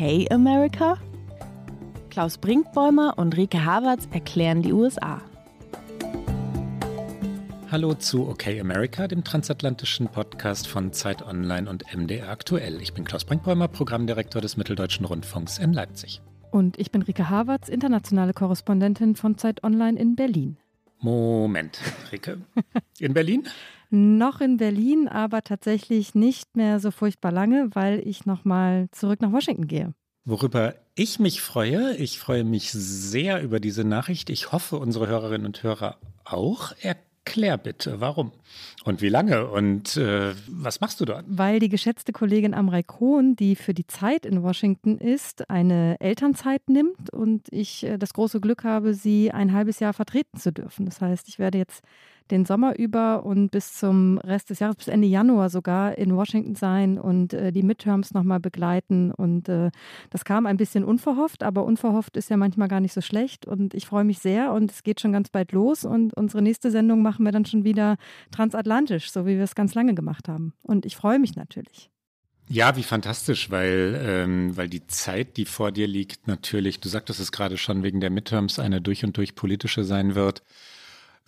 Okay, 0.00 0.26
America? 0.30 0.96
Klaus 2.08 2.38
Brinkbäumer 2.38 3.18
und 3.18 3.36
Rike 3.36 3.64
Havertz 3.64 4.08
erklären 4.10 4.62
die 4.62 4.72
USA. 4.72 5.20
Hallo 7.70 7.94
zu 7.94 8.26
Okay 8.26 8.58
America, 8.60 9.06
dem 9.06 9.22
transatlantischen 9.22 10.08
Podcast 10.08 10.66
von 10.66 10.92
Zeit 10.92 11.22
Online 11.22 11.70
und 11.70 11.84
MDR 11.94 12.30
Aktuell. 12.30 12.80
Ich 12.82 12.94
bin 12.94 13.04
Klaus 13.04 13.24
Brinkbäumer, 13.24 13.68
Programmdirektor 13.68 14.42
des 14.42 14.56
Mitteldeutschen 14.56 15.04
Rundfunks 15.04 15.58
in 15.58 15.72
Leipzig. 15.72 16.20
Und 16.50 16.78
ich 16.78 16.90
bin 16.90 17.02
Rike 17.02 17.30
Havertz, 17.30 17.68
internationale 17.68 18.32
Korrespondentin 18.32 19.16
von 19.16 19.38
Zeit 19.38 19.62
Online 19.62 19.98
in 19.98 20.16
Berlin. 20.16 20.56
Moment, 20.98 21.80
Rike. 22.12 22.38
In 22.98 23.14
Berlin? 23.14 23.48
noch 23.90 24.40
in 24.40 24.56
Berlin, 24.56 25.08
aber 25.08 25.42
tatsächlich 25.42 26.14
nicht 26.14 26.56
mehr 26.56 26.78
so 26.80 26.90
furchtbar 26.90 27.32
lange, 27.32 27.70
weil 27.72 28.06
ich 28.06 28.24
nochmal 28.24 28.88
zurück 28.92 29.20
nach 29.20 29.32
Washington 29.32 29.66
gehe. 29.66 29.92
Worüber 30.24 30.74
ich 30.94 31.18
mich 31.18 31.40
freue, 31.40 31.96
ich 31.96 32.18
freue 32.18 32.44
mich 32.44 32.70
sehr 32.72 33.42
über 33.42 33.58
diese 33.58 33.84
Nachricht. 33.84 34.30
Ich 34.30 34.52
hoffe, 34.52 34.76
unsere 34.76 35.08
Hörerinnen 35.08 35.46
und 35.46 35.62
Hörer 35.62 35.98
auch. 36.24 36.72
Erklär 37.24 37.58
bitte, 37.58 38.00
warum 38.00 38.32
und 38.84 39.02
wie 39.02 39.08
lange 39.08 39.46
und 39.46 39.96
äh, 39.96 40.32
was 40.48 40.80
machst 40.80 41.00
du 41.00 41.04
dort? 41.04 41.24
Weil 41.28 41.60
die 41.60 41.68
geschätzte 41.68 42.12
Kollegin 42.12 42.54
Amrei 42.54 42.82
Kohn, 42.82 43.36
die 43.36 43.56
für 43.56 43.74
die 43.74 43.86
Zeit 43.86 44.24
in 44.24 44.42
Washington 44.42 44.96
ist, 44.98 45.48
eine 45.50 46.00
Elternzeit 46.00 46.68
nimmt 46.68 47.10
und 47.12 47.46
ich 47.50 47.84
äh, 47.84 47.98
das 47.98 48.14
große 48.14 48.40
Glück 48.40 48.64
habe, 48.64 48.94
sie 48.94 49.30
ein 49.32 49.52
halbes 49.52 49.80
Jahr 49.80 49.92
vertreten 49.92 50.38
zu 50.38 50.50
dürfen. 50.50 50.86
Das 50.86 51.00
heißt, 51.00 51.28
ich 51.28 51.38
werde 51.38 51.58
jetzt 51.58 51.82
den 52.30 52.44
Sommer 52.44 52.78
über 52.78 53.24
und 53.24 53.50
bis 53.50 53.74
zum 53.74 54.18
Rest 54.18 54.50
des 54.50 54.58
Jahres, 54.60 54.76
bis 54.76 54.88
Ende 54.88 55.06
Januar 55.06 55.50
sogar 55.50 55.96
in 55.98 56.14
Washington 56.14 56.54
sein 56.54 56.98
und 56.98 57.32
äh, 57.32 57.52
die 57.52 57.62
Midterms 57.62 58.12
nochmal 58.12 58.40
begleiten. 58.40 59.12
Und 59.12 59.48
äh, 59.48 59.70
das 60.10 60.24
kam 60.24 60.46
ein 60.46 60.56
bisschen 60.56 60.84
unverhofft, 60.84 61.42
aber 61.42 61.64
unverhofft 61.64 62.16
ist 62.16 62.30
ja 62.30 62.36
manchmal 62.36 62.68
gar 62.68 62.80
nicht 62.80 62.92
so 62.92 63.00
schlecht. 63.00 63.46
Und 63.46 63.74
ich 63.74 63.86
freue 63.86 64.04
mich 64.04 64.18
sehr 64.18 64.52
und 64.52 64.70
es 64.70 64.82
geht 64.82 65.00
schon 65.00 65.12
ganz 65.12 65.28
bald 65.30 65.52
los. 65.52 65.84
Und 65.84 66.14
unsere 66.14 66.42
nächste 66.42 66.70
Sendung 66.70 67.02
machen 67.02 67.24
wir 67.24 67.32
dann 67.32 67.44
schon 67.44 67.64
wieder 67.64 67.96
transatlantisch, 68.30 69.10
so 69.10 69.26
wie 69.26 69.36
wir 69.36 69.44
es 69.44 69.54
ganz 69.54 69.74
lange 69.74 69.94
gemacht 69.94 70.28
haben. 70.28 70.54
Und 70.62 70.86
ich 70.86 70.96
freue 70.96 71.18
mich 71.18 71.36
natürlich. 71.36 71.90
Ja, 72.52 72.74
wie 72.76 72.82
fantastisch, 72.82 73.50
weil, 73.50 73.96
ähm, 74.04 74.56
weil 74.56 74.68
die 74.68 74.84
Zeit, 74.88 75.36
die 75.36 75.44
vor 75.44 75.70
dir 75.70 75.86
liegt, 75.86 76.26
natürlich, 76.26 76.80
du 76.80 76.88
sagtest 76.88 77.20
es 77.20 77.30
gerade 77.30 77.56
schon, 77.56 77.84
wegen 77.84 78.00
der 78.00 78.10
Midterms 78.10 78.58
eine 78.58 78.80
durch 78.80 79.04
und 79.04 79.16
durch 79.16 79.36
politische 79.36 79.84
sein 79.84 80.16
wird. 80.16 80.42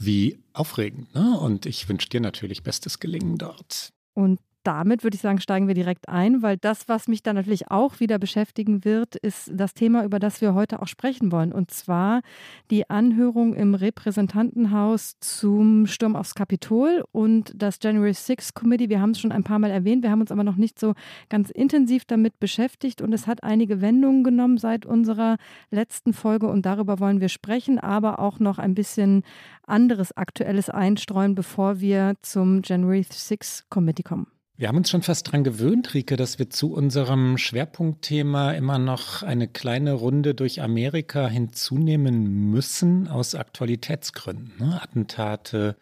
Wie 0.04 0.42
aufregend, 0.52 1.14
ne? 1.14 1.38
Und 1.38 1.64
ich 1.66 1.88
wünsche 1.88 2.08
dir 2.08 2.20
natürlich 2.20 2.62
bestes 2.62 2.98
Gelingen 2.98 3.38
dort. 3.38 3.92
Und 4.14 4.40
damit 4.62 5.02
würde 5.02 5.14
ich 5.14 5.20
sagen, 5.20 5.40
steigen 5.40 5.68
wir 5.68 5.74
direkt 5.74 6.08
ein, 6.08 6.42
weil 6.42 6.56
das, 6.56 6.88
was 6.88 7.08
mich 7.08 7.22
dann 7.22 7.36
natürlich 7.36 7.70
auch 7.70 8.00
wieder 8.00 8.18
beschäftigen 8.18 8.84
wird, 8.84 9.16
ist 9.16 9.50
das 9.52 9.74
Thema, 9.74 10.04
über 10.04 10.18
das 10.18 10.40
wir 10.40 10.54
heute 10.54 10.80
auch 10.82 10.86
sprechen 10.86 11.32
wollen. 11.32 11.52
Und 11.52 11.70
zwar 11.70 12.22
die 12.70 12.88
Anhörung 12.88 13.54
im 13.54 13.74
Repräsentantenhaus 13.74 15.18
zum 15.20 15.86
Sturm 15.86 16.16
aufs 16.16 16.34
Kapitol 16.34 17.04
und 17.12 17.52
das 17.54 17.78
January 17.82 18.14
6 18.14 18.54
Committee. 18.54 18.88
Wir 18.88 19.00
haben 19.00 19.10
es 19.10 19.20
schon 19.20 19.32
ein 19.32 19.44
paar 19.44 19.58
Mal 19.58 19.70
erwähnt, 19.70 20.02
wir 20.02 20.10
haben 20.10 20.20
uns 20.20 20.32
aber 20.32 20.44
noch 20.44 20.56
nicht 20.56 20.78
so 20.78 20.94
ganz 21.28 21.50
intensiv 21.50 22.04
damit 22.04 22.38
beschäftigt 22.38 23.02
und 23.02 23.12
es 23.12 23.26
hat 23.26 23.42
einige 23.42 23.80
Wendungen 23.80 24.24
genommen 24.24 24.58
seit 24.58 24.86
unserer 24.86 25.36
letzten 25.70 26.12
Folge 26.12 26.48
und 26.48 26.66
darüber 26.66 26.98
wollen 27.00 27.20
wir 27.20 27.28
sprechen, 27.28 27.78
aber 27.78 28.18
auch 28.18 28.38
noch 28.38 28.58
ein 28.58 28.74
bisschen 28.74 29.22
anderes 29.66 30.16
Aktuelles 30.16 30.70
einstreuen, 30.70 31.34
bevor 31.34 31.80
wir 31.80 32.14
zum 32.22 32.62
January 32.64 33.04
6 33.08 33.66
Committee 33.68 34.02
kommen. 34.02 34.26
Wir 34.62 34.68
haben 34.68 34.76
uns 34.76 34.90
schon 34.90 35.02
fast 35.02 35.26
daran 35.26 35.42
gewöhnt, 35.42 35.92
Rike, 35.92 36.14
dass 36.14 36.38
wir 36.38 36.48
zu 36.48 36.72
unserem 36.72 37.36
Schwerpunktthema 37.36 38.52
immer 38.52 38.78
noch 38.78 39.24
eine 39.24 39.48
kleine 39.48 39.92
Runde 39.92 40.36
durch 40.36 40.62
Amerika 40.62 41.26
hinzunehmen 41.26 42.48
müssen 42.52 43.08
aus 43.08 43.34
Aktualitätsgründen. 43.34 44.52
Ne? 44.60 44.80
Attentate, 44.80 45.76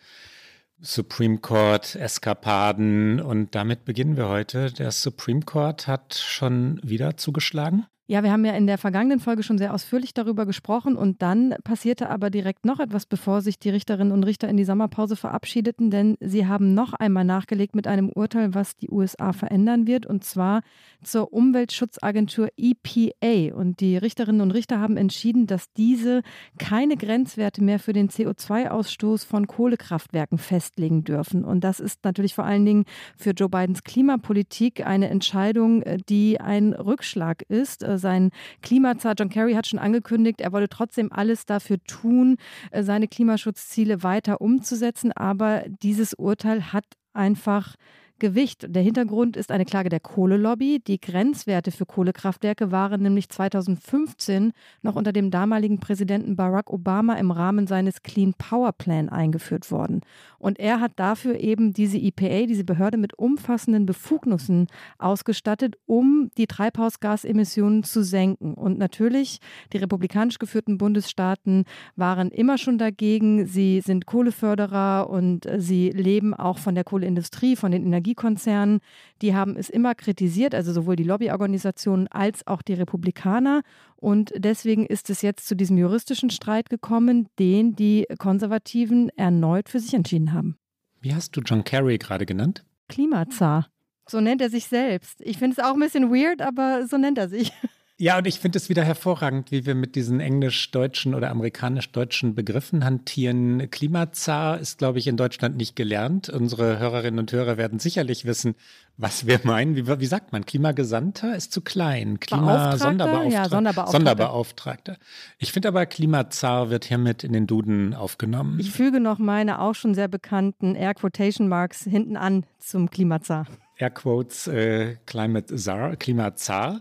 Supreme 0.81 1.41
Court, 1.41 1.95
Eskapaden 1.95 3.21
und 3.21 3.55
damit 3.55 3.85
beginnen 3.85 4.17
wir 4.17 4.31
heute. 4.31 4.73
Der 4.73 4.93
Supreme 4.93 5.43
Court 5.43 5.87
hat 5.87 6.15
schon 6.15 6.81
wieder 6.83 7.19
zugeschlagen. 7.19 7.85
Ja, 8.11 8.25
wir 8.25 8.33
haben 8.33 8.45
ja 8.45 8.55
in 8.55 8.67
der 8.67 8.77
vergangenen 8.77 9.21
Folge 9.21 9.45
schon 9.45 9.57
sehr 9.57 9.73
ausführlich 9.73 10.15
darüber 10.15 10.45
gesprochen 10.45 10.97
und 10.97 11.23
dann 11.23 11.55
passierte 11.63 12.11
aber 12.11 12.29
direkt 12.29 12.65
noch 12.67 12.81
etwas, 12.81 13.07
bevor 13.07 13.41
sich 13.41 13.61
die 13.61 13.71
Richterinnen 13.71 14.13
und 14.13 14.25
Richter 14.25 14.49
in 14.49 14.57
die 14.57 14.65
Sommerpause 14.65 15.15
verabschiedeten, 15.15 15.93
denn 15.93 16.17
sie 16.19 16.49
haben 16.49 16.75
noch 16.75 16.93
einmal 16.93 17.25
nachgelegt 17.25 17.77
mit 17.77 17.87
einem 17.87 18.09
Urteil, 18.09 18.53
was 18.53 18.77
die 18.77 18.91
USA 18.91 19.33
verändern 19.33 19.87
wird 19.87 20.07
und 20.07 20.25
zwar 20.25 20.63
zur 21.05 21.33
Umweltschutzagentur 21.33 22.49
EPA 22.57 23.55
und 23.55 23.79
die 23.79 23.97
Richterinnen 23.97 24.41
und 24.41 24.51
Richter 24.51 24.81
haben 24.81 24.97
entschieden, 24.97 25.47
dass 25.47 25.73
diese 25.75 26.23
keine 26.59 26.97
Grenzwerte 26.97 27.63
mehr 27.63 27.79
für 27.79 27.93
den 27.93 28.09
CO2-Ausstoß 28.09 29.25
von 29.25 29.47
Kohlekraftwerken 29.47 30.39
festlegen 30.39 31.05
dürfen. 31.05 31.45
Und 31.45 31.63
das 31.63 31.79
ist 31.79 32.03
natürlich 32.03 32.35
vor 32.35 32.45
allen 32.45 32.67
Dingen 32.67 32.87
für 33.17 33.31
Joe 33.31 33.49
Bidens 33.49 33.85
Klimapolitik 33.85 34.85
eine 34.85 35.11
Entscheidung, 35.11 35.85
die 36.09 36.41
ein 36.41 36.73
Rückschlag 36.73 37.43
ist 37.43 37.85
sein 38.01 38.31
Klimazar. 38.63 39.15
John 39.17 39.29
Kerry 39.29 39.55
hat 39.55 39.69
schon 39.69 39.79
angekündigt, 39.79 40.41
er 40.41 40.53
wolle 40.53 40.69
trotzdem 40.69 41.13
alles 41.13 41.47
dafür 41.47 41.79
tun, 41.85 42.37
äh, 42.73 42.83
seine 42.83 43.07
Klimaschutzziele 43.07 44.03
weiter 44.03 44.41
umzusetzen. 44.41 45.13
Aber 45.13 45.63
dieses 45.83 46.15
Urteil 46.15 46.73
hat 46.73 46.85
einfach 47.13 47.77
Gewicht. 48.21 48.67
Der 48.69 48.83
Hintergrund 48.83 49.37
ist 49.37 49.51
eine 49.51 49.65
Klage 49.65 49.89
der 49.89 49.99
Kohlelobby. 49.99 50.81
Die 50.87 51.01
Grenzwerte 51.01 51.73
für 51.73 51.87
Kohlekraftwerke 51.87 52.71
waren 52.71 53.03
nämlich 53.03 53.29
2015 53.29 54.53
noch 54.83 54.95
unter 54.95 55.13
dem 55.13 55.33
damaligen 55.33 55.81
Präsidenten 55.81 56.37
Barack 56.37 56.71
Obama 56.71 57.15
im 57.15 57.33
Rahmen 57.33 57.67
seines 57.67 58.03
Clean 58.05 58.35
Power 58.35 58.73
Plan 58.73 59.09
eingeführt 59.09 59.73
worden. 59.73 60.03
Und 60.39 60.61
er 60.61 60.81
hat 60.81 60.93
dafür 60.97 61.41
eben 61.41 61.73
diese 61.73 61.99
EPA, 61.99 62.47
diese 62.47 62.65
Behörde 62.65 62.97
mit 62.97 63.19
umfassenden 63.19 63.87
Befugnissen 63.87 64.69
ausgestattet, 64.99 65.77
um 65.87 66.31
die 66.39 66.47
Treibhausgasemissionen 66.47 67.83
zu 67.83 68.05
senken. 68.05 68.55
Und 68.55 68.79
natürlich, 68.79 69.41
die 69.73 69.79
republikanisch 69.79 70.39
geführten 70.39 70.79
Bundesstaaten 70.79 71.65
waren 71.97 72.31
immer 72.31 72.59
schon 72.59 72.79
dagegen. 72.79 73.47
Sie 73.47 73.81
sind 73.81 74.07
Kohleförderer 74.07 75.11
und 75.11 75.49
sie 75.59 75.91
leben 75.91 76.35
auch 76.35 76.59
von 76.59 76.75
der 76.75 76.85
Kohleindustrie, 76.85 77.57
von 77.57 77.73
den 77.73 77.85
Energie 77.85 78.10
Energiekonzernen, 78.11 78.81
die 79.23 79.35
haben 79.35 79.57
es 79.57 79.71
immer 79.71 79.95
kritisiert, 79.95 80.55
also 80.55 80.73
sowohl 80.73 80.97
die 80.97 81.05
Lobbyorganisationen 81.05 82.09
als 82.09 82.47
auch 82.47 82.63
die 82.63 82.75
Republikaner. 82.75 83.63
Und 83.97 84.33
deswegen 84.37 84.87
ist 84.87 85.11
es 85.11 85.23
jetzt 85.23 85.47
zu 85.47 85.55
diesem 85.55 85.79
juristischen 85.79 86.31
Streit 86.31 86.71
gekommen, 86.71 87.29
den 87.39 87.77
die 87.77 88.07
Konservativen 88.19 89.11
erneut 89.17 89.69
für 89.69 89.81
sich 89.81 89.95
entschieden 89.95 90.33
haben. 90.33 90.57
Wie 91.01 91.15
hast 91.15 91.37
du 91.37 91.41
John 91.41 91.65
Kerry 91.65 91.99
gerade 91.99 92.27
genannt? 92.27 92.65
Klimazar. 92.89 93.69
So 94.09 94.21
nennt 94.21 94.43
er 94.43 94.51
sich 94.51 94.67
selbst. 94.67 95.21
Ich 95.21 95.39
finde 95.39 95.57
es 95.59 95.65
auch 95.65 95.75
ein 95.75 95.81
bisschen 95.81 96.11
weird, 96.11 96.43
aber 96.43 96.87
so 96.87 96.99
nennt 96.99 97.17
er 97.17 97.29
sich. 97.29 97.53
Ja, 98.03 98.17
und 98.17 98.27
ich 98.27 98.41
finde 98.41 98.57
es 98.57 98.71
wieder 98.71 98.83
hervorragend, 98.83 99.53
wie 99.53 99.67
wir 99.67 99.75
mit 99.75 99.95
diesen 99.95 100.21
englisch-deutschen 100.21 101.15
oder 101.15 101.31
amerikanisch-deutschen 101.31 102.35
Begriffen 102.35 102.83
hantieren. 102.83 103.71
Klimazar 103.71 104.59
ist, 104.59 104.79
glaube 104.79 104.99
ich, 104.99 105.07
in 105.07 105.19
Deutschland 105.19 105.59
nicht 105.59 105.77
gelernt. 105.77 106.31
Unsere 106.31 106.79
Hörerinnen 106.79 107.21
und 107.21 107.31
Hörer 107.31 107.59
werden 107.59 107.79
sicherlich 107.79 108.25
wissen, 108.25 108.55
was 108.97 109.27
wir 109.27 109.39
meinen. 109.45 109.77
Wie, 109.77 109.87
wie 109.87 110.07
sagt 110.07 110.33
man? 110.33 110.47
Klimagesandter 110.47 111.37
ist 111.37 111.53
zu 111.53 111.61
klein. 111.61 112.19
Klima-Sonderbeauftragter. 112.21 113.35
Ja, 113.35 113.49
Sonderbeauftragter. 113.51 113.93
Sonderbeauftragter. 113.93 114.97
Ich 115.37 115.53
finde 115.53 115.69
aber, 115.69 115.85
Klimazar 115.85 116.71
wird 116.71 116.87
hiermit 116.87 117.23
in 117.23 117.35
den 117.35 117.47
Duden 117.47 117.93
aufgenommen. 117.93 118.61
Ich 118.61 118.71
füge 118.71 119.01
noch 119.01 119.19
meine 119.19 119.61
auch 119.61 119.75
schon 119.75 119.95
sehr 119.95 120.09
bekannten 120.09 120.75
Air 120.75 120.95
Quotation 120.95 121.49
Marks 121.49 121.83
hinten 121.83 122.17
an 122.17 122.47
zum 122.61 122.89
Klimazar. 122.89 123.47
Air 123.77 123.91
Quotes 123.91 124.47
äh, 124.47 124.97
Climate 125.05 125.55
Czar, 125.57 125.97
Klimazar 125.97 126.81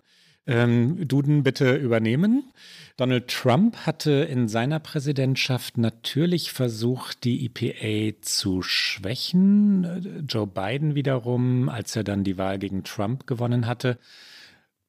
ähm, 0.50 1.08
Duden 1.08 1.44
bitte 1.44 1.76
übernehmen. 1.76 2.44
Donald 2.98 3.30
Trump 3.30 3.86
hatte 3.86 4.12
in 4.12 4.50
seiner 4.50 4.80
Präsidentschaft 4.80 5.78
natürlich 5.78 6.52
versucht, 6.52 7.24
die 7.24 7.46
EPA 7.46 8.20
zu 8.22 8.62
schwächen. 8.62 10.26
Joe 10.28 10.48
Biden 10.48 10.96
wiederum, 10.96 11.70
als 11.70 11.96
er 11.96 12.04
dann 12.04 12.26
die 12.26 12.38
Wahl 12.38 12.60
gegen 12.60 12.84
Trump 12.84 13.26
gewonnen 13.26 13.68
hatte, 13.68 13.98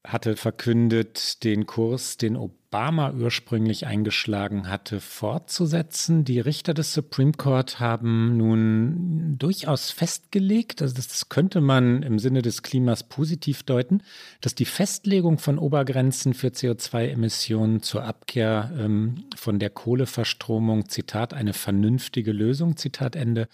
hatte 0.07 0.37
verkündet, 0.37 1.45
den 1.45 1.67
Kurs, 1.67 2.17
den 2.17 2.37
Obama 2.37 3.13
ursprünglich 3.13 3.87
eingeschlagen 3.87 4.69
hatte, 4.69 4.99
fortzusetzen. 4.99 6.25
Die 6.25 6.41
Richter 6.41 6.73
des 6.73 6.95
Supreme 6.95 7.33
Court 7.33 7.81
haben 7.81 8.37
nun 8.39 9.37
durchaus 9.39 9.91
festgelegt, 9.91 10.81
also 10.81 10.95
das 10.95 11.29
könnte 11.29 11.61
man 11.61 12.03
im 12.03 12.19
Sinne 12.19 12.41
des 12.41 12.63
Klimas 12.63 13.03
positiv 13.05 13.63
deuten, 13.63 14.03
dass 14.41 14.55
die 14.55 14.65
Festlegung 14.65 15.39
von 15.39 15.59
Obergrenzen 15.59 16.33
für 16.33 16.49
CO2-Emissionen 16.49 17.83
zur 17.83 18.05
Abkehr 18.05 18.73
ähm, 18.79 19.25
von 19.37 19.59
der 19.59 19.71
Kohleverstromung, 19.71 20.89
Zitat, 20.89 21.35
eine 21.35 21.53
vernünftige 21.53 22.33
Lösung, 22.33 22.77
Zitat 22.79 23.17
Ende, 23.17 23.49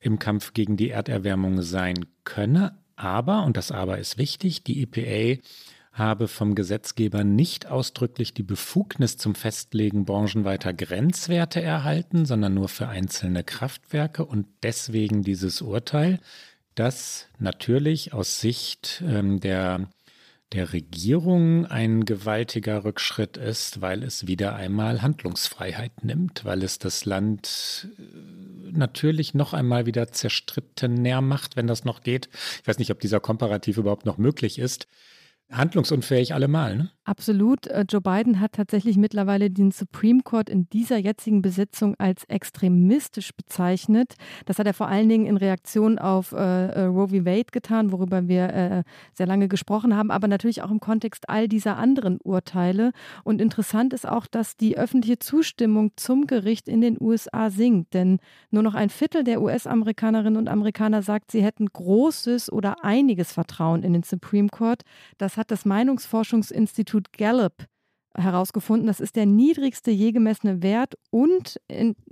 im 0.00 0.18
Kampf 0.18 0.52
gegen 0.52 0.76
die 0.76 0.90
Erderwärmung 0.90 1.62
sein 1.62 2.06
könne. 2.24 2.78
Aber, 2.96 3.44
und 3.44 3.56
das 3.56 3.70
Aber 3.72 3.98
ist 3.98 4.18
wichtig, 4.18 4.64
die 4.64 4.82
EPA 4.82 5.40
habe 5.92 6.26
vom 6.26 6.54
Gesetzgeber 6.54 7.22
nicht 7.22 7.66
ausdrücklich 7.66 8.32
die 8.32 8.42
Befugnis 8.42 9.18
zum 9.18 9.34
Festlegen 9.34 10.06
branchenweiter 10.06 10.72
Grenzwerte 10.72 11.60
erhalten, 11.60 12.24
sondern 12.24 12.54
nur 12.54 12.68
für 12.68 12.88
einzelne 12.88 13.44
Kraftwerke 13.44 14.24
und 14.24 14.46
deswegen 14.62 15.22
dieses 15.22 15.60
Urteil, 15.60 16.18
das 16.74 17.26
natürlich 17.38 18.14
aus 18.14 18.40
Sicht 18.40 19.02
ähm, 19.06 19.40
der 19.40 19.88
der 20.52 20.72
Regierung 20.74 21.64
ein 21.64 22.04
gewaltiger 22.04 22.84
Rückschritt 22.84 23.38
ist, 23.38 23.80
weil 23.80 24.02
es 24.02 24.26
wieder 24.26 24.54
einmal 24.54 25.00
Handlungsfreiheit 25.00 26.04
nimmt, 26.04 26.44
weil 26.44 26.62
es 26.62 26.78
das 26.78 27.06
Land 27.06 27.88
äh, 27.98 28.70
natürlich 28.70 29.32
noch 29.32 29.54
einmal 29.54 29.86
wieder 29.86 30.12
zerstrittener 30.12 31.22
macht, 31.22 31.56
wenn 31.56 31.66
das 31.66 31.84
noch 31.84 32.02
geht. 32.02 32.28
Ich 32.60 32.68
weiß 32.68 32.78
nicht, 32.78 32.90
ob 32.90 33.00
dieser 33.00 33.18
Komparativ 33.20 33.78
überhaupt 33.78 34.04
noch 34.04 34.18
möglich 34.18 34.58
ist 34.58 34.88
handlungsunfähig 35.52 36.34
allemal. 36.34 36.76
Ne? 36.76 36.90
Absolut. 37.04 37.66
Äh, 37.66 37.84
Joe 37.88 38.00
Biden 38.00 38.38
hat 38.38 38.52
tatsächlich 38.52 38.96
mittlerweile 38.96 39.50
den 39.50 39.72
Supreme 39.72 40.22
Court 40.22 40.48
in 40.48 40.68
dieser 40.68 40.98
jetzigen 40.98 41.42
Besitzung 41.42 41.96
als 41.98 42.22
extremistisch 42.28 43.34
bezeichnet. 43.34 44.14
Das 44.46 44.60
hat 44.60 44.68
er 44.68 44.74
vor 44.74 44.86
allen 44.86 45.08
Dingen 45.08 45.26
in 45.26 45.36
Reaktion 45.36 45.98
auf 45.98 46.30
äh, 46.30 46.36
äh 46.36 46.84
Roe 46.84 47.08
v. 47.08 47.24
Wade 47.24 47.50
getan, 47.50 47.90
worüber 47.90 48.28
wir 48.28 48.54
äh, 48.54 48.82
sehr 49.14 49.26
lange 49.26 49.48
gesprochen 49.48 49.96
haben, 49.96 50.12
aber 50.12 50.28
natürlich 50.28 50.62
auch 50.62 50.70
im 50.70 50.78
Kontext 50.78 51.28
all 51.28 51.48
dieser 51.48 51.76
anderen 51.76 52.20
Urteile. 52.22 52.92
Und 53.24 53.40
interessant 53.40 53.92
ist 53.94 54.06
auch, 54.06 54.28
dass 54.28 54.56
die 54.56 54.78
öffentliche 54.78 55.18
Zustimmung 55.18 55.90
zum 55.96 56.28
Gericht 56.28 56.68
in 56.68 56.80
den 56.80 56.96
USA 57.00 57.50
sinkt. 57.50 57.94
Denn 57.94 58.20
nur 58.52 58.62
noch 58.62 58.74
ein 58.74 58.90
Viertel 58.90 59.24
der 59.24 59.42
US-Amerikanerinnen 59.42 60.36
und 60.36 60.48
Amerikaner 60.48 61.02
sagt, 61.02 61.32
sie 61.32 61.42
hätten 61.42 61.66
großes 61.66 62.52
oder 62.52 62.84
einiges 62.84 63.32
Vertrauen 63.32 63.82
in 63.82 63.92
den 63.92 64.04
Supreme 64.04 64.50
Court. 64.50 64.82
Das 65.18 65.36
hat 65.36 65.50
das 65.50 65.64
Meinungsforschungsinstitut 65.64 66.91
Gallup 67.12 67.66
herausgefunden. 68.14 68.86
Das 68.86 69.00
ist 69.00 69.16
der 69.16 69.26
niedrigste 69.26 69.90
je 69.90 70.12
gemessene 70.12 70.62
Wert 70.62 70.94
und 71.10 71.60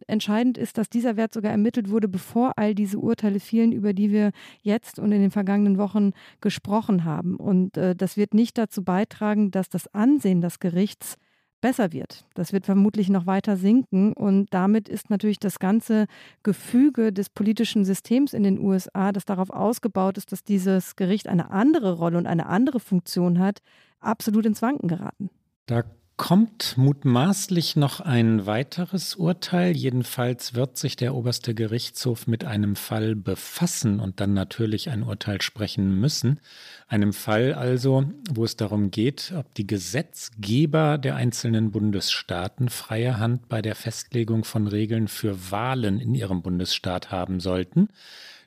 entscheidend 0.06 0.58
ist, 0.58 0.78
dass 0.78 0.88
dieser 0.88 1.16
Wert 1.16 1.34
sogar 1.34 1.52
ermittelt 1.52 1.90
wurde, 1.90 2.08
bevor 2.08 2.52
all 2.56 2.74
diese 2.74 2.98
Urteile 2.98 3.40
fielen, 3.40 3.72
über 3.72 3.92
die 3.92 4.10
wir 4.10 4.30
jetzt 4.62 4.98
und 4.98 5.12
in 5.12 5.20
den 5.20 5.30
vergangenen 5.30 5.78
Wochen 5.78 6.12
gesprochen 6.40 7.04
haben. 7.04 7.36
Und 7.36 7.76
äh, 7.76 7.94
das 7.94 8.16
wird 8.16 8.34
nicht 8.34 8.56
dazu 8.58 8.82
beitragen, 8.82 9.50
dass 9.50 9.68
das 9.68 9.92
Ansehen 9.94 10.40
des 10.40 10.58
Gerichts 10.58 11.16
besser 11.60 11.92
wird. 11.92 12.24
Das 12.34 12.52
wird 12.52 12.64
vermutlich 12.64 13.10
noch 13.10 13.26
weiter 13.26 13.56
sinken 13.56 14.14
und 14.14 14.46
damit 14.50 14.88
ist 14.88 15.10
natürlich 15.10 15.38
das 15.38 15.58
ganze 15.58 16.06
Gefüge 16.42 17.12
des 17.12 17.28
politischen 17.28 17.84
Systems 17.84 18.32
in 18.32 18.42
den 18.42 18.58
USA, 18.58 19.12
das 19.12 19.26
darauf 19.26 19.50
ausgebaut 19.50 20.16
ist, 20.16 20.32
dass 20.32 20.42
dieses 20.42 20.96
Gericht 20.96 21.28
eine 21.28 21.50
andere 21.50 21.92
Rolle 21.92 22.16
und 22.18 22.26
eine 22.26 22.46
andere 22.46 22.80
Funktion 22.80 23.38
hat, 23.38 23.58
absolut 24.00 24.46
ins 24.46 24.62
Wanken 24.62 24.88
geraten. 24.88 25.30
Da 25.66 25.84
kommt 26.20 26.76
mutmaßlich 26.76 27.76
noch 27.76 28.00
ein 28.00 28.44
weiteres 28.44 29.14
Urteil. 29.14 29.74
Jedenfalls 29.74 30.52
wird 30.52 30.76
sich 30.76 30.94
der 30.94 31.14
oberste 31.14 31.54
Gerichtshof 31.54 32.26
mit 32.26 32.44
einem 32.44 32.76
Fall 32.76 33.16
befassen 33.16 34.00
und 34.00 34.20
dann 34.20 34.34
natürlich 34.34 34.90
ein 34.90 35.02
Urteil 35.02 35.40
sprechen 35.40 35.98
müssen. 35.98 36.40
Einem 36.88 37.14
Fall 37.14 37.54
also, 37.54 38.04
wo 38.30 38.44
es 38.44 38.54
darum 38.56 38.90
geht, 38.90 39.32
ob 39.34 39.54
die 39.54 39.66
Gesetzgeber 39.66 40.98
der 40.98 41.16
einzelnen 41.16 41.70
Bundesstaaten 41.70 42.68
freie 42.68 43.18
Hand 43.18 43.48
bei 43.48 43.62
der 43.62 43.74
Festlegung 43.74 44.44
von 44.44 44.66
Regeln 44.66 45.08
für 45.08 45.50
Wahlen 45.50 46.00
in 46.00 46.14
ihrem 46.14 46.42
Bundesstaat 46.42 47.10
haben 47.10 47.40
sollten. 47.40 47.88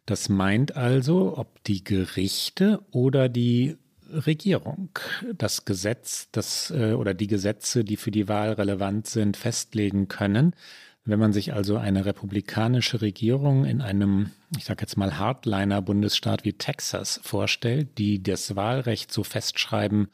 Das 0.05 0.29
meint 0.29 0.75
also, 0.75 1.39
ob 1.39 1.63
die 1.63 1.83
Gerichte 1.83 2.81
oder 2.91 3.29
die 3.29 3.77
Regierung 4.13 4.89
das 5.37 5.65
Gesetz 5.65 6.29
das, 6.31 6.71
äh, 6.71 6.93
oder 6.93 7.13
die 7.13 7.27
Gesetze, 7.27 7.83
die 7.83 7.97
für 7.97 8.11
die 8.11 8.27
Wahl 8.27 8.53
relevant 8.53 9.07
sind, 9.07 9.37
festlegen 9.37 10.07
können. 10.07 10.55
Wenn 11.05 11.19
man 11.19 11.33
sich 11.33 11.53
also 11.53 11.75
eine 11.75 12.05
republikanische 12.05 13.01
Regierung 13.01 13.65
in 13.65 13.81
einem, 13.81 14.31
ich 14.57 14.63
sage 14.63 14.81
jetzt 14.81 14.95
mal, 14.95 15.17
Hardliner-Bundesstaat 15.17 16.45
wie 16.45 16.53
Texas 16.53 17.19
vorstellt, 17.23 17.97
die 17.97 18.23
das 18.23 18.55
Wahlrecht 18.55 19.11
so 19.11 19.23
festschreiben 19.23 20.07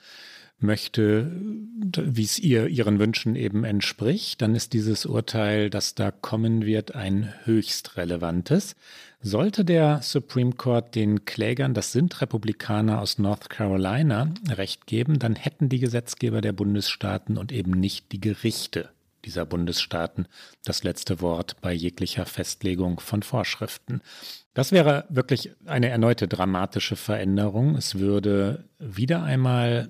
möchte, 0.59 1.31
wie 1.31 2.23
es 2.23 2.39
ihr 2.39 2.67
ihren 2.67 2.99
Wünschen 2.99 3.35
eben 3.35 3.63
entspricht, 3.63 4.41
dann 4.41 4.55
ist 4.55 4.73
dieses 4.73 5.05
Urteil, 5.05 5.69
das 5.69 5.95
da 5.95 6.11
kommen 6.11 6.65
wird, 6.65 6.95
ein 6.95 7.33
höchst 7.45 7.97
relevantes. 7.97 8.75
Sollte 9.21 9.65
der 9.65 10.01
Supreme 10.01 10.53
Court 10.53 10.95
den 10.95 11.25
Klägern, 11.25 11.73
das 11.73 11.91
sind 11.91 12.21
Republikaner 12.21 13.01
aus 13.01 13.19
North 13.19 13.49
Carolina, 13.49 14.33
Recht 14.49 14.87
geben, 14.87 15.19
dann 15.19 15.35
hätten 15.35 15.69
die 15.69 15.79
Gesetzgeber 15.79 16.41
der 16.41 16.53
Bundesstaaten 16.53 17.37
und 17.37 17.51
eben 17.51 17.71
nicht 17.71 18.11
die 18.11 18.21
Gerichte 18.21 18.89
dieser 19.25 19.45
Bundesstaaten 19.45 20.27
das 20.63 20.83
letzte 20.83 21.21
Wort 21.21 21.57
bei 21.61 21.73
jeglicher 21.73 22.25
Festlegung 22.25 22.99
von 23.01 23.21
Vorschriften. 23.21 24.01
Das 24.53 24.71
wäre 24.71 25.05
wirklich 25.09 25.51
eine 25.65 25.89
erneute 25.89 26.27
dramatische 26.27 26.95
Veränderung. 26.95 27.75
Es 27.75 27.99
würde 27.99 28.65
wieder 28.79 29.23
einmal 29.23 29.89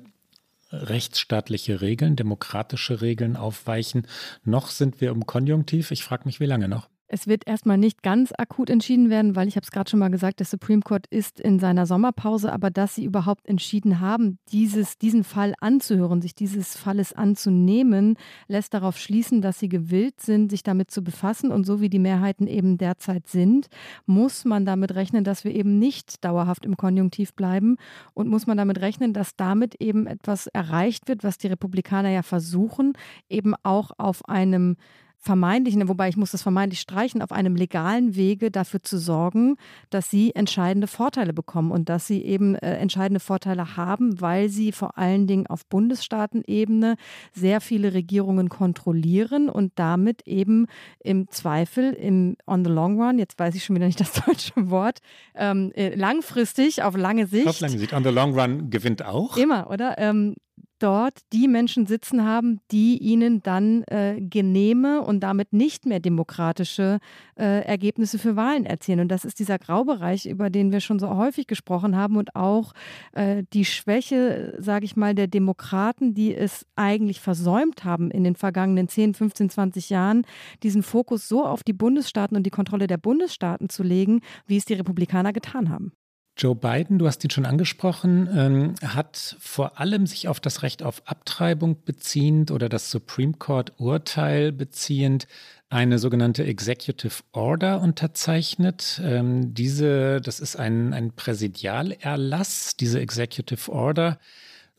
rechtsstaatliche 0.71 1.81
Regeln, 1.81 2.15
demokratische 2.15 3.01
Regeln 3.01 3.35
aufweichen. 3.35 4.07
Noch 4.43 4.69
sind 4.69 5.01
wir 5.01 5.11
im 5.11 5.25
Konjunktiv. 5.25 5.91
Ich 5.91 6.03
frage 6.03 6.23
mich, 6.25 6.39
wie 6.39 6.45
lange 6.45 6.67
noch? 6.67 6.88
Es 7.11 7.25
wird 7.25 7.47
erstmal 7.47 7.79
nicht 7.79 8.03
ganz 8.03 8.31
akut 8.37 8.69
entschieden 8.69 9.09
werden, 9.09 9.35
weil 9.35 9.47
ich 9.47 9.55
habe 9.55 9.63
es 9.63 9.71
gerade 9.71 9.89
schon 9.89 9.99
mal 9.99 10.11
gesagt, 10.11 10.39
der 10.39 10.45
Supreme 10.45 10.81
Court 10.81 11.07
ist 11.07 11.39
in 11.39 11.57
seiner 11.57 11.87
Sommerpause, 11.87 12.53
aber 12.53 12.69
dass 12.69 12.93
sie 12.93 13.03
überhaupt 13.03 13.47
entschieden 13.47 13.99
haben, 13.99 14.37
dieses, 14.51 14.99
diesen 14.99 15.23
Fall 15.23 15.55
anzuhören, 15.59 16.21
sich 16.21 16.35
dieses 16.35 16.77
Falles 16.77 17.11
anzunehmen, 17.11 18.15
lässt 18.47 18.75
darauf 18.75 18.99
schließen, 18.99 19.41
dass 19.41 19.57
sie 19.57 19.69
gewillt 19.69 20.21
sind, 20.21 20.51
sich 20.51 20.61
damit 20.61 20.91
zu 20.91 21.03
befassen. 21.03 21.51
Und 21.51 21.65
so 21.65 21.81
wie 21.81 21.89
die 21.89 21.97
Mehrheiten 21.97 22.45
eben 22.45 22.77
derzeit 22.77 23.27
sind, 23.27 23.69
muss 24.05 24.45
man 24.45 24.63
damit 24.63 24.93
rechnen, 24.93 25.23
dass 25.23 25.43
wir 25.43 25.55
eben 25.55 25.79
nicht 25.79 26.23
dauerhaft 26.23 26.63
im 26.63 26.77
Konjunktiv 26.77 27.33
bleiben 27.33 27.77
und 28.13 28.27
muss 28.27 28.45
man 28.45 28.57
damit 28.57 28.81
rechnen, 28.81 29.13
dass 29.13 29.35
damit 29.35 29.73
eben 29.81 30.05
etwas 30.05 30.45
erreicht 30.45 31.07
wird, 31.07 31.23
was 31.23 31.39
die 31.39 31.47
Republikaner 31.47 32.09
ja 32.09 32.21
versuchen, 32.21 32.93
eben 33.29 33.55
auch 33.63 33.89
auf 33.97 34.29
einem 34.29 34.75
vermeintlichen, 35.19 35.87
wobei 35.89 36.07
ich 36.09 36.17
muss 36.17 36.31
das 36.31 36.41
vermeintlich 36.41 36.79
streichen, 36.79 37.21
auf 37.21 37.31
einem 37.31 37.55
legalen 37.55 38.15
Wege 38.15 38.51
dafür 38.51 38.81
zu 38.81 38.97
sorgen, 38.97 39.57
dass 39.89 40.09
sie 40.09 40.33
entscheidende 40.33 40.87
Vorteile 40.87 41.33
bekommen 41.33 41.71
und 41.71 41.89
dass 41.89 42.07
sie 42.07 42.23
eben 42.23 42.55
äh, 42.55 42.75
entscheidende 42.77 43.19
Vorteile 43.19 43.75
haben, 43.75 44.21
weil 44.21 44.49
sie 44.49 44.71
vor 44.71 44.97
allen 44.97 45.27
Dingen 45.27 45.45
auf 45.47 45.65
Bundesstaatenebene 45.65 46.95
sehr 47.33 47.59
viele 47.59 47.93
Regierungen 47.93 48.47
kontrollieren 48.49 49.49
und 49.49 49.73
damit 49.75 50.25
eben 50.25 50.67
im 50.99 51.27
Zweifel 51.29 51.93
im 51.93 52.37
on 52.47 52.63
the 52.63 52.71
long 52.71 53.01
run, 53.01 53.19
jetzt 53.19 53.37
weiß 53.37 53.55
ich 53.55 53.65
schon 53.65 53.75
wieder 53.75 53.87
nicht 53.87 53.99
das 53.99 54.13
deutsche 54.25 54.69
Wort, 54.69 54.99
ähm, 55.35 55.71
äh, 55.75 55.95
langfristig, 55.95 56.81
auf 56.83 56.95
lange 56.95 57.27
Sicht. 57.27 57.47
Auf 57.47 57.59
lange 57.59 57.77
Sicht. 57.77 57.93
On 57.93 58.03
the 58.03 58.09
long 58.09 58.37
run 58.39 58.69
gewinnt 58.69 59.03
auch. 59.03 59.35
Immer, 59.35 59.69
oder? 59.69 59.97
Ähm, 59.97 60.35
dort 60.79 61.19
die 61.33 61.47
Menschen 61.47 61.85
sitzen 61.85 62.25
haben, 62.25 62.59
die 62.71 62.97
ihnen 62.97 63.43
dann 63.43 63.83
äh, 63.83 64.19
genehme 64.19 65.01
und 65.01 65.21
damit 65.21 65.53
nicht 65.53 65.85
mehr 65.85 65.99
demokratische 65.99 66.99
äh, 67.37 67.63
Ergebnisse 67.65 68.17
für 68.17 68.35
Wahlen 68.35 68.65
erzielen. 68.65 69.01
Und 69.01 69.09
das 69.09 69.25
ist 69.25 69.39
dieser 69.39 69.59
Graubereich, 69.59 70.25
über 70.25 70.49
den 70.49 70.71
wir 70.71 70.79
schon 70.79 70.99
so 70.99 71.15
häufig 71.15 71.47
gesprochen 71.47 71.95
haben 71.95 72.17
und 72.17 72.35
auch 72.35 72.73
äh, 73.13 73.43
die 73.53 73.65
Schwäche, 73.65 74.55
sage 74.59 74.85
ich 74.85 74.95
mal, 74.95 75.13
der 75.13 75.27
Demokraten, 75.27 76.13
die 76.13 76.33
es 76.33 76.65
eigentlich 76.75 77.19
versäumt 77.19 77.83
haben 77.83 78.11
in 78.11 78.23
den 78.23 78.35
vergangenen 78.35 78.87
10, 78.87 79.13
15, 79.13 79.49
20 79.49 79.89
Jahren, 79.89 80.23
diesen 80.63 80.83
Fokus 80.83 81.27
so 81.27 81.45
auf 81.45 81.63
die 81.63 81.73
Bundesstaaten 81.73 82.35
und 82.37 82.43
die 82.43 82.49
Kontrolle 82.49 82.87
der 82.87 82.97
Bundesstaaten 82.97 83.69
zu 83.69 83.83
legen, 83.83 84.21
wie 84.47 84.57
es 84.57 84.65
die 84.65 84.73
Republikaner 84.73 85.33
getan 85.33 85.69
haben. 85.69 85.91
Joe 86.39 86.55
Biden, 86.55 86.99
du 86.99 87.05
hast 87.05 87.21
ihn 87.25 87.29
schon 87.29 87.45
angesprochen, 87.45 88.29
ähm, 88.33 88.75
hat 88.81 89.35
vor 89.39 89.77
allem 89.79 90.07
sich 90.07 90.29
auf 90.29 90.39
das 90.39 90.63
Recht 90.63 90.83
auf 90.83 91.03
Abtreibung 91.05 91.83
beziehend 91.83 92.49
oder 92.49 92.69
das 92.69 92.89
Supreme 92.91 93.33
Court 93.33 93.73
Urteil 93.77 94.53
beziehend 94.53 95.27
eine 95.69 95.99
sogenannte 95.99 96.45
Executive 96.45 97.23
Order 97.33 97.81
unterzeichnet. 97.81 99.01
Ähm, 99.03 99.53
diese, 99.53 100.21
das 100.21 100.39
ist 100.39 100.55
ein, 100.55 100.93
ein 100.93 101.11
Präsidialerlass, 101.11 102.77
diese 102.77 103.01
Executive 103.01 103.69
Order 103.69 104.17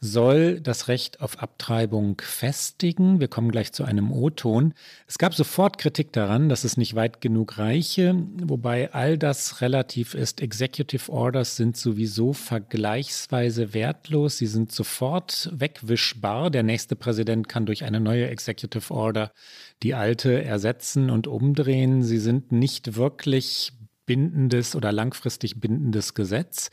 soll 0.03 0.61
das 0.61 0.89
Recht 0.89 1.21
auf 1.21 1.43
Abtreibung 1.43 2.21
festigen. 2.23 3.21
Wir 3.21 3.29
kommen 3.29 3.51
gleich 3.51 3.73
zu 3.73 3.85
einem 3.85 4.11
O-Ton. 4.11 4.73
Es 5.07 5.19
gab 5.19 5.35
sofort 5.35 5.77
Kritik 5.77 6.11
daran, 6.13 6.49
dass 6.49 6.65
es 6.65 6.79
nicht 6.79 6.95
weit 6.95 7.21
genug 7.21 7.59
reiche, 7.59 8.15
wobei 8.43 8.95
all 8.95 9.19
das 9.19 9.61
relativ 9.61 10.15
ist. 10.15 10.41
Executive 10.41 11.13
Orders 11.13 11.57
sind 11.57 11.77
sowieso 11.77 12.33
vergleichsweise 12.33 13.75
wertlos. 13.75 14.39
Sie 14.39 14.47
sind 14.47 14.73
sofort 14.73 15.51
wegwischbar. 15.53 16.51
Der 16.51 16.63
nächste 16.63 16.97
Präsident 16.97 17.49
kann 17.49 17.67
durch 17.67 17.85
eine 17.85 18.01
neue 18.01 18.29
Executive 18.29 18.95
Order 18.95 19.33
die 19.83 19.95
alte 19.95 20.43
ersetzen 20.43 21.11
und 21.11 21.27
umdrehen. 21.27 22.03
Sie 22.03 22.19
sind 22.19 22.53
nicht 22.53 22.97
wirklich 22.97 23.73
bindendes 24.07 24.75
oder 24.75 24.93
langfristig 24.93 25.61
bindendes 25.61 26.15
Gesetz. 26.15 26.71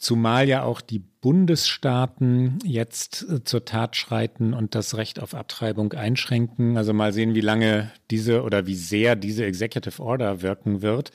Zumal 0.00 0.48
ja 0.48 0.62
auch 0.62 0.80
die 0.80 0.98
Bundesstaaten 0.98 2.58
jetzt 2.64 3.26
äh, 3.28 3.44
zur 3.44 3.66
Tat 3.66 3.96
schreiten 3.96 4.54
und 4.54 4.74
das 4.74 4.96
Recht 4.96 5.20
auf 5.20 5.34
Abtreibung 5.34 5.92
einschränken. 5.92 6.78
Also 6.78 6.94
mal 6.94 7.12
sehen, 7.12 7.34
wie 7.34 7.42
lange 7.42 7.92
diese 8.10 8.42
oder 8.42 8.66
wie 8.66 8.76
sehr 8.76 9.14
diese 9.14 9.44
Executive 9.44 10.02
Order 10.02 10.40
wirken 10.40 10.80
wird. 10.80 11.12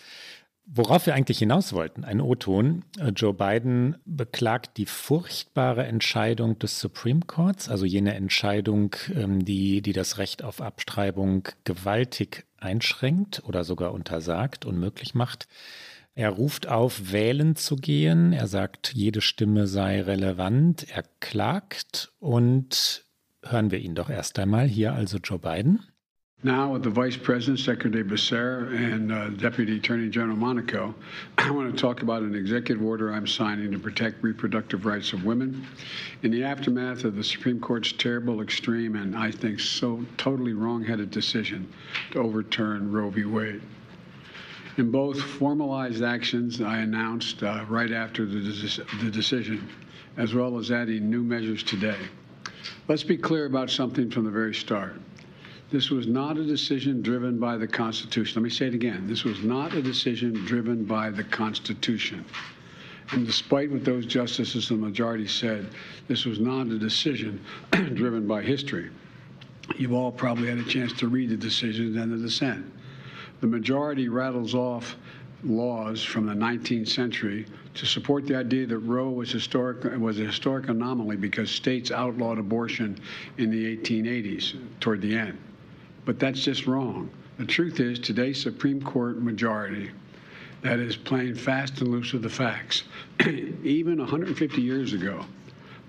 Worauf 0.68 1.08
wir 1.08 1.16
eigentlich 1.16 1.40
hinaus 1.40 1.74
wollten, 1.74 2.04
ein 2.04 2.22
O-Ton. 2.22 2.86
Äh, 3.00 3.10
Joe 3.10 3.34
Biden 3.34 3.98
beklagt 4.06 4.78
die 4.78 4.86
furchtbare 4.86 5.88
Entscheidung 5.88 6.60
des 6.60 6.80
Supreme 6.80 7.22
Courts, 7.26 7.70
also 7.70 7.86
jene 7.88 8.14
Entscheidung, 8.14 8.96
ähm, 9.16 9.44
die, 9.44 9.82
die 9.82 9.94
das 9.94 10.20
Recht 10.20 10.44
auf 10.44 10.62
Abtreibung 10.62 11.48
gewaltig 11.64 12.46
einschränkt 12.58 13.42
oder 13.48 13.64
sogar 13.64 13.94
untersagt, 13.94 14.64
unmöglich 14.64 15.16
macht. 15.16 15.48
Er 16.18 16.30
ruft 16.30 16.70
auf, 16.70 17.12
wählen 17.12 17.58
zu 17.58 17.76
gehen. 17.76 18.32
Er 18.32 18.48
sagt, 18.48 18.94
jede 18.94 19.20
Stimme 19.20 19.68
sei 19.68 20.02
relevant. 20.02 20.88
Er 20.90 21.04
klagt 21.20 22.14
und 22.20 23.06
hören 23.44 23.70
wir 23.70 23.80
ihn 23.80 23.96
doch 23.96 24.10
erst 24.10 24.40
einmal. 24.40 24.66
Hier 24.66 24.94
also 24.94 25.18
Joe 25.18 25.40
Biden. 25.40 25.82
Now, 26.44 26.72
with 26.72 26.84
the 26.84 26.92
Vice 26.92 27.18
President, 27.18 27.60
Secretary 27.60 28.04
Becerra, 28.04 28.68
and 28.68 29.12
uh, 29.12 29.30
Deputy 29.30 29.78
Attorney 29.78 30.10
General 30.10 30.38
Monaco, 30.38 30.94
I 31.40 31.50
want 31.50 31.76
to 31.76 31.82
talk 31.82 32.02
about 32.02 32.22
an 32.22 32.36
executive 32.36 32.84
order 32.84 33.12
I'm 33.12 33.26
signing 33.26 33.72
to 33.72 33.80
protect 33.80 34.24
reproductive 34.24 34.86
rights 34.86 35.12
of 35.12 35.26
women. 35.26 35.66
In 36.22 36.32
the 36.32 36.44
aftermath 36.44 37.04
of 37.04 37.16
the 37.16 37.24
Supreme 37.24 37.60
Court's 37.60 37.92
terrible, 37.94 38.42
extreme, 38.42 38.96
and 38.96 39.18
I 39.18 39.32
think 39.32 39.60
so 39.60 40.06
totally 40.18 40.54
wrong-headed 40.54 41.10
decision 41.10 41.68
to 42.12 42.20
overturn 42.20 42.92
Roe 42.92 43.10
v. 43.10 43.26
Wade. 43.26 43.62
In 44.78 44.92
both 44.92 45.22
formalized 45.22 46.04
actions 46.04 46.60
I 46.60 46.80
announced 46.80 47.44
uh, 47.44 47.64
right 47.70 47.94
after 47.94 48.26
the, 48.26 48.40
the 49.02 49.10
decision, 49.10 49.70
as 50.18 50.34
well 50.34 50.58
as 50.58 50.70
adding 50.70 51.10
new 51.10 51.24
measures 51.24 51.64
today. 51.64 51.96
Let's 52.90 53.04
be 53.04 53.16
clear 53.16 53.46
about 53.46 53.70
something 53.70 54.12
from 54.12 54.26
the 54.26 54.32
very 54.32 54.54
start. 54.54 55.00
This 55.72 55.90
was 55.90 56.08
not 56.08 56.38
a 56.38 56.44
decision 56.44 57.02
driven 57.02 57.40
by 57.40 57.56
the 57.56 57.68
Constitution. 57.68 58.42
Let 58.42 58.44
me 58.44 58.50
say 58.50 58.68
it 58.68 58.74
again. 58.74 59.08
This 59.08 59.24
was 59.24 59.42
not 59.44 59.74
a 59.74 59.82
decision 59.82 60.34
driven 60.46 60.84
by 60.84 61.10
the 61.10 61.24
Constitution. 61.24 62.26
And 63.12 63.26
despite 63.26 63.72
what 63.72 63.86
those 63.86 64.06
justices 64.06 64.72
in 64.72 64.82
the 64.82 64.88
majority 64.88 65.28
said, 65.28 65.70
this 66.10 66.26
was 66.26 66.42
not 66.42 66.68
a 66.68 66.78
decision 66.78 67.42
driven 67.72 68.28
by 68.28 68.42
history. 68.42 68.90
You've 69.78 69.94
all 69.94 70.12
probably 70.12 70.50
had 70.50 70.58
a 70.58 70.66
chance 70.66 70.92
to 70.94 71.08
read 71.08 71.30
the 71.30 71.38
decision 71.38 71.98
and 71.98 72.12
the 72.12 72.18
dissent 72.18 72.74
the 73.42 73.48
majority 73.48 74.10
rattles 74.10 74.56
off 74.56 74.96
laws 75.44 76.04
from 76.04 76.26
the 76.26 76.34
19th 76.34 76.88
century 76.88 77.46
to 77.76 77.86
support 77.86 78.26
the 78.26 78.36
idea 78.36 78.66
that 78.66 78.80
Roe 78.80 79.10
was 79.10 79.32
historic 79.32 79.84
was 80.00 80.20
a 80.20 80.24
historic 80.24 80.70
anomaly 80.70 81.18
because 81.18 81.52
states 81.52 81.92
outlawed 81.92 82.40
abortion 82.40 82.98
in 83.38 83.52
the 83.52 83.78
1880s 83.78 84.56
toward 84.80 85.02
the 85.02 85.16
end. 85.16 85.38
But 86.06 86.20
that's 86.20 86.42
just 86.42 86.68
wrong. 86.68 87.10
The 87.38 87.46
truth 87.46 87.80
is 87.80 88.00
today's 88.00 88.42
Supreme 88.42 88.82
Court 88.82 89.22
majority 89.22 89.92
that 90.62 90.80
is 90.80 90.96
playing 90.96 91.36
fast 91.36 91.82
and 91.82 91.92
loose 91.92 92.14
with 92.14 92.24
the 92.24 92.30
facts. 92.30 92.84
Even 93.64 93.98
150 93.98 94.62
years 94.62 94.94
ago, 94.94 95.26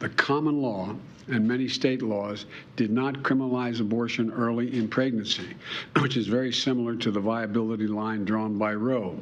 the 0.01 0.09
common 0.11 0.61
law 0.61 0.95
and 1.29 1.47
many 1.47 1.69
state 1.69 2.03
laws 2.03 2.47
did 2.77 2.91
not 2.91 3.23
criminalize 3.23 3.81
abortion 3.81 4.33
early 4.33 4.77
in 4.77 4.89
pregnancy, 4.89 5.55
which 6.01 6.17
is 6.17 6.27
very 6.27 6.53
similar 6.53 6.95
to 6.97 7.11
the 7.11 7.21
viability 7.21 7.87
line 7.87 8.25
drawn 8.25 8.57
by 8.59 8.75
Roe. 8.75 9.19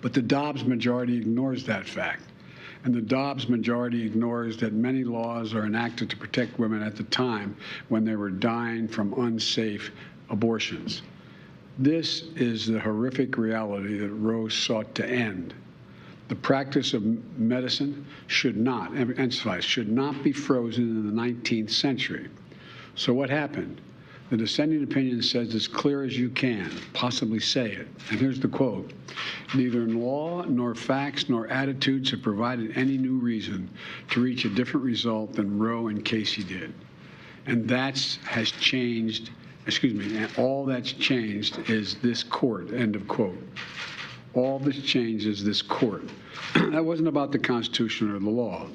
But 0.00 0.12
the 0.12 0.22
Dobbs 0.22 0.64
majority 0.64 1.16
ignores 1.16 1.64
that 1.64 1.88
fact. 1.88 2.22
And 2.84 2.94
the 2.94 3.00
Dobbs 3.00 3.48
majority 3.48 4.04
ignores 4.04 4.58
that 4.58 4.74
many 4.74 5.04
laws 5.04 5.54
are 5.54 5.64
enacted 5.64 6.10
to 6.10 6.16
protect 6.16 6.58
women 6.58 6.82
at 6.82 6.96
the 6.96 7.04
time 7.04 7.56
when 7.88 8.04
they 8.04 8.14
were 8.14 8.30
dying 8.30 8.86
from 8.86 9.14
unsafe 9.14 9.90
abortions. 10.28 11.00
This 11.78 12.24
is 12.36 12.66
the 12.66 12.78
horrific 12.78 13.38
reality 13.38 13.98
that 13.98 14.10
Roe 14.10 14.48
sought 14.48 14.94
to 14.96 15.06
end 15.08 15.54
the 16.28 16.34
practice 16.34 16.94
of 16.94 17.04
medicine 17.38 18.06
should 18.28 18.56
not, 18.56 18.96
emphasize, 18.96 19.64
should 19.64 19.90
not 19.90 20.22
be 20.22 20.32
frozen 20.32 20.84
in 20.84 21.06
the 21.06 21.22
19th 21.22 21.70
century. 21.70 22.28
So 22.94 23.12
what 23.12 23.28
happened? 23.28 23.80
The 24.30 24.38
dissenting 24.38 24.82
opinion 24.82 25.22
says 25.22 25.54
as 25.54 25.68
clear 25.68 26.02
as 26.02 26.18
you 26.18 26.30
can 26.30 26.70
possibly 26.94 27.40
say 27.40 27.72
it. 27.72 27.86
And 28.10 28.18
here's 28.18 28.40
the 28.40 28.48
quote 28.48 28.92
Neither 29.54 29.86
law, 29.86 30.42
nor 30.44 30.74
facts, 30.74 31.28
nor 31.28 31.46
attitudes 31.48 32.10
have 32.10 32.22
provided 32.22 32.76
any 32.76 32.96
new 32.96 33.18
reason 33.18 33.68
to 34.10 34.22
reach 34.22 34.46
a 34.46 34.48
different 34.48 34.86
result 34.86 35.34
than 35.34 35.58
Roe 35.58 35.88
and 35.88 36.04
Casey 36.04 36.42
did. 36.42 36.72
And 37.46 37.68
that 37.68 37.98
has 38.24 38.50
changed, 38.50 39.30
excuse 39.66 39.92
me, 39.92 40.26
all 40.38 40.64
that's 40.64 40.92
changed 40.92 41.68
is 41.68 41.96
this 41.96 42.22
court, 42.22 42.72
end 42.72 42.96
of 42.96 43.06
quote 43.06 43.38
all 44.34 44.58
this 44.58 44.80
changes 44.82 45.44
this 45.44 45.62
court. 45.62 46.02
that 46.54 46.84
wasn't 46.84 47.08
about 47.08 47.32
the 47.32 47.38
Constitution 47.38 48.10
or 48.10 48.18
the 48.18 48.30
law. 48.30 48.66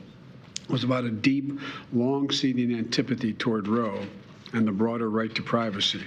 It 0.64 0.70
was 0.70 0.84
about 0.84 1.04
a 1.04 1.10
deep, 1.10 1.60
long-seating 1.94 2.74
antipathy 2.74 3.34
toward 3.34 3.68
Roe 3.68 4.00
and 4.54 4.68
the 4.68 4.72
broader 4.72 5.10
right 5.10 5.34
to 5.36 5.44
privacy. 5.44 6.04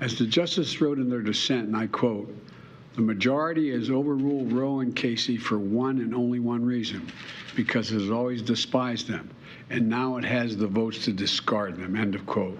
As 0.00 0.18
the 0.18 0.26
justice 0.26 0.80
wrote 0.80 0.98
in 0.98 1.08
their 1.08 1.20
dissent, 1.20 1.68
and 1.68 1.76
I 1.76 1.86
quote, 1.86 2.34
the 2.94 3.02
majority 3.02 3.70
has 3.70 3.90
overruled 3.90 4.52
Roe 4.52 4.80
and 4.80 4.94
Casey 4.94 5.36
for 5.36 5.58
one 5.58 5.98
and 5.98 6.14
only 6.14 6.40
one 6.40 6.64
reason, 6.64 7.10
because 7.56 7.90
it 7.90 8.00
has 8.00 8.10
always 8.10 8.42
despised 8.42 9.08
them, 9.08 9.30
and 9.70 9.88
now 9.88 10.18
it 10.18 10.24
has 10.24 10.56
the 10.56 10.66
votes 10.66 11.04
to 11.04 11.12
discard 11.12 11.76
them, 11.76 11.96
end 11.96 12.14
of 12.14 12.26
quote. 12.26 12.58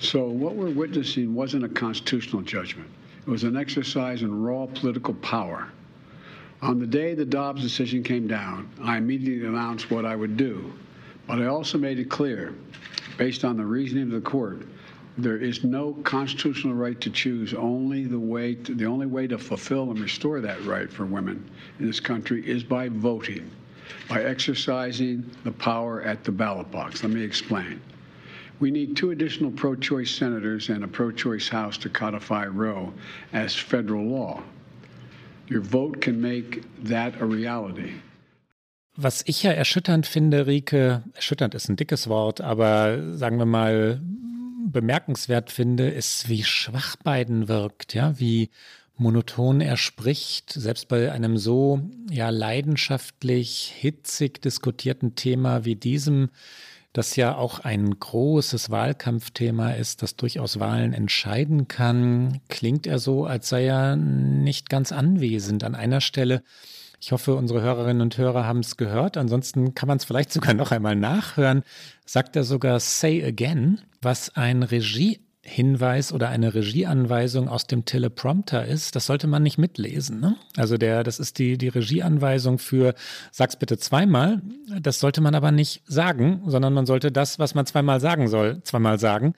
So 0.00 0.24
what 0.28 0.54
we're 0.54 0.70
witnessing 0.70 1.34
wasn't 1.34 1.64
a 1.64 1.68
constitutional 1.68 2.42
judgment. 2.42 2.88
It 3.28 3.32
was 3.32 3.44
an 3.44 3.58
exercise 3.58 4.22
in 4.22 4.42
raw 4.42 4.64
political 4.64 5.12
power. 5.12 5.68
On 6.62 6.78
the 6.78 6.86
day 6.86 7.12
the 7.12 7.26
Dobbs 7.26 7.60
decision 7.60 8.02
came 8.02 8.26
down, 8.26 8.70
I 8.80 8.96
immediately 8.96 9.46
announced 9.46 9.90
what 9.90 10.06
I 10.06 10.16
would 10.16 10.38
do. 10.38 10.72
But 11.26 11.42
I 11.42 11.44
also 11.44 11.76
made 11.76 11.98
it 11.98 12.08
clear, 12.08 12.54
based 13.18 13.44
on 13.44 13.58
the 13.58 13.66
reasoning 13.66 14.04
of 14.04 14.12
the 14.12 14.22
court, 14.22 14.62
there 15.18 15.36
is 15.36 15.62
no 15.62 15.92
constitutional 16.04 16.72
right 16.72 16.98
to 17.02 17.10
choose. 17.10 17.52
Only 17.52 18.06
the 18.06 18.18
way, 18.18 18.54
to, 18.54 18.74
the 18.74 18.86
only 18.86 19.04
way 19.04 19.26
to 19.26 19.36
fulfill 19.36 19.90
and 19.90 20.00
restore 20.00 20.40
that 20.40 20.64
right 20.64 20.90
for 20.90 21.04
women 21.04 21.50
in 21.80 21.86
this 21.86 22.00
country 22.00 22.48
is 22.48 22.64
by 22.64 22.88
voting, 22.88 23.50
by 24.08 24.24
exercising 24.24 25.30
the 25.44 25.52
power 25.52 26.00
at 26.00 26.24
the 26.24 26.32
ballot 26.32 26.70
box. 26.70 27.02
Let 27.02 27.12
me 27.12 27.22
explain. 27.22 27.82
We 28.60 28.70
need 28.70 28.96
two 28.96 29.10
additional 29.10 29.52
pro 29.52 29.76
choice 29.76 30.10
senators 30.10 30.68
and 30.68 30.82
a 30.82 30.88
pro 30.88 31.12
choice 31.12 31.48
House 31.48 31.78
to 31.78 31.88
codify 31.88 32.46
Roe 32.46 32.92
as 33.32 33.54
federal 33.54 34.04
law. 34.04 34.42
Your 35.48 35.62
vote 35.62 36.00
can 36.00 36.20
make 36.20 36.62
that 36.84 37.14
a 37.20 37.24
reality. 37.24 37.92
Was 38.96 39.22
ich 39.26 39.44
ja 39.44 39.52
erschütternd 39.52 40.06
finde, 40.06 40.48
Rike, 40.48 41.04
erschütternd 41.14 41.54
ist 41.54 41.68
ein 41.68 41.76
dickes 41.76 42.08
Wort, 42.08 42.40
aber 42.40 43.16
sagen 43.16 43.38
wir 43.38 43.46
mal 43.46 44.00
bemerkenswert 44.66 45.52
finde, 45.52 45.88
ist, 45.88 46.28
wie 46.28 46.42
schwach 46.42 46.96
Biden 46.96 47.46
wirkt, 47.46 47.94
ja, 47.94 48.18
wie 48.18 48.50
monoton 48.96 49.60
er 49.60 49.76
spricht, 49.76 50.52
selbst 50.52 50.88
bei 50.88 51.12
einem 51.12 51.38
so 51.38 51.80
ja 52.10 52.30
leidenschaftlich 52.30 53.72
hitzig 53.76 54.42
diskutierten 54.42 55.14
Thema 55.14 55.64
wie 55.64 55.76
diesem 55.76 56.30
das 56.98 57.14
ja 57.14 57.36
auch 57.36 57.60
ein 57.60 57.98
großes 57.98 58.70
Wahlkampfthema 58.70 59.70
ist, 59.70 60.02
das 60.02 60.16
durchaus 60.16 60.58
Wahlen 60.58 60.92
entscheiden 60.92 61.68
kann, 61.68 62.40
klingt 62.48 62.88
er 62.88 62.98
so, 62.98 63.24
als 63.24 63.48
sei 63.48 63.66
er 63.66 63.94
nicht 63.94 64.68
ganz 64.68 64.90
anwesend 64.90 65.62
an 65.62 65.76
einer 65.76 66.00
Stelle. 66.00 66.42
Ich 67.00 67.12
hoffe, 67.12 67.36
unsere 67.36 67.62
Hörerinnen 67.62 68.02
und 68.02 68.18
Hörer 68.18 68.44
haben 68.44 68.58
es 68.58 68.76
gehört. 68.76 69.16
Ansonsten 69.16 69.76
kann 69.76 69.86
man 69.86 69.98
es 69.98 70.04
vielleicht 70.04 70.32
sogar 70.32 70.54
noch 70.54 70.72
einmal 70.72 70.96
nachhören. 70.96 71.62
Sagt 72.04 72.34
er 72.34 72.42
sogar 72.42 72.80
Say 72.80 73.24
Again, 73.24 73.80
was 74.02 74.34
ein 74.34 74.64
Regie 74.64 75.20
Hinweis 75.48 76.12
oder 76.12 76.28
eine 76.28 76.54
Regieanweisung 76.54 77.48
aus 77.48 77.66
dem 77.66 77.84
Teleprompter 77.84 78.64
ist, 78.66 78.94
das 78.94 79.06
sollte 79.06 79.26
man 79.26 79.42
nicht 79.42 79.58
mitlesen. 79.58 80.20
Ne? 80.20 80.36
Also 80.56 80.76
der, 80.76 81.02
das 81.02 81.18
ist 81.18 81.38
die, 81.38 81.58
die 81.58 81.68
Regieanweisung 81.68 82.58
für 82.58 82.94
sag's 83.32 83.56
bitte 83.56 83.78
zweimal. 83.78 84.42
Das 84.80 85.00
sollte 85.00 85.20
man 85.20 85.34
aber 85.34 85.50
nicht 85.50 85.82
sagen, 85.86 86.42
sondern 86.46 86.74
man 86.74 86.86
sollte 86.86 87.10
das, 87.10 87.38
was 87.38 87.54
man 87.54 87.66
zweimal 87.66 88.00
sagen 88.00 88.28
soll, 88.28 88.62
zweimal 88.62 88.98
sagen. 88.98 89.34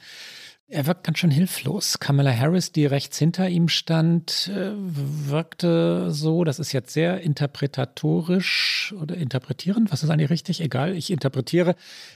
Er 0.73 0.87
wirkt 0.87 1.03
ganz 1.03 1.19
schön 1.19 1.33
hilflos. 1.33 1.99
Kamala 1.99 2.33
Harris, 2.33 2.71
die 2.71 2.87
rechts 2.87 3.19
hinter 3.19 3.49
ihm 3.49 3.69
stand, 3.69 4.53
äh, 4.55 4.71
wirkte 4.77 6.13
so, 6.13 6.45
das 6.45 6.61
ist 6.61 6.71
jetzt 6.71 6.93
sehr 6.93 7.23
interpretatorisch 7.23 8.95
oder 9.01 9.17
interpretierend, 9.17 9.91
was 9.91 10.05
ist 10.05 10.11
eigentlich 10.11 10.31
richtig? 10.31 10.61
Egal, 10.61 10.95
ich 10.95 11.11
interpretiere. 11.11 11.75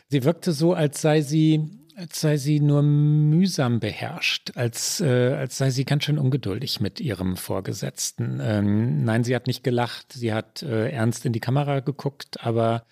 Sie 0.08 0.22
wirkte 0.22 0.52
so, 0.52 0.72
als 0.72 1.00
sei 1.00 1.22
sie, 1.22 1.83
als 1.96 2.20
sei 2.20 2.36
sie 2.36 2.60
nur 2.60 2.82
mühsam 2.82 3.80
beherrscht, 3.80 4.52
als, 4.56 5.00
äh, 5.00 5.34
als 5.34 5.58
sei 5.58 5.70
sie 5.70 5.84
ganz 5.84 6.04
schön 6.04 6.18
ungeduldig 6.18 6.80
mit 6.80 7.00
ihrem 7.00 7.36
Vorgesetzten. 7.36 8.40
Ähm, 8.42 9.04
nein, 9.04 9.24
sie 9.24 9.34
hat 9.34 9.46
nicht 9.46 9.62
gelacht, 9.62 10.12
sie 10.12 10.32
hat 10.32 10.62
äh, 10.62 10.90
ernst 10.90 11.24
in 11.24 11.32
die 11.32 11.40
Kamera 11.40 11.80
geguckt, 11.80 12.44
aber 12.44 12.84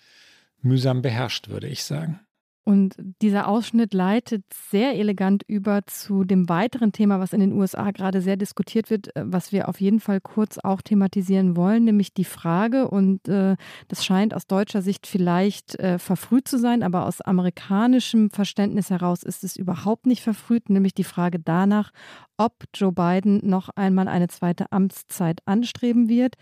mühsam 0.61 1.01
beherrscht, 1.01 1.49
würde 1.49 1.67
ich 1.67 1.83
sagen. 1.83 2.21
Und 2.65 2.95
dieser 3.21 3.49
Ausschnitt 3.49 3.93
leitet 3.93 4.45
sehr 4.53 4.97
elegant 4.97 5.43
über 5.47 5.85
zu 5.85 6.23
dem 6.23 6.47
weiteren 6.47 6.93
Thema, 6.93 7.19
was 7.19 7.33
in 7.33 7.41
den 7.41 7.51
USA 7.51 7.91
gerade 7.91 8.21
sehr 8.21 8.37
diskutiert 8.37 8.89
wird, 8.89 9.13
äh, 9.17 9.23
was 9.25 9.51
wir 9.51 9.67
auf 9.67 9.81
jeden 9.81 9.99
Fall 9.99 10.21
kurz 10.21 10.59
auch 10.59 10.81
thematisieren 10.81 11.57
wollen, 11.57 11.83
nämlich 11.83 12.13
die 12.13 12.23
Frage, 12.23 12.89
und 12.89 13.27
äh, 13.27 13.57
das 13.89 14.05
scheint 14.05 14.33
aus 14.33 14.47
deutscher 14.47 14.81
Sicht 14.81 15.07
vielleicht 15.07 15.77
äh, 15.79 15.99
verfrüht 15.99 16.47
zu 16.47 16.57
sein, 16.57 16.83
aber 16.83 17.05
aus 17.05 17.19
amerikanischem 17.19 18.29
Verständnis 18.29 18.89
heraus 18.89 19.23
ist 19.23 19.43
es 19.43 19.57
überhaupt 19.57 20.05
nicht 20.05 20.21
verfrüht, 20.21 20.69
nämlich 20.69 20.93
die 20.93 21.03
Frage 21.03 21.39
danach, 21.39 21.91
ob 22.37 22.63
Joe 22.73 22.93
Biden 22.93 23.41
noch 23.43 23.69
einmal 23.75 24.07
eine 24.07 24.29
zweite 24.29 24.71
Amtszeit 24.71 25.41
anstreben 25.45 26.07
wird 26.07 26.35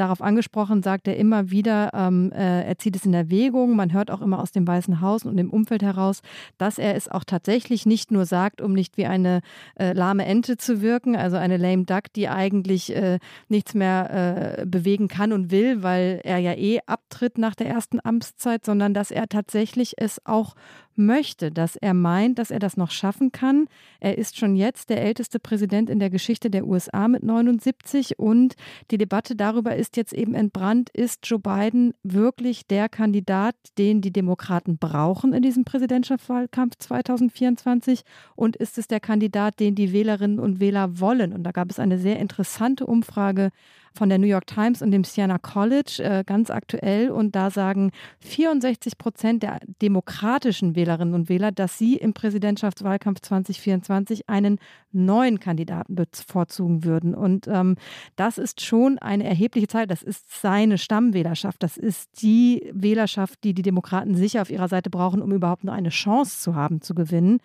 darauf 0.00 0.22
angesprochen, 0.22 0.82
sagt 0.82 1.08
er 1.08 1.16
immer 1.16 1.50
wieder, 1.50 1.90
ähm, 1.94 2.32
äh, 2.32 2.62
er 2.62 2.78
zieht 2.78 2.96
es 2.96 3.04
in 3.04 3.14
Erwägung. 3.14 3.76
Man 3.76 3.92
hört 3.92 4.10
auch 4.10 4.20
immer 4.20 4.40
aus 4.40 4.52
dem 4.52 4.66
Weißen 4.66 5.00
Haus 5.00 5.24
und 5.24 5.36
dem 5.36 5.50
Umfeld 5.50 5.82
heraus, 5.82 6.20
dass 6.56 6.78
er 6.78 6.94
es 6.96 7.08
auch 7.08 7.24
tatsächlich 7.24 7.86
nicht 7.86 8.10
nur 8.10 8.26
sagt, 8.26 8.60
um 8.60 8.72
nicht 8.72 8.96
wie 8.96 9.06
eine 9.06 9.40
äh, 9.78 9.92
lahme 9.92 10.24
Ente 10.24 10.56
zu 10.56 10.80
wirken, 10.80 11.16
also 11.16 11.36
eine 11.36 11.56
lame 11.56 11.84
duck, 11.84 12.12
die 12.14 12.28
eigentlich 12.28 12.94
äh, 12.94 13.18
nichts 13.48 13.74
mehr 13.74 14.58
äh, 14.60 14.66
bewegen 14.66 15.08
kann 15.08 15.32
und 15.32 15.50
will, 15.50 15.82
weil 15.82 16.20
er 16.24 16.38
ja 16.38 16.54
eh 16.54 16.80
abtritt 16.86 17.38
nach 17.38 17.54
der 17.54 17.68
ersten 17.68 17.98
Amtszeit, 18.02 18.64
sondern 18.64 18.94
dass 18.94 19.10
er 19.10 19.28
tatsächlich 19.28 19.94
es 19.96 20.24
auch 20.24 20.54
möchte, 20.98 21.50
dass 21.50 21.76
er 21.76 21.94
meint, 21.94 22.38
dass 22.38 22.50
er 22.50 22.58
das 22.58 22.76
noch 22.76 22.90
schaffen 22.90 23.32
kann. 23.32 23.66
Er 24.00 24.18
ist 24.18 24.36
schon 24.36 24.56
jetzt 24.56 24.90
der 24.90 25.02
älteste 25.02 25.38
Präsident 25.38 25.88
in 25.88 25.98
der 25.98 26.10
Geschichte 26.10 26.50
der 26.50 26.66
USA 26.66 27.08
mit 27.08 27.22
79 27.22 28.18
und 28.18 28.54
die 28.90 28.98
Debatte 28.98 29.36
darüber 29.36 29.76
ist 29.76 29.96
jetzt 29.96 30.12
eben 30.12 30.34
entbrannt, 30.34 30.90
ist 30.90 31.20
Joe 31.24 31.38
Biden 31.38 31.94
wirklich 32.02 32.66
der 32.66 32.88
Kandidat, 32.88 33.54
den 33.78 34.00
die 34.00 34.12
Demokraten 34.12 34.78
brauchen 34.78 35.32
in 35.32 35.42
diesem 35.42 35.64
Präsidentschaftswahlkampf 35.64 36.76
2024 36.78 38.02
und 38.36 38.56
ist 38.56 38.78
es 38.78 38.88
der 38.88 39.00
Kandidat, 39.00 39.60
den 39.60 39.74
die 39.74 39.92
Wählerinnen 39.92 40.38
und 40.38 40.60
Wähler 40.60 41.00
wollen? 41.00 41.32
Und 41.32 41.44
da 41.44 41.52
gab 41.52 41.70
es 41.70 41.78
eine 41.78 41.98
sehr 41.98 42.18
interessante 42.18 42.86
Umfrage 42.86 43.50
von 43.94 44.08
der 44.08 44.18
New 44.18 44.26
York 44.26 44.46
Times 44.46 44.82
und 44.82 44.90
dem 44.90 45.04
Siena 45.04 45.38
College 45.38 46.02
äh, 46.02 46.24
ganz 46.24 46.50
aktuell. 46.50 47.10
Und 47.10 47.34
da 47.34 47.50
sagen 47.50 47.90
64 48.20 48.98
Prozent 48.98 49.42
der 49.42 49.60
demokratischen 49.82 50.76
Wählerinnen 50.76 51.14
und 51.14 51.28
Wähler, 51.28 51.52
dass 51.52 51.78
sie 51.78 51.96
im 51.96 52.12
Präsidentschaftswahlkampf 52.12 53.20
2024 53.20 54.28
einen 54.28 54.58
neuen 54.92 55.40
Kandidaten 55.40 55.94
bevorzugen 55.94 56.84
würden. 56.84 57.14
Und 57.14 57.46
ähm, 57.48 57.76
das 58.16 58.38
ist 58.38 58.60
schon 58.60 58.98
eine 58.98 59.24
erhebliche 59.24 59.68
Zahl. 59.68 59.86
Das 59.86 60.02
ist 60.02 60.40
seine 60.40 60.78
Stammwählerschaft. 60.78 61.62
Das 61.62 61.76
ist 61.76 62.22
die 62.22 62.70
Wählerschaft, 62.72 63.44
die 63.44 63.54
die 63.54 63.62
Demokraten 63.62 64.14
sicher 64.14 64.42
auf 64.42 64.50
ihrer 64.50 64.68
Seite 64.68 64.90
brauchen, 64.90 65.22
um 65.22 65.32
überhaupt 65.32 65.64
nur 65.64 65.74
eine 65.74 65.90
Chance 65.90 66.40
zu 66.40 66.54
haben, 66.54 66.80
zu 66.80 66.94
gewinnen. 66.94 67.40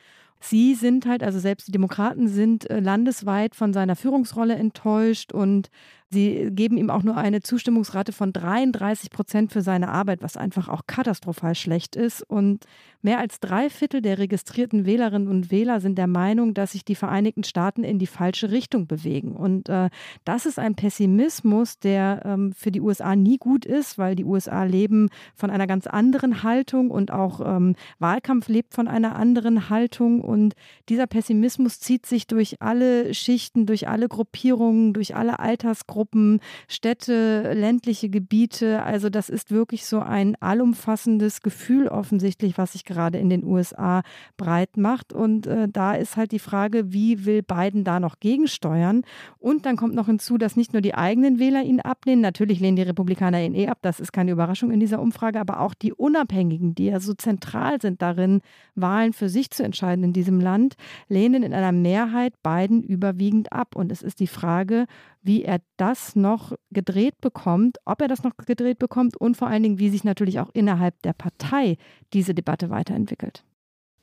Sie 0.45 0.75
sind 0.75 1.05
halt, 1.05 1.23
also 1.23 1.39
selbst 1.39 1.69
die 1.69 1.71
Demokraten 1.71 2.27
sind 2.27 2.69
äh, 2.69 2.81
landesweit 2.81 3.55
von 3.55 3.71
seiner 3.71 3.95
Führungsrolle 3.95 4.55
enttäuscht 4.55 5.31
und 5.31 5.69
Sie 6.13 6.49
geben 6.51 6.77
ihm 6.77 6.91
auch 6.91 7.01
nur 7.01 7.17
eine 7.17 7.41
Zustimmungsrate 7.41 8.11
von 8.11 8.31
33 8.31 9.09
Prozent 9.09 9.51
für 9.51 9.61
seine 9.61 9.89
Arbeit, 9.89 10.21
was 10.21 10.37
einfach 10.37 10.69
auch 10.69 10.83
katastrophal 10.85 11.55
schlecht 11.55 11.95
ist. 11.95 12.21
Und 12.21 12.65
mehr 13.01 13.19
als 13.19 13.39
drei 13.39 13.69
Viertel 13.71 14.01
der 14.01 14.19
registrierten 14.19 14.85
Wählerinnen 14.85 15.27
und 15.27 15.49
Wähler 15.49 15.81
sind 15.81 15.97
der 15.97 16.07
Meinung, 16.07 16.53
dass 16.53 16.73
sich 16.73 16.85
die 16.85 16.95
Vereinigten 16.95 17.43
Staaten 17.43 17.83
in 17.83 17.97
die 17.97 18.07
falsche 18.07 18.51
Richtung 18.51 18.85
bewegen. 18.85 19.35
Und 19.35 19.69
äh, 19.69 19.89
das 20.23 20.45
ist 20.45 20.59
ein 20.59 20.75
Pessimismus, 20.75 21.79
der 21.79 22.21
ähm, 22.25 22.53
für 22.53 22.71
die 22.71 22.81
USA 22.81 23.15
nie 23.15 23.37
gut 23.37 23.65
ist, 23.65 23.97
weil 23.97 24.15
die 24.15 24.23
USA 24.25 24.63
leben 24.63 25.09
von 25.35 25.49
einer 25.49 25.65
ganz 25.65 25.87
anderen 25.87 26.43
Haltung 26.43 26.91
und 26.91 27.11
auch 27.11 27.41
ähm, 27.43 27.75
Wahlkampf 27.97 28.47
lebt 28.49 28.75
von 28.75 28.87
einer 28.87 29.15
anderen 29.15 29.69
Haltung. 29.71 30.21
Und 30.21 30.53
dieser 30.89 31.07
Pessimismus 31.07 31.79
zieht 31.79 32.05
sich 32.05 32.27
durch 32.27 32.61
alle 32.61 33.15
Schichten, 33.15 33.65
durch 33.65 33.87
alle 33.87 34.07
Gruppierungen, 34.07 34.93
durch 34.93 35.15
alle 35.15 35.39
Altersgruppen. 35.39 36.02
Gruppen, 36.03 36.41
Städte, 36.67 37.53
ländliche 37.53 38.09
Gebiete. 38.09 38.83
Also 38.83 39.09
das 39.09 39.29
ist 39.29 39.51
wirklich 39.51 39.85
so 39.85 40.01
ein 40.01 40.35
allumfassendes 40.41 41.41
Gefühl 41.41 41.87
offensichtlich, 41.87 42.57
was 42.57 42.73
sich 42.73 42.83
gerade 42.83 43.19
in 43.19 43.29
den 43.29 43.45
USA 43.45 44.01
breit 44.35 44.75
macht. 44.75 45.13
Und 45.13 45.47
äh, 45.47 45.69
da 45.71 45.93
ist 45.93 46.17
halt 46.17 46.33
die 46.33 46.39
Frage, 46.39 46.91
wie 46.91 47.23
will 47.23 47.41
Biden 47.41 47.85
da 47.85 48.01
noch 48.01 48.19
gegensteuern? 48.19 49.03
Und 49.39 49.65
dann 49.65 49.77
kommt 49.77 49.95
noch 49.95 50.07
hinzu, 50.07 50.37
dass 50.37 50.57
nicht 50.57 50.73
nur 50.73 50.81
die 50.81 50.93
eigenen 50.93 51.39
Wähler 51.39 51.63
ihn 51.63 51.79
ablehnen, 51.79 52.21
natürlich 52.21 52.59
lehnen 52.59 52.75
die 52.75 52.81
Republikaner 52.81 53.41
ihn 53.41 53.55
eh 53.55 53.69
ab, 53.69 53.77
das 53.81 54.01
ist 54.01 54.11
keine 54.11 54.31
Überraschung 54.31 54.71
in 54.71 54.81
dieser 54.81 55.01
Umfrage, 55.01 55.39
aber 55.39 55.61
auch 55.61 55.73
die 55.73 55.93
Unabhängigen, 55.93 56.75
die 56.75 56.87
ja 56.87 56.99
so 56.99 57.13
zentral 57.13 57.79
sind 57.79 58.01
darin, 58.01 58.41
Wahlen 58.75 59.13
für 59.13 59.29
sich 59.29 59.51
zu 59.51 59.63
entscheiden 59.63 60.03
in 60.03 60.11
diesem 60.11 60.41
Land, 60.41 60.75
lehnen 61.07 61.43
in 61.43 61.53
einer 61.53 61.71
Mehrheit 61.71 62.33
Biden 62.43 62.83
überwiegend 62.83 63.53
ab. 63.53 63.77
Und 63.77 63.89
es 63.89 64.01
ist 64.01 64.19
die 64.19 64.27
Frage, 64.27 64.85
wie 65.23 65.43
er 65.43 65.61
das 65.77 66.15
noch 66.15 66.53
gedreht 66.71 67.19
bekommt, 67.21 67.77
ob 67.85 68.01
er 68.01 68.07
das 68.07 68.23
noch 68.23 68.35
gedreht 68.37 68.77
bekommt 68.77 69.17
und 69.17 69.35
vor 69.37 69.47
allen 69.47 69.63
Dingen, 69.63 69.79
wie 69.79 69.89
sich 69.89 70.03
natürlich 70.03 70.39
auch 70.39 70.49
innerhalb 70.53 71.01
der 71.01 71.13
Partei 71.13 71.77
diese 72.13 72.33
Debatte 72.33 72.69
weiterentwickelt. 72.69 73.43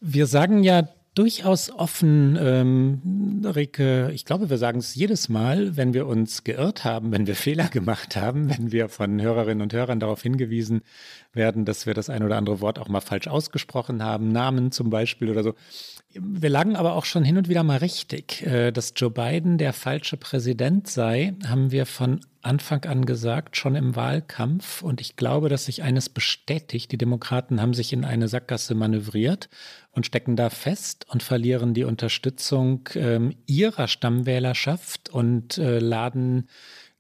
Wir 0.01 0.27
sagen 0.27 0.63
ja 0.63 0.89
durchaus 1.15 1.71
offen, 1.71 2.39
ähm, 2.41 3.43
Rike, 3.45 4.11
ich 4.15 4.25
glaube, 4.25 4.49
wir 4.49 4.59
sagen 4.59 4.79
es 4.79 4.95
jedes 4.95 5.29
Mal, 5.29 5.77
wenn 5.77 5.93
wir 5.93 6.07
uns 6.07 6.45
geirrt 6.45 6.85
haben, 6.85 7.11
wenn 7.13 7.27
wir 7.27 7.35
Fehler 7.37 7.69
gemacht 7.69 8.17
haben, 8.17 8.49
wenn 8.49 8.73
wir 8.73 8.89
von 8.89 9.21
Hörerinnen 9.21 9.63
und 9.63 9.73
Hörern 9.73 10.01
darauf 10.01 10.23
hingewiesen 10.23 10.83
werden, 11.33 11.65
dass 11.65 11.87
wir 11.87 11.95
das 11.95 12.11
ein 12.11 12.23
oder 12.23 12.37
andere 12.37 12.61
Wort 12.61 12.79
auch 12.79 12.89
mal 12.89 13.01
falsch 13.01 13.29
ausgesprochen 13.29 14.03
haben, 14.03 14.29
Namen 14.29 14.73
zum 14.73 14.91
Beispiel 14.91 15.31
oder 15.31 15.43
so. 15.43 15.55
Wir 16.13 16.51
lagen 16.51 16.75
aber 16.75 16.95
auch 16.95 17.05
schon 17.05 17.23
hin 17.23 17.37
und 17.37 17.49
wieder 17.49 17.63
mal 17.63 17.79
richtig. 17.79 18.45
Äh, 18.45 18.73
dass 18.73 18.95
Joe 18.97 19.11
Biden 19.11 19.59
der 19.59 19.73
falsche 19.73 20.17
Präsident 20.17 20.89
sei, 20.89 21.35
haben 21.47 21.71
wir 21.71 21.87
von 21.87 22.21
Anfang 22.43 22.85
an 22.85 23.07
gesagt, 23.07 23.57
schon 23.57 23.77
im 23.77 23.95
Wahlkampf. 23.95 24.83
Und 24.83 25.01
ich 25.01 25.15
glaube, 25.15 25.49
dass 25.49 25.67
sich 25.67 25.85
eines 25.85 26.09
bestätigt. 26.09 26.91
Die 26.91 26.99
Demokraten 26.99 27.61
haben 27.61 27.75
sich 27.75 27.93
in 27.93 28.05
eine 28.05 28.27
Sackgasse 28.27 28.75
manövriert 28.75 29.49
und 29.93 30.05
stecken 30.05 30.35
da 30.35 30.51
fest 30.51 31.07
und 31.09 31.23
verlieren 31.23 31.75
die 31.75 31.85
Unterstützung 31.85 32.89
ähm, 32.95 33.37
ihrer 33.47 33.87
Stammwählerschaft 33.87 35.11
und 35.11 35.59
äh, 35.59 35.79
laden 35.79 36.49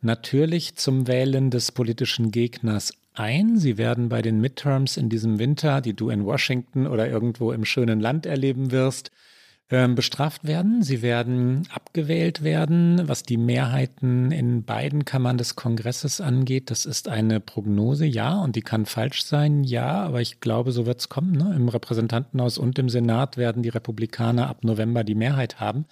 natürlich 0.02 0.76
zum 0.76 1.06
Wählen 1.06 1.50
des 1.50 1.72
politischen 1.72 2.30
Gegners 2.30 2.92
ein. 3.14 3.59
Sie 3.59 3.79
werden 3.79 4.09
bei 4.09 4.23
den 4.23 4.40
Midterms 4.40 4.96
in 4.96 5.09
diesem 5.09 5.38
Winter, 5.38 5.81
die 5.81 5.94
du 5.94 6.11
in 6.11 6.25
Washington 6.25 6.87
oder 6.87 7.09
irgendwo 7.09 7.53
im 7.53 7.64
schönen 7.64 8.01
Land 8.01 8.27
erleben 8.27 8.70
wirst, 8.70 9.11
ähm, 9.70 9.94
bestraft 9.94 10.46
werden. 10.46 10.83
Sie 10.83 11.01
werden 11.01 11.68
abgewählt 11.73 12.42
werden, 12.42 13.03
was 13.05 13.23
die 13.23 13.37
Mehrheiten 13.37 14.33
in 14.33 14.64
beiden 14.64 15.05
Kammern 15.05 15.38
des 15.38 15.55
Kongresses 15.55 16.20
angeht. 16.20 16.70
Das 16.70 16.87
ist 16.87 17.09
eine 17.09 17.40
Prognose, 17.40 18.05
ja, 18.05 18.40
und 18.42 18.57
die 18.57 18.62
kann 18.62 18.85
falsch 18.87 19.23
sein, 19.23 19.62
ja, 19.62 20.03
aber 20.03 20.20
ich 20.20 20.40
glaube, 20.40 20.73
so 20.73 20.87
wird 20.87 21.01
es 21.01 21.09
kommen. 21.09 21.33
Ne? 21.33 21.55
Im 21.55 21.68
Repräsentantenhaus 21.68 22.59
und 22.59 22.79
im 22.79 22.88
Senat 22.88 23.37
werden 23.37 23.62
die 23.62 23.68
Republikaner 23.68 24.49
ab 24.49 24.64
November 24.64 25.05
die 25.05 25.14
Mehrheit 25.14 25.61
haben. 25.61 25.87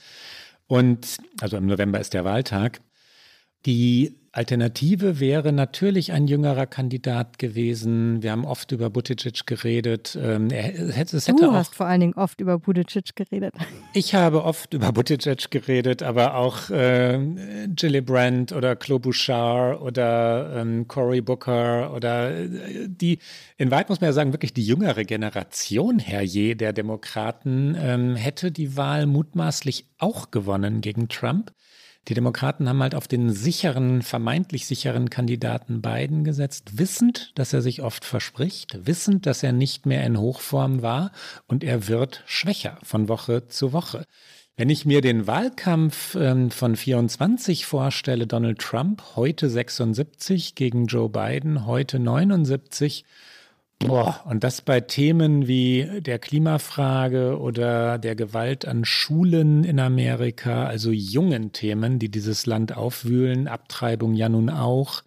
Und 0.67 1.19
also 1.41 1.57
im 1.57 1.67
November 1.67 2.01
ist 2.01 2.15
der 2.15 2.25
Wahltag. 2.25 2.81
Die 3.67 4.19
Alternative 4.39 5.19
wäre 5.19 5.53
natürlich 5.53 6.13
ein 6.13 6.29
jüngerer 6.29 6.67
Kandidat 6.67 7.39
gewesen. 7.41 8.23
Wir 8.23 8.31
haben 8.31 8.45
oft 8.45 8.71
über 8.71 8.89
Buttigieg 8.89 9.47
geredet. 9.47 10.17
Ähm, 10.21 10.51
er, 10.51 10.97
es 10.97 11.25
du 11.25 11.49
auch, 11.49 11.53
hast 11.55 11.75
vor 11.75 11.87
allen 11.87 12.01
Dingen 12.01 12.13
oft 12.15 12.41
über 12.41 12.59
Buttigieg 12.59 13.17
geredet. 13.17 13.55
Ich 13.95 14.15
habe 14.15 14.45
oft 14.45 14.75
über 14.75 14.93
Buttigieg 14.93 15.51
geredet, 15.51 16.05
aber 16.05 16.37
auch 16.37 16.71
äh, 16.71 17.19
Gillibrand 17.75 18.53
oder 18.53 18.77
Klobuchar 18.77 19.83
oder 19.83 20.55
ähm, 20.57 20.87
Cory 20.87 21.21
Booker 21.21 21.93
oder 21.93 22.31
äh, 22.31 22.87
die, 22.87 23.19
in 23.57 23.73
weit 23.73 23.89
muss 23.89 24.01
man 24.01 24.09
ja 24.09 24.13
sagen, 24.13 24.33
wirklich 24.33 24.55
die 24.55 24.65
jüngere 24.65 25.05
Generation, 25.05 25.99
Herr 25.99 26.23
Je, 26.23 26.55
der 26.55 26.73
Demokraten, 26.73 27.77
ähm, 27.81 28.15
hätte 28.15 28.53
die 28.53 28.77
Wahl 28.77 29.07
mutmaßlich 29.07 29.87
auch 29.99 30.31
gewonnen 30.31 30.81
gegen 30.81 31.09
Trump. 31.09 31.51
Die 32.07 32.15
Demokraten 32.15 32.69
haben 32.69 32.83
halt 32.83 32.95
auf 32.95 33.09
den 33.09 33.31
sicheren, 33.31 34.03
vermeintlich 34.03 34.67
sicheren 34.67 35.11
Kandidaten 35.11 35.83
Biden 35.83 36.25
gesetzt, 36.25 36.79
wissend, 36.79 37.33
dass 37.35 37.53
er 37.53 37.61
sich 37.61 37.83
oft 37.83 38.05
verspricht, 38.05 38.87
wissend, 38.87 39.27
dass 39.27 39.43
er 39.43 39.53
nicht 39.53 39.85
mehr 39.85 40.05
in 40.05 40.19
Hochform 40.19 40.81
war 40.81 41.13
und 41.47 41.65
er 41.65 41.89
wird 41.89 42.23
schwächer 42.27 42.79
von 42.83 43.09
Woche 43.09 43.49
zu 43.49 43.73
Woche. 43.73 44.05
Wenn 44.59 44.71
ich 44.71 44.85
mir 44.85 45.03
den 45.03 45.29
Wahlkampf 45.29 46.17
ähm, 46.17 46.51
von 46.51 46.75
24 46.75 47.65
vorstelle, 47.65 48.27
Donald 48.27 48.59
Trump 48.59 49.03
heute 49.15 49.49
76 49.49 50.57
gegen 50.57 50.87
Joe 50.87 51.09
Biden, 51.09 51.65
heute 51.65 52.01
79, 52.01 53.05
Boah, 53.81 54.25
und 54.25 54.43
das 54.43 54.61
bei 54.61 54.81
Themen 54.81 55.47
wie 55.47 56.01
der 56.01 56.19
Klimafrage 56.19 57.39
oder 57.39 57.99
der 57.99 58.17
Gewalt 58.17 58.67
an 58.67 58.85
Schulen 58.85 59.63
in 59.63 59.79
Amerika, 59.79 60.67
also 60.67 60.91
jungen 60.91 61.53
Themen, 61.53 62.01
die 62.01 62.11
dieses 62.11 62.47
Land 62.47 62.77
aufwühlen, 62.77 63.47
Abtreibung 63.47 64.15
ja 64.15 64.29
nun 64.29 64.51
auch. 64.51 65.03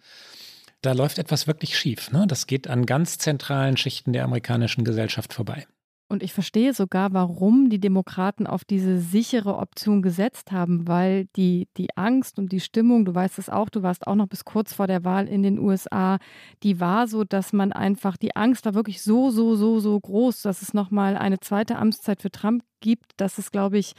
Da 0.80 0.92
läuft 0.92 1.18
etwas 1.18 1.46
wirklich 1.46 1.78
schief. 1.78 2.10
Ne? 2.12 2.24
Das 2.26 2.46
geht 2.46 2.66
an 2.66 2.86
ganz 2.86 3.18
zentralen 3.18 3.76
Schichten 3.76 4.14
der 4.14 4.24
amerikanischen 4.24 4.84
Gesellschaft 4.84 5.34
vorbei. 5.34 5.66
Und 6.12 6.22
ich 6.22 6.34
verstehe 6.34 6.74
sogar, 6.74 7.14
warum 7.14 7.70
die 7.70 7.80
Demokraten 7.80 8.46
auf 8.46 8.66
diese 8.66 8.98
sichere 8.98 9.56
Option 9.56 10.02
gesetzt 10.02 10.52
haben, 10.52 10.86
weil 10.86 11.24
die, 11.36 11.68
die 11.78 11.88
Angst 11.96 12.38
und 12.38 12.52
die 12.52 12.60
Stimmung, 12.60 13.06
du 13.06 13.14
weißt 13.14 13.38
es 13.38 13.48
auch, 13.48 13.70
du 13.70 13.82
warst 13.82 14.06
auch 14.06 14.14
noch 14.14 14.26
bis 14.26 14.44
kurz 14.44 14.74
vor 14.74 14.86
der 14.86 15.04
Wahl 15.04 15.26
in 15.26 15.42
den 15.42 15.58
USA, 15.58 16.18
die 16.64 16.80
war 16.80 17.08
so, 17.08 17.24
dass 17.24 17.54
man 17.54 17.72
einfach, 17.72 18.18
die 18.18 18.36
Angst 18.36 18.66
war 18.66 18.74
wirklich 18.74 19.00
so, 19.00 19.30
so, 19.30 19.56
so, 19.56 19.80
so 19.80 19.98
groß, 19.98 20.42
dass 20.42 20.60
es 20.60 20.74
nochmal 20.74 21.16
eine 21.16 21.40
zweite 21.40 21.76
Amtszeit 21.76 22.20
für 22.20 22.30
Trump 22.30 22.62
gibt, 22.82 23.12
dass 23.16 23.38
es, 23.38 23.50
glaube 23.50 23.78
ich, 23.78 23.94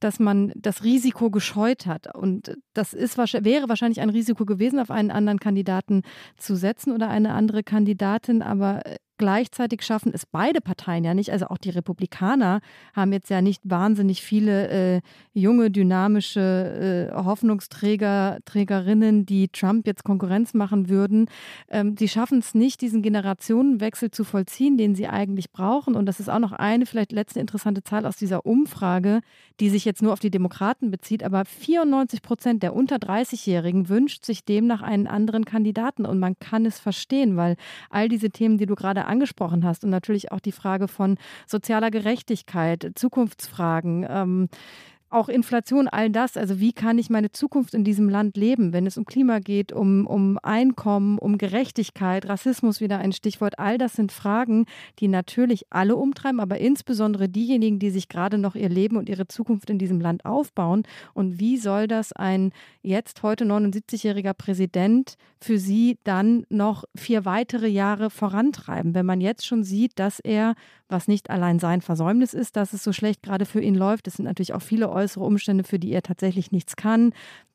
dass 0.00 0.18
man 0.18 0.52
das 0.56 0.84
Risiko 0.84 1.30
gescheut 1.30 1.86
hat. 1.86 2.14
Und 2.14 2.58
das 2.74 2.92
ist, 2.92 3.16
wäre 3.16 3.70
wahrscheinlich 3.70 4.02
ein 4.02 4.10
Risiko 4.10 4.44
gewesen, 4.44 4.80
auf 4.80 4.90
einen 4.90 5.10
anderen 5.10 5.40
Kandidaten 5.40 6.02
zu 6.36 6.56
setzen 6.56 6.92
oder 6.92 7.08
eine 7.08 7.32
andere 7.32 7.62
Kandidatin. 7.62 8.42
Aber 8.42 8.82
Gleichzeitig 9.16 9.82
schaffen 9.82 10.10
es 10.12 10.26
beide 10.26 10.60
Parteien 10.60 11.04
ja 11.04 11.14
nicht. 11.14 11.30
Also 11.30 11.46
auch 11.46 11.58
die 11.58 11.70
Republikaner 11.70 12.60
haben 12.94 13.12
jetzt 13.12 13.30
ja 13.30 13.42
nicht 13.42 13.62
wahnsinnig 13.62 14.22
viele 14.22 14.68
äh, 14.96 15.00
junge, 15.32 15.70
dynamische 15.70 17.10
äh, 17.12 17.14
Hoffnungsträger, 17.14 18.38
Trägerinnen, 18.44 19.24
die 19.24 19.48
Trump 19.48 19.86
jetzt 19.86 20.02
Konkurrenz 20.02 20.52
machen 20.52 20.88
würden. 20.88 21.26
Ähm, 21.68 21.94
sie 21.96 22.08
schaffen 22.08 22.40
es 22.40 22.54
nicht, 22.54 22.80
diesen 22.80 23.02
Generationenwechsel 23.02 24.10
zu 24.10 24.24
vollziehen, 24.24 24.76
den 24.76 24.96
sie 24.96 25.06
eigentlich 25.06 25.52
brauchen. 25.52 25.94
Und 25.94 26.06
das 26.06 26.18
ist 26.18 26.28
auch 26.28 26.40
noch 26.40 26.52
eine 26.52 26.84
vielleicht 26.84 27.12
letzte 27.12 27.38
interessante 27.38 27.84
Zahl 27.84 28.06
aus 28.06 28.16
dieser 28.16 28.44
Umfrage, 28.44 29.20
die 29.60 29.70
sich 29.70 29.84
jetzt 29.84 30.02
nur 30.02 30.12
auf 30.12 30.18
die 30.18 30.30
Demokraten 30.30 30.90
bezieht. 30.90 31.22
Aber 31.22 31.44
94 31.44 32.20
Prozent 32.20 32.64
der 32.64 32.74
unter 32.74 32.96
30-Jährigen 32.96 33.88
wünscht 33.88 34.24
sich 34.24 34.44
demnach 34.44 34.82
einen 34.82 35.06
anderen 35.06 35.44
Kandidaten. 35.44 36.04
Und 36.04 36.18
man 36.18 36.36
kann 36.40 36.66
es 36.66 36.80
verstehen, 36.80 37.36
weil 37.36 37.54
all 37.90 38.08
diese 38.08 38.30
Themen, 38.30 38.58
die 38.58 38.66
du 38.66 38.74
gerade 38.74 39.03
angesprochen 39.06 39.64
hast 39.64 39.84
und 39.84 39.90
natürlich 39.90 40.32
auch 40.32 40.40
die 40.40 40.52
Frage 40.52 40.88
von 40.88 41.18
sozialer 41.46 41.90
Gerechtigkeit, 41.90 42.92
Zukunftsfragen. 42.94 44.06
Ähm, 44.08 44.48
auch 45.14 45.28
Inflation, 45.28 45.88
all 45.88 46.10
das. 46.10 46.36
Also 46.36 46.60
wie 46.60 46.72
kann 46.72 46.98
ich 46.98 47.08
meine 47.08 47.30
Zukunft 47.30 47.74
in 47.74 47.84
diesem 47.84 48.08
Land 48.08 48.36
leben, 48.36 48.72
wenn 48.72 48.86
es 48.86 48.98
um 48.98 49.04
Klima 49.04 49.38
geht, 49.38 49.72
um, 49.72 50.06
um 50.06 50.38
Einkommen, 50.42 51.18
um 51.18 51.38
Gerechtigkeit, 51.38 52.28
Rassismus 52.28 52.80
wieder 52.80 52.98
ein 52.98 53.12
Stichwort. 53.12 53.58
All 53.58 53.78
das 53.78 53.94
sind 53.94 54.12
Fragen, 54.12 54.66
die 54.98 55.08
natürlich 55.08 55.66
alle 55.70 55.96
umtreiben, 55.96 56.40
aber 56.40 56.58
insbesondere 56.58 57.28
diejenigen, 57.28 57.78
die 57.78 57.90
sich 57.90 58.08
gerade 58.08 58.38
noch 58.38 58.54
ihr 58.54 58.68
Leben 58.68 58.96
und 58.96 59.08
ihre 59.08 59.28
Zukunft 59.28 59.70
in 59.70 59.78
diesem 59.78 60.00
Land 60.00 60.24
aufbauen. 60.24 60.82
Und 61.14 61.38
wie 61.38 61.56
soll 61.56 61.86
das 61.86 62.12
ein 62.12 62.52
jetzt 62.82 63.22
heute 63.22 63.44
79-jähriger 63.44 64.34
Präsident 64.34 65.16
für 65.40 65.58
sie 65.58 65.98
dann 66.04 66.46
noch 66.48 66.84
vier 66.96 67.24
weitere 67.24 67.68
Jahre 67.68 68.10
vorantreiben, 68.10 68.94
wenn 68.94 69.06
man 69.06 69.20
jetzt 69.20 69.46
schon 69.46 69.62
sieht, 69.62 69.98
dass 69.98 70.20
er 70.20 70.54
was 70.88 71.08
nicht 71.08 71.30
allein 71.30 71.58
sein 71.58 71.80
Versäumnis 71.80 72.34
ist, 72.34 72.56
dass 72.56 72.72
es 72.72 72.84
so 72.84 72.92
schlecht 72.92 73.22
gerade 73.22 73.46
für 73.46 73.60
ihn 73.60 73.74
läuft. 73.74 74.06
Es 74.06 74.14
sind 74.14 74.26
natürlich 74.26 74.52
auch 74.54 74.62
viele 74.62 74.88
äußere 75.04 75.24
Umstände, 75.24 75.64
für 75.64 75.78
die 75.78 75.92
er 75.92 76.02
tatsächlich 76.02 76.50
nichts 76.50 76.76
kann. 76.76 77.12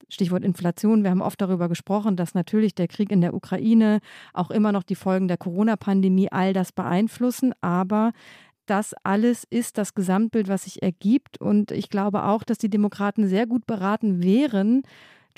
Stichwort 0.08 0.44
Inflation. 0.44 1.04
Wir 1.04 1.12
haben 1.12 1.22
oft 1.22 1.40
darüber 1.42 1.70
gesprochen, 1.70 2.16
dass 2.16 2.34
natürlich 2.34 2.74
der 2.74 2.88
Krieg 2.88 3.12
in 3.12 3.22
der 3.22 3.34
Ukraine, 3.34 4.00
auch 4.34 4.50
immer 4.50 4.72
noch 4.72 4.84
die 4.84 4.96
Folgen 4.96 5.28
der 5.28 5.38
Corona-Pandemie, 5.38 6.32
all 6.32 6.54
das 6.54 6.72
beeinflussen. 6.72 7.54
Aber 7.62 8.12
das 8.66 8.94
alles 9.04 9.46
ist 9.50 9.78
das 9.78 9.94
Gesamtbild, 9.94 10.48
was 10.48 10.64
sich 10.64 10.82
ergibt. 10.82 11.40
Und 11.42 11.72
ich 11.72 11.90
glaube 11.90 12.24
auch, 12.24 12.44
dass 12.44 12.58
die 12.58 12.70
Demokraten 12.70 13.28
sehr 13.28 13.46
gut 13.46 13.66
beraten 13.66 14.24
wären, 14.24 14.84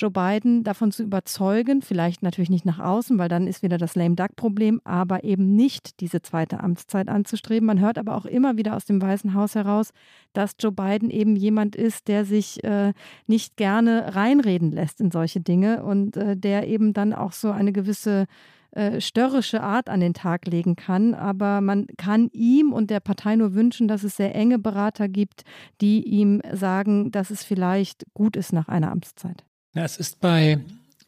Joe 0.02 0.10
Biden 0.10 0.64
davon 0.64 0.92
zu 0.92 1.04
überzeugen, 1.04 1.82
vielleicht 1.82 2.24
natürlich 2.24 2.50
nicht 2.50 2.66
nach 2.66 2.80
außen, 2.80 3.20
weil 3.20 3.30
dann 3.30 3.46
ist 3.46 3.62
wieder 3.62 3.78
das 3.78 3.96
Lame 3.96 4.16
Duck-Problem, 4.16 4.82
aber 4.84 5.24
eben 5.24 5.56
nicht 5.56 6.00
diese 6.00 6.22
zweite 6.22 6.60
Amtszeit 6.62 7.08
anzustreben. 7.08 7.68
Man 7.68 7.80
hört 7.80 8.00
aber 8.00 8.16
auch 8.16 8.26
immer 8.26 8.58
wieder 8.58 8.76
aus 8.76 8.86
dem 8.86 9.02
Weißen 9.02 9.36
Haus 9.36 9.54
heraus, 9.54 9.92
dass 10.34 10.56
Joe 10.60 10.72
Biden 10.72 11.12
eben 11.12 11.36
jemand 11.36 11.76
ist, 11.76 12.08
der 12.08 12.26
sich 12.26 12.64
äh, 12.64 12.94
nicht 13.28 13.58
gerne 13.58 14.16
reinreden 14.16 14.72
lässt 14.72 15.00
in 15.02 15.12
solche 15.12 15.40
Dinge 15.40 15.84
und 15.84 16.18
äh, 16.18 16.36
der 16.36 16.68
eben 16.68 16.94
dann 16.94 17.14
auch 17.14 17.32
so 17.32 17.52
eine 17.52 17.72
gewisse 17.72 18.26
äh, 18.72 19.02
störrische 19.02 19.62
Art 19.62 19.90
an 19.90 20.00
den 20.00 20.14
Tag 20.14 20.48
legen 20.48 20.76
kann. 20.76 21.14
Aber 21.14 21.62
man 21.62 21.88
kann 21.98 22.30
ihm 22.32 22.72
und 22.74 22.90
der 22.90 23.02
Partei 23.02 23.36
nur 23.36 23.54
wünschen, 23.54 23.88
dass 23.88 24.04
es 24.04 24.16
sehr 24.16 24.34
enge 24.34 24.58
Berater 24.58 25.10
gibt, 25.10 25.44
die 25.82 26.04
ihm 26.04 26.42
sagen, 26.54 27.12
dass 27.12 27.30
es 27.30 27.44
vielleicht 27.44 28.06
gut 28.14 28.36
ist 28.36 28.54
nach 28.54 28.68
einer 28.68 28.92
Amtszeit. 28.92 29.44
Ja, 29.74 29.86
es 29.86 29.96
ist 29.96 30.20
bei 30.20 30.60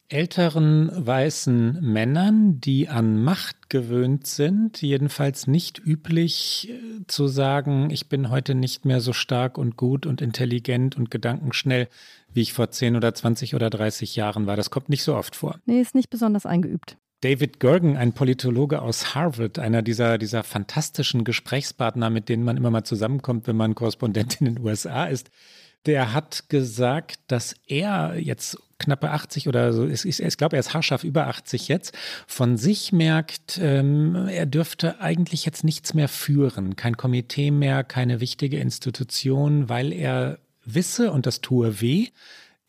älteren 0.07 0.89
weißen 0.93 1.79
Männern, 1.81 2.61
die 2.61 2.87
an 2.87 3.21
Macht 3.21 3.69
gewöhnt 3.69 4.25
sind, 4.25 4.81
jedenfalls 4.81 5.47
nicht 5.47 5.79
üblich 5.83 6.69
äh, 6.69 7.05
zu 7.07 7.27
sagen, 7.27 7.89
ich 7.89 8.07
bin 8.07 8.29
heute 8.29 8.55
nicht 8.55 8.85
mehr 8.85 9.01
so 9.01 9.11
stark 9.11 9.57
und 9.57 9.75
gut 9.75 10.05
und 10.05 10.21
intelligent 10.21 10.95
und 10.95 11.11
gedankenschnell, 11.11 11.89
wie 12.31 12.41
ich 12.41 12.53
vor 12.53 12.69
10 12.69 12.95
oder 12.95 13.13
20 13.13 13.53
oder 13.53 13.69
30 13.69 14.15
Jahren 14.15 14.45
war. 14.45 14.55
Das 14.55 14.69
kommt 14.69 14.87
nicht 14.87 15.03
so 15.03 15.15
oft 15.15 15.35
vor. 15.35 15.59
Nee, 15.65 15.81
ist 15.81 15.95
nicht 15.95 16.09
besonders 16.09 16.45
eingeübt. 16.45 16.97
David 17.19 17.59
Gergen, 17.59 17.97
ein 17.97 18.13
Politologe 18.13 18.81
aus 18.81 19.15
Harvard, 19.15 19.57
einer 19.57 19.81
dieser, 19.81 20.17
dieser 20.17 20.43
fantastischen 20.43 21.23
Gesprächspartner, 21.23 22.09
mit 22.09 22.29
denen 22.29 22.43
man 22.43 22.57
immer 22.57 22.69
mal 22.69 22.83
zusammenkommt, 22.83 23.47
wenn 23.47 23.55
man 23.55 23.75
Korrespondent 23.75 24.41
in 24.41 24.53
den 24.53 24.59
USA 24.59 25.05
ist, 25.05 25.31
der 25.85 26.13
hat 26.13 26.49
gesagt, 26.49 27.19
dass 27.27 27.55
er 27.67 28.15
jetzt 28.17 28.57
knappe 28.79 29.11
80 29.11 29.47
oder 29.47 29.73
so, 29.73 29.85
ist, 29.85 30.05
ich 30.05 30.37
glaube, 30.37 30.55
er 30.55 30.59
ist 30.59 30.73
haarscharf 30.73 31.03
über 31.03 31.27
80 31.27 31.67
jetzt, 31.67 31.95
von 32.27 32.57
sich 32.57 32.91
merkt, 32.91 33.57
ähm, 33.61 34.27
er 34.27 34.45
dürfte 34.45 34.99
eigentlich 34.99 35.45
jetzt 35.45 35.63
nichts 35.63 35.93
mehr 35.93 36.09
führen, 36.09 36.75
kein 36.75 36.97
Komitee 36.97 37.51
mehr, 37.51 37.83
keine 37.83 38.19
wichtige 38.19 38.59
Institution, 38.59 39.69
weil 39.69 39.93
er 39.93 40.39
wisse, 40.65 41.11
und 41.11 41.25
das 41.25 41.41
tue 41.41 41.81
weh, 41.81 42.09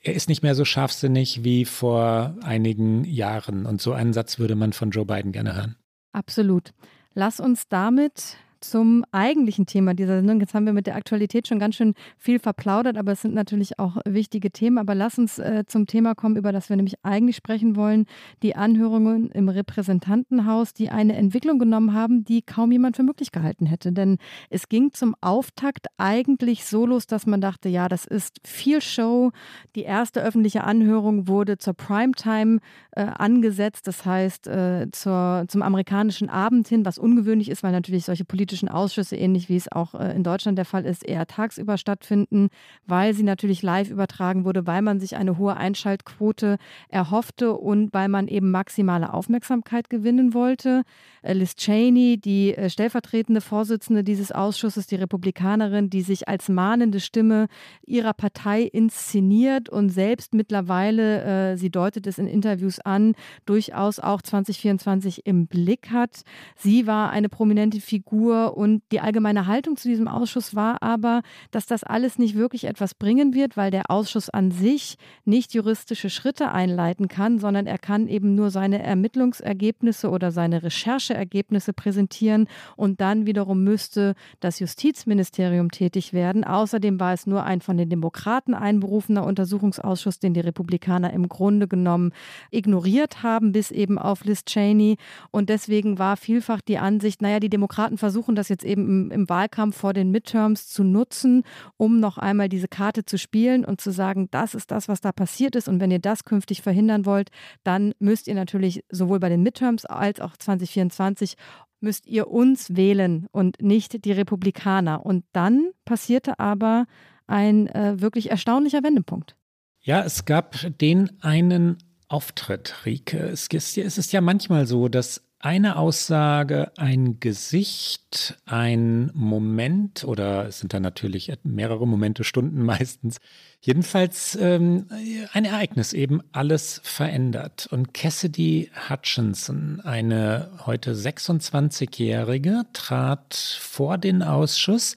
er 0.00 0.14
ist 0.14 0.29
nicht 0.29 0.42
mehr 0.42 0.55
so 0.55 0.64
scharfsinnig 0.64 1.44
wie 1.44 1.64
vor 1.64 2.37
einigen 2.42 3.05
Jahren. 3.05 3.64
Und 3.64 3.81
so 3.81 3.92
einen 3.92 4.12
Satz 4.12 4.38
würde 4.38 4.55
man 4.55 4.72
von 4.74 4.90
Joe 4.90 5.07
Biden 5.07 5.33
gerne 5.33 5.55
hören. 5.55 5.77
Absolut. 6.12 6.72
Lass 7.14 7.40
uns 7.40 7.68
damit 7.68 8.37
zum 8.70 9.05
eigentlichen 9.12 9.66
Thema 9.66 9.94
dieser 9.94 10.16
Sendung. 10.16 10.40
Jetzt 10.40 10.55
haben 10.55 10.66
wir 10.66 10.72
mit 10.72 10.87
der 10.87 10.96
Aktualität 10.96 11.48
schon 11.48 11.59
ganz 11.59 11.77
schön 11.77 11.94
viel 12.18 12.38
verplaudert, 12.38 12.96
aber 12.96 13.12
es 13.12 13.22
sind 13.22 13.35
natürlich 13.35 13.79
auch 13.79 13.98
wichtige 14.07 14.50
Themen. 14.50 14.79
Aber 14.79 14.94
lass 14.94 15.18
uns 15.18 15.38
äh, 15.38 15.64
zum 15.66 15.87
Thema 15.87 16.14
kommen, 16.14 16.37
über 16.37 16.53
das 16.53 16.68
wir 16.68 16.77
nämlich 16.77 16.96
eigentlich 17.03 17.37
sprechen 17.37 17.77
wollen. 17.77 18.07
Die 18.42 18.57
Anhörungen 18.57 19.31
im 19.31 19.48
Repräsentantenhaus, 19.48 20.74
die 20.74 20.90
eine 20.90 21.14
Entwicklung 21.16 21.59
genommen 21.59 21.92
haben, 21.94 22.24
die 22.24 22.42
kaum 22.42 22.72
jemand 22.72 22.96
für 22.96 23.03
möglich 23.03 23.33
gehalten 23.33 23.66
hätte. 23.66 23.92
Denn 23.92 24.18
es 24.50 24.68
ging 24.68 24.92
zum 24.92 25.14
Auftakt 25.20 25.87
eigentlich 25.98 26.64
so 26.64 26.87
los, 26.87 27.07
dass 27.07 27.27
man 27.27 27.40
dachte, 27.40 27.68
ja, 27.68 27.88
das 27.88 28.05
ist 28.05 28.40
viel 28.44 28.81
Show. 28.81 29.31
Die 29.74 29.83
erste 29.83 30.22
öffentliche 30.22 30.64
Anhörung 30.64 31.29
wurde 31.29 31.59
zur 31.59 31.74
Primetime 31.74 32.61
äh, 32.92 33.03
angesetzt, 33.03 33.87
das 33.87 34.05
heißt 34.05 34.46
äh, 34.46 34.88
zur, 34.92 35.44
zum 35.48 35.62
amerikanischen 35.62 36.31
Abend 36.31 36.68
hin, 36.68 36.85
was 36.85 36.98
ungewöhnlich 36.98 37.50
ist, 37.50 37.62
weil 37.62 37.72
natürlich 37.72 38.05
solche 38.05 38.24
politischen 38.24 38.54
politischen 38.55 38.69
Ausschüsse, 38.69 39.17
ähnlich 39.17 39.49
wie 39.49 39.57
es 39.57 39.71
auch 39.73 39.95
äh, 39.95 40.14
in 40.14 40.23
Deutschland 40.23 40.57
der 40.59 40.64
Fall 40.64 40.85
ist, 40.85 41.05
eher 41.05 41.27
tagsüber 41.27 41.77
stattfinden, 41.77 42.51
weil 42.87 43.12
sie 43.12 43.25
natürlich 43.25 43.62
live 43.62 43.90
übertragen 43.90 44.45
wurde, 44.45 44.67
weil 44.67 44.83
man 44.83 45.01
sich 45.01 45.17
eine 45.17 45.38
hohe 45.38 45.57
Einschaltquote 45.57 46.59
erhoffte 46.88 47.55
und 47.55 47.93
weil 47.93 48.09
man 48.09 48.29
eben 48.29 48.51
maximale 48.51 49.12
Aufmerksamkeit 49.12 49.90
gewinnen 49.90 50.35
wollte. 50.35 50.83
Äh, 51.23 51.33
Liz 51.33 51.57
Cheney, 51.57 52.19
die 52.19 52.55
äh, 52.55 52.71
stellvertretende 52.71 53.40
Vorsitzende 53.40 54.05
dieses 54.05 54.31
Ausschusses, 54.31 54.87
die 54.87 54.97
Republikanerin, 54.97 55.90
die 55.90 56.03
sich 56.03 56.29
als 56.29 56.49
mahnende 56.49 57.01
Stimme 57.01 57.49
ihrer 57.85 58.12
Partei 58.12 58.62
inszeniert 58.62 59.69
und 59.69 59.88
selbst 59.88 60.35
mittlerweile, 60.35 61.57
sie 61.57 61.71
deutet 61.71 62.07
es 62.07 62.19
in 62.19 62.27
Interviews 62.27 62.79
an, 62.81 63.14
durchaus 63.47 63.99
auch 63.99 64.23
2024 64.23 65.27
im 65.27 65.47
Blick 65.47 65.90
hat. 65.90 66.23
Sie 66.57 66.87
war 66.87 67.11
eine 67.11 67.29
prominente 67.29 67.81
Figur 67.81 68.44
und 68.47 68.83
die 68.93 69.01
allgemeine 69.01 69.47
Haltung 69.47 69.77
zu 69.77 69.89
diesem 69.89 70.09
Ausschuss 70.09 70.55
war 70.55 70.83
aber, 70.83 71.23
dass 71.51 71.67
das 71.67 71.85
alles 71.85 72.19
nicht 72.19 72.35
wirklich 72.35 72.65
etwas 72.65 72.95
bringen 72.95 73.35
wird, 73.35 73.57
weil 73.57 73.71
der 73.71 73.91
Ausschuss 73.91 74.31
an 74.31 74.51
sich 74.51 74.97
nicht 75.25 75.55
juristische 75.55 76.11
Schritte 76.11 76.53
einleiten 76.53 77.09
kann, 77.09 77.39
sondern 77.39 77.67
er 77.67 77.79
kann 77.79 78.09
eben 78.09 78.35
nur 78.35 78.51
seine 78.51 78.83
Ermittlungsergebnisse 78.83 80.11
oder 80.11 80.31
seine 80.31 80.63
Rechercheergebnisse 80.63 81.73
präsentieren 81.73 82.47
und 82.77 83.01
dann 83.01 83.27
wiederum 83.27 83.65
müsste 83.65 84.15
das 84.41 84.61
Justizministerium 84.61 85.71
tätig 85.71 86.13
werden. 86.13 86.45
Außerdem 86.45 87.01
war 87.01 87.13
es 87.13 87.27
nur 87.27 87.45
ein 87.45 87.61
von 87.61 87.77
den 87.77 87.89
Demokraten 87.89 88.55
einberufener 88.55 89.25
Untersuchungsausschuss, 89.25 90.19
den 90.19 90.35
die 90.35 90.41
Republikaner 90.41 91.13
im 91.13 91.29
Grunde 91.29 91.69
genommen 91.69 92.13
ignoriert 92.51 93.23
haben, 93.23 93.53
bis 93.53 93.71
eben 93.71 93.99
auf 93.99 94.25
Liz 94.25 94.45
Cheney. 94.45 94.97
Und 95.31 95.49
deswegen 95.49 95.99
war 95.99 96.17
vielfach 96.17 96.61
die 96.61 96.79
Ansicht, 96.79 97.23
naja, 97.23 97.41
die 97.41 97.49
Demokraten 97.49 97.99
versuchen 97.99 98.34
das 98.35 98.49
jetzt 98.49 98.64
eben 98.64 98.87
im, 98.87 99.11
im 99.11 99.29
Wahlkampf 99.29 99.77
vor 99.77 99.92
den 99.92 100.11
Midterms 100.11 100.68
zu 100.68 100.85
nutzen, 100.85 101.42
um 101.77 102.01
noch 102.01 102.18
einmal 102.18 102.49
diese 102.49 102.68
Karte 102.68 103.05
zu 103.05 103.18
spielen 103.18 103.64
und 103.64 103.81
zu 103.81 103.90
sagen, 103.90 104.29
das 104.31 104.55
ist 104.55 104.70
das, 104.70 104.88
was 104.88 105.01
da 105.01 105.12
passiert 105.12 105.57
ist. 105.57 105.68
Und 105.68 105.81
wenn 105.81 105.90
ihr 105.90 105.99
das 105.99 106.25
künftig 106.25 106.62
verhindern 106.62 107.07
wollt, 107.07 107.31
dann 107.62 107.92
müsst 107.99 108.29
ihr 108.29 108.35
natürlich 108.35 108.85
sowohl 108.90 109.20
bei 109.20 109.29
den 109.29 109.42
Midterms 109.42 109.85
als 109.85 110.20
auch 110.20 110.37
2024 110.37 111.35
müsst 111.81 112.07
ihr 112.07 112.29
uns 112.29 112.77
wählen 112.77 113.27
und 113.31 113.62
nicht 113.62 114.05
die 114.05 114.12
Republikaner. 114.12 115.05
Und 115.05 115.25
dann 115.33 115.70
passierte 115.85 116.38
aber 116.38 116.87
ein 117.27 117.68
äh, 117.68 118.01
wirklich 118.01 118.31
erstaunlicher 118.31 118.83
Wendepunkt. 118.83 119.37
Ja, 119.81 120.03
es 120.03 120.25
gab 120.25 120.57
den 120.81 121.23
einen 121.23 121.77
Auftritt, 122.09 122.75
ist, 122.85 123.53
es 123.55 123.99
ist 123.99 124.12
ja 124.12 124.20
manchmal 124.20 124.66
so, 124.66 124.88
dass 124.88 125.23
eine 125.45 125.77
Aussage, 125.77 126.73
ein 126.79 127.21
Gesicht, 127.21 128.41
ein 128.47 129.11
Moment 129.13 130.03
oder 130.03 130.47
es 130.47 130.61
sind 130.61 130.73
dann 130.73 130.83
natürlich 130.83 131.31
mehrere 131.43 131.87
Momente, 131.87 132.25
Stunden 132.25 132.63
meistens, 132.65 133.19
jedenfalls 133.61 134.39
ähm, 134.41 134.87
ein 135.35 135.45
Ereignis 135.45 135.93
eben 135.93 136.23
alles 136.33 136.81
verändert. 136.83 137.69
Und 137.71 137.93
Cassidy 137.93 138.71
Hutchinson, 138.89 139.83
eine 139.83 140.51
heute 140.65 140.95
26-Jährige, 140.95 142.63
trat 142.73 143.35
vor 143.35 143.99
den 143.99 144.23
Ausschuss 144.23 144.97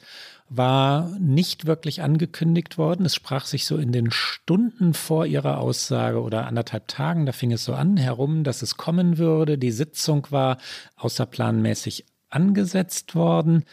war 0.50 1.10
nicht 1.20 1.66
wirklich 1.66 2.02
angekündigt 2.02 2.78
worden. 2.78 3.06
Es 3.06 3.16
sprach 3.16 3.46
sich 3.46 3.66
so 3.66 3.78
in 3.78 3.92
den 3.92 4.12
Stunden 4.12 4.94
vor 4.94 5.26
ihrer 5.26 5.60
Aussage 5.60 6.22
oder 6.22 6.48
anderthalb 6.48 6.88
Tagen, 6.88 7.26
da 7.26 7.32
fing 7.32 7.52
es 7.52 7.66
so 7.66 7.74
an 7.74 7.98
herum, 7.98 8.44
dass 8.44 8.62
es 8.62 8.78
kommen 8.78 9.18
würde. 9.18 9.58
Die 9.58 9.72
Sitzung 9.72 10.28
war 10.30 10.58
außerplanmäßig 10.96 12.06
angesetzt 12.30 13.16
worden. 13.16 13.66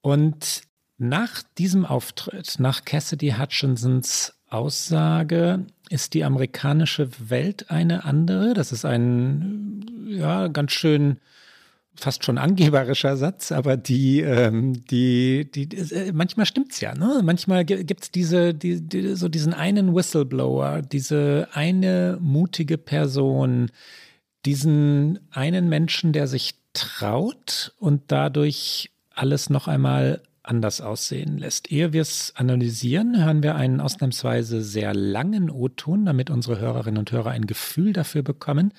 Und 0.00 0.62
nach 0.96 1.42
diesem 1.58 1.84
Auftritt, 1.84 2.56
nach 2.58 2.84
Cassidy 2.84 3.34
Hutchinsons 3.38 4.34
Aussage, 4.48 5.66
ist 5.90 6.14
die 6.14 6.24
amerikanische 6.24 7.08
Welt 7.28 7.70
eine 7.70 8.04
andere. 8.04 8.54
Das 8.54 8.72
ist 8.72 8.84
ein, 8.84 9.84
ja, 10.08 10.48
ganz 10.48 10.72
schön 10.72 11.18
fast 11.96 12.24
schon 12.24 12.38
angeberischer 12.38 13.16
Satz, 13.16 13.52
aber 13.52 13.76
die, 13.76 14.20
ähm, 14.20 14.84
die, 14.86 15.50
die, 15.50 15.76
äh, 15.76 16.12
manchmal 16.12 16.46
stimmt's 16.46 16.80
ja, 16.80 16.94
ne? 16.94 17.20
Manchmal 17.24 17.64
gibt's 17.64 18.10
diese, 18.10 18.54
die, 18.54 18.80
die, 18.80 19.14
so 19.14 19.28
diesen 19.28 19.54
einen 19.54 19.94
Whistleblower, 19.94 20.82
diese 20.82 21.48
eine 21.52 22.18
mutige 22.20 22.78
Person, 22.78 23.70
diesen 24.44 25.20
einen 25.30 25.68
Menschen, 25.68 26.12
der 26.12 26.26
sich 26.26 26.54
traut 26.72 27.72
und 27.78 28.02
dadurch 28.08 28.90
alles 29.14 29.48
noch 29.48 29.68
einmal 29.68 30.20
anders 30.42 30.80
aussehen 30.80 31.38
lässt. 31.38 31.72
Ehe 31.72 31.92
wir 31.92 32.02
es 32.02 32.34
analysieren, 32.36 33.24
hören 33.24 33.42
wir 33.42 33.54
einen 33.54 33.80
ausnahmsweise 33.80 34.62
sehr 34.62 34.94
langen 34.94 35.50
O-Ton, 35.50 36.04
damit 36.04 36.28
unsere 36.28 36.58
Hörerinnen 36.58 36.98
und 36.98 37.12
Hörer 37.12 37.30
ein 37.30 37.46
Gefühl 37.46 37.92
dafür 37.92 38.22
bekommen. 38.22 38.72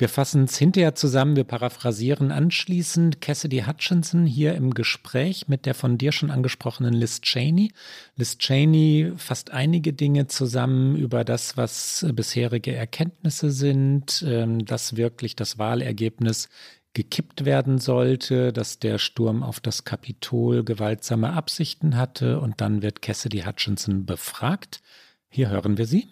Wir 0.00 0.08
fassen 0.08 0.44
es 0.44 0.56
hinterher 0.56 0.94
zusammen, 0.94 1.36
wir 1.36 1.44
paraphrasieren 1.44 2.32
anschließend 2.32 3.20
Cassidy 3.20 3.64
Hutchinson 3.66 4.24
hier 4.24 4.54
im 4.54 4.72
Gespräch 4.72 5.46
mit 5.46 5.66
der 5.66 5.74
von 5.74 5.98
dir 5.98 6.10
schon 6.10 6.30
angesprochenen 6.30 6.94
Liz 6.94 7.20
Cheney. 7.20 7.74
Liz 8.16 8.38
Cheney 8.38 9.12
fasst 9.18 9.50
einige 9.50 9.92
Dinge 9.92 10.26
zusammen 10.26 10.96
über 10.96 11.22
das, 11.22 11.58
was 11.58 12.06
bisherige 12.14 12.74
Erkenntnisse 12.74 13.50
sind, 13.50 14.24
ähm, 14.26 14.64
dass 14.64 14.96
wirklich 14.96 15.36
das 15.36 15.58
Wahlergebnis 15.58 16.48
gekippt 16.94 17.44
werden 17.44 17.76
sollte, 17.76 18.54
dass 18.54 18.78
der 18.78 18.96
Sturm 18.96 19.42
auf 19.42 19.60
das 19.60 19.84
Kapitol 19.84 20.64
gewaltsame 20.64 21.34
Absichten 21.34 21.98
hatte 21.98 22.40
und 22.40 22.62
dann 22.62 22.80
wird 22.80 23.02
Cassidy 23.02 23.42
Hutchinson 23.42 24.06
befragt. 24.06 24.80
Hier 25.28 25.50
hören 25.50 25.76
wir 25.76 25.84
sie. 25.84 26.08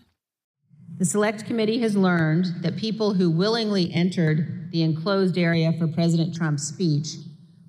The 0.98 1.04
Select 1.04 1.46
Committee 1.46 1.78
has 1.78 1.96
learned 1.96 2.46
that 2.62 2.76
people 2.76 3.14
who 3.14 3.30
willingly 3.30 3.92
entered 3.94 4.72
the 4.72 4.82
enclosed 4.82 5.38
area 5.38 5.72
for 5.78 5.86
President 5.86 6.34
Trump's 6.34 6.64
speech 6.64 7.14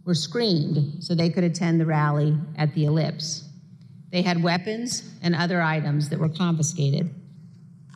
were 0.04 0.16
screened 0.16 1.04
so 1.04 1.14
they 1.14 1.30
could 1.30 1.44
attend 1.44 1.80
the 1.80 1.86
rally 1.86 2.36
at 2.58 2.74
the 2.74 2.86
Ellipse. 2.86 3.48
They 4.12 4.24
had 4.24 4.42
weapons 4.42 5.08
and 5.22 5.36
other 5.36 5.62
items 5.62 6.10
that 6.10 6.18
were 6.18 6.30
confiscated. 6.30 7.14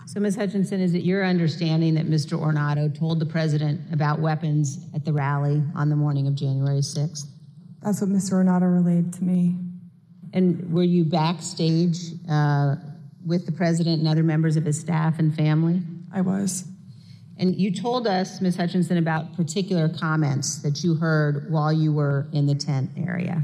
So, 0.06 0.19
Ms. 0.19 0.36
Hutchinson, 0.36 0.80
is 0.80 0.93
it 0.93 1.02
your 1.02 1.26
understanding 1.26 1.96
that 1.96 2.06
Mr. 2.06 2.39
Ornato 2.39 2.96
told 2.96 3.19
the 3.19 3.26
president 3.26 3.82
about 3.91 4.19
weapons 4.19 4.86
at 4.93 5.04
the 5.04 5.13
rally 5.13 5.63
on 5.76 5.89
the 5.89 5.96
morning 5.96 6.28
of 6.28 6.36
January 6.36 6.82
6th? 6.82 7.26
That's 7.82 8.02
what 8.02 8.12
Mr. 8.12 8.34
Ornato 8.34 8.72
relayed 8.72 9.12
to 9.13 9.24
me. 9.24 9.58
And 10.34 10.72
were 10.72 10.84
you 10.84 11.06
backstage 11.06 11.98
uh, 12.30 12.76
with 13.25 13.45
the 13.45 13.51
president 13.51 13.99
and 13.99 14.07
other 14.07 14.23
members 14.23 14.55
of 14.55 14.65
his 14.65 14.79
staff 14.79 15.19
and 15.19 15.36
family? 15.36 15.81
I 16.13 16.21
was. 16.21 16.65
And 17.38 17.55
you 17.55 17.73
told 17.73 18.07
us, 18.07 18.41
Ms. 18.41 18.55
Hutchinson, 18.55 18.97
about 18.97 19.36
particular 19.36 19.89
comments 19.89 20.62
that 20.62 20.83
you 20.83 20.95
heard 20.95 21.51
while 21.51 21.73
you 21.73 21.91
were 21.91 22.27
in 22.31 22.45
the 22.45 22.55
tent 22.55 22.91
area. 22.95 23.43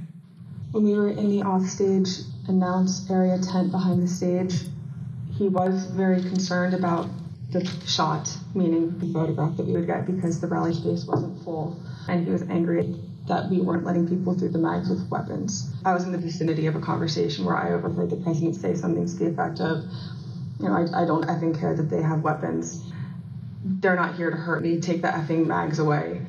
When 0.72 0.84
we 0.84 0.94
were 0.94 1.10
in 1.10 1.30
the 1.30 1.42
offstage 1.42 2.10
announce 2.48 3.10
area 3.10 3.40
tent 3.40 3.72
behind 3.72 4.04
the 4.04 4.08
stage, 4.08 4.54
he 5.36 5.48
was 5.48 5.86
very 5.88 6.22
concerned 6.22 6.76
about 6.76 7.10
the 7.52 7.66
shot, 7.88 8.30
meaning 8.54 8.98
the 9.00 9.12
photograph 9.12 9.58
that 9.58 9.66
we 9.66 9.72
would 9.74 9.88
get 9.88 10.06
because 10.06 10.40
the 10.40 10.48
rally 10.48 10.74
space 10.74 11.06
wasn't 11.06 11.44
full. 11.44 11.82
And 12.08 12.26
he 12.26 12.32
was 12.32 12.44
angry 12.44 12.96
that 13.30 13.50
we 13.50 13.62
weren't 13.62 13.86
letting 13.86 14.08
people 14.08 14.34
through 14.34 14.50
the 14.50 14.58
mags 14.58 14.90
with 14.90 15.08
weapons. 15.10 15.72
I 15.86 15.94
was 15.94 16.04
in 16.04 16.12
the 16.12 16.18
vicinity 16.18 16.66
of 16.66 16.76
a 16.76 16.82
conversation 16.82 17.46
where 17.46 17.56
I 17.56 17.72
overheard 17.72 18.10
the 18.10 18.18
president 18.18 18.56
say 18.56 18.76
something 18.76 19.06
to 19.06 19.14
the 19.14 19.28
effect 19.28 19.62
of, 19.62 19.86
you 20.60 20.68
know, 20.68 20.74
I, 20.74 21.04
I 21.04 21.06
don't 21.06 21.26
effing 21.26 21.58
care 21.58 21.76
that 21.76 21.90
they 21.90 22.02
have 22.02 22.22
weapons. 22.22 22.92
They're 23.64 23.96
not 23.96 24.16
here 24.16 24.32
to 24.32 24.36
hurt 24.36 24.64
me. 24.64 24.82
Take 24.82 25.04
the 25.04 25.10
effing 25.10 25.46
mags 25.46 25.80
away. 25.80 26.22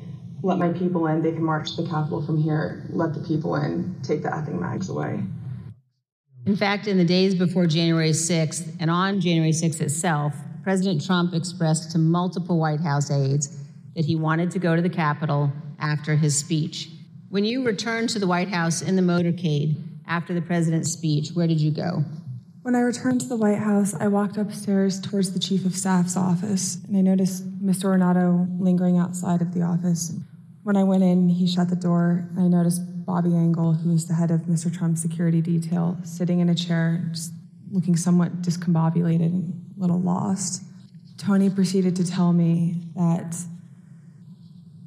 Let 0.43 0.59
my 0.59 0.69
people 0.69 1.07
in. 1.07 1.21
They 1.21 1.31
can 1.31 1.43
march 1.43 1.75
to 1.75 1.81
the 1.81 1.89
Capitol 1.89 2.23
from 2.23 2.41
here. 2.41 2.85
Let 2.91 3.13
the 3.13 3.21
people 3.21 3.55
in. 3.55 3.95
Take 4.03 4.21
the 4.21 4.29
effing 4.29 4.59
mags 4.59 4.89
away. 4.89 5.23
In 6.45 6.55
fact, 6.55 6.87
in 6.87 6.97
the 6.97 7.05
days 7.05 7.35
before 7.35 7.65
January 7.65 8.11
6th 8.11 8.75
and 8.79 8.89
on 8.89 9.19
January 9.19 9.51
6th 9.51 9.81
itself, 9.81 10.35
President 10.63 11.03
Trump 11.03 11.33
expressed 11.33 11.91
to 11.91 11.97
multiple 11.97 12.59
White 12.59 12.79
House 12.79 13.09
aides 13.09 13.60
that 13.95 14.05
he 14.05 14.15
wanted 14.15 14.51
to 14.51 14.59
go 14.59 14.75
to 14.75 14.81
the 14.81 14.89
Capitol 14.89 15.51
after 15.79 16.15
his 16.15 16.37
speech. 16.37 16.89
When 17.29 17.45
you 17.45 17.65
returned 17.65 18.09
to 18.09 18.19
the 18.19 18.27
White 18.27 18.49
House 18.49 18.81
in 18.81 18.95
the 18.95 19.01
motorcade 19.01 19.81
after 20.07 20.33
the 20.33 20.41
president's 20.41 20.91
speech, 20.91 21.29
where 21.33 21.47
did 21.47 21.61
you 21.61 21.71
go? 21.71 22.03
When 22.63 22.75
I 22.75 22.81
returned 22.81 23.21
to 23.21 23.27
the 23.27 23.37
White 23.37 23.57
House, 23.57 23.93
I 23.95 24.07
walked 24.07 24.37
upstairs 24.37 24.99
towards 24.99 25.31
the 25.31 25.39
Chief 25.39 25.65
of 25.65 25.75
Staff's 25.75 26.15
office, 26.15 26.77
and 26.87 26.95
I 26.95 27.01
noticed 27.01 27.59
Mr. 27.59 27.85
Ornato 27.85 28.47
lingering 28.59 28.99
outside 28.99 29.41
of 29.41 29.53
the 29.53 29.63
office. 29.63 30.13
When 30.63 30.77
I 30.77 30.83
went 30.83 31.01
in, 31.01 31.27
he 31.27 31.47
shut 31.47 31.69
the 31.69 31.75
door, 31.75 32.29
and 32.35 32.39
I 32.39 32.47
noticed 32.47 32.81
Bobby 33.03 33.33
Engel, 33.33 33.73
who 33.73 33.91
is 33.93 34.07
the 34.07 34.13
head 34.13 34.29
of 34.29 34.41
Mr. 34.41 34.71
Trump's 34.71 35.01
security 35.01 35.41
detail, 35.41 35.97
sitting 36.03 36.39
in 36.39 36.49
a 36.49 36.55
chair, 36.55 37.03
just 37.11 37.33
looking 37.71 37.95
somewhat 37.95 38.43
discombobulated 38.43 39.25
and 39.25 39.73
a 39.75 39.81
little 39.81 39.99
lost. 39.99 40.63
Tony 41.17 41.49
proceeded 41.49 41.95
to 41.95 42.05
tell 42.05 42.31
me 42.31 42.75
that 42.95 43.35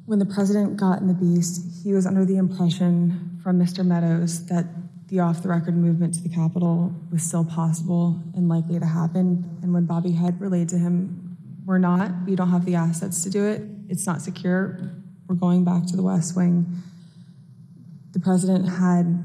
when 0.05 0.19
the 0.19 0.25
president 0.25 0.77
got 0.77 1.01
in 1.01 1.07
the 1.07 1.13
beast, 1.13 1.83
he 1.83 1.93
was 1.93 2.05
under 2.05 2.25
the 2.25 2.37
impression 2.37 3.39
from 3.41 3.59
Mr. 3.59 3.85
Meadows 3.85 4.45
that 4.47 4.65
the 5.07 5.19
off 5.19 5.43
the 5.43 5.49
record 5.49 5.75
movement 5.75 6.13
to 6.15 6.21
the 6.21 6.29
Capitol 6.29 6.93
was 7.11 7.23
still 7.23 7.45
possible 7.45 8.21
and 8.35 8.49
likely 8.49 8.79
to 8.79 8.85
happen. 8.85 9.59
And 9.61 9.73
when 9.73 9.85
Bobby 9.85 10.11
had 10.11 10.39
relayed 10.39 10.69
to 10.69 10.77
him, 10.77 11.37
we're 11.65 11.79
not, 11.79 12.11
we 12.25 12.35
don't 12.35 12.49
have 12.49 12.65
the 12.65 12.75
assets 12.75 13.23
to 13.23 13.29
do 13.29 13.45
it, 13.45 13.61
it's 13.89 14.05
not 14.05 14.21
secure, 14.21 14.79
we're 15.27 15.35
going 15.35 15.63
back 15.63 15.85
to 15.87 15.95
the 15.95 16.03
West 16.03 16.35
Wing. 16.35 16.65
The 18.13 18.19
president 18.19 18.69
had 18.69 19.23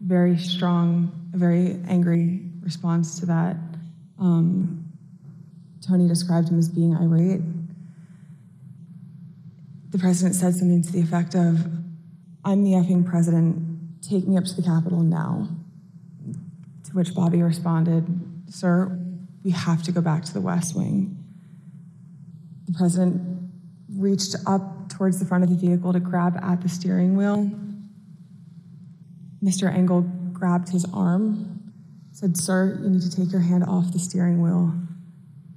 very 0.00 0.38
strong, 0.38 1.30
a 1.34 1.36
very 1.36 1.78
angry 1.88 2.42
response 2.60 3.20
to 3.20 3.26
that. 3.26 3.56
Um, 4.18 4.84
Tony 5.86 6.08
described 6.08 6.48
him 6.48 6.58
as 6.58 6.68
being 6.68 6.94
irate. 6.96 7.40
The 9.90 9.98
president 9.98 10.34
said 10.34 10.54
something 10.54 10.82
to 10.82 10.92
the 10.92 11.00
effect 11.00 11.34
of, 11.34 11.66
I'm 12.44 12.64
the 12.64 12.72
effing 12.72 13.06
president, 13.06 14.02
take 14.02 14.26
me 14.26 14.36
up 14.36 14.44
to 14.44 14.54
the 14.54 14.62
Capitol 14.62 15.00
now. 15.00 15.48
To 16.84 16.92
which 16.92 17.14
Bobby 17.14 17.42
responded, 17.42 18.04
Sir, 18.48 18.98
we 19.44 19.50
have 19.50 19.82
to 19.84 19.92
go 19.92 20.00
back 20.00 20.24
to 20.24 20.34
the 20.34 20.40
West 20.40 20.76
Wing. 20.76 21.16
The 22.66 22.72
president 22.72 23.22
reached 23.96 24.34
up 24.46 24.88
towards 24.88 25.18
the 25.18 25.24
front 25.24 25.44
of 25.44 25.50
the 25.50 25.56
vehicle 25.56 25.92
to 25.92 26.00
grab 26.00 26.36
at 26.42 26.60
the 26.62 26.68
steering 26.68 27.16
wheel. 27.16 27.50
Mr. 29.42 29.72
Engel 29.72 30.02
grabbed 30.32 30.68
his 30.68 30.84
arm, 30.92 31.72
said, 32.12 32.36
Sir, 32.36 32.78
you 32.82 32.90
need 32.90 33.02
to 33.02 33.10
take 33.14 33.30
your 33.30 33.40
hand 33.40 33.64
off 33.64 33.92
the 33.92 33.98
steering 33.98 34.42
wheel. 34.42 34.74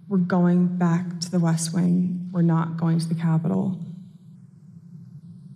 We're 0.08 0.18
going 0.18 0.68
back 0.78 1.20
to 1.22 1.32
the 1.32 1.40
West 1.40 1.74
Wing. 1.74 2.30
We're 2.32 2.42
not 2.42 2.78
going 2.78 3.00
to 3.00 3.08
the 3.08 3.16
Capitol. 3.16 3.80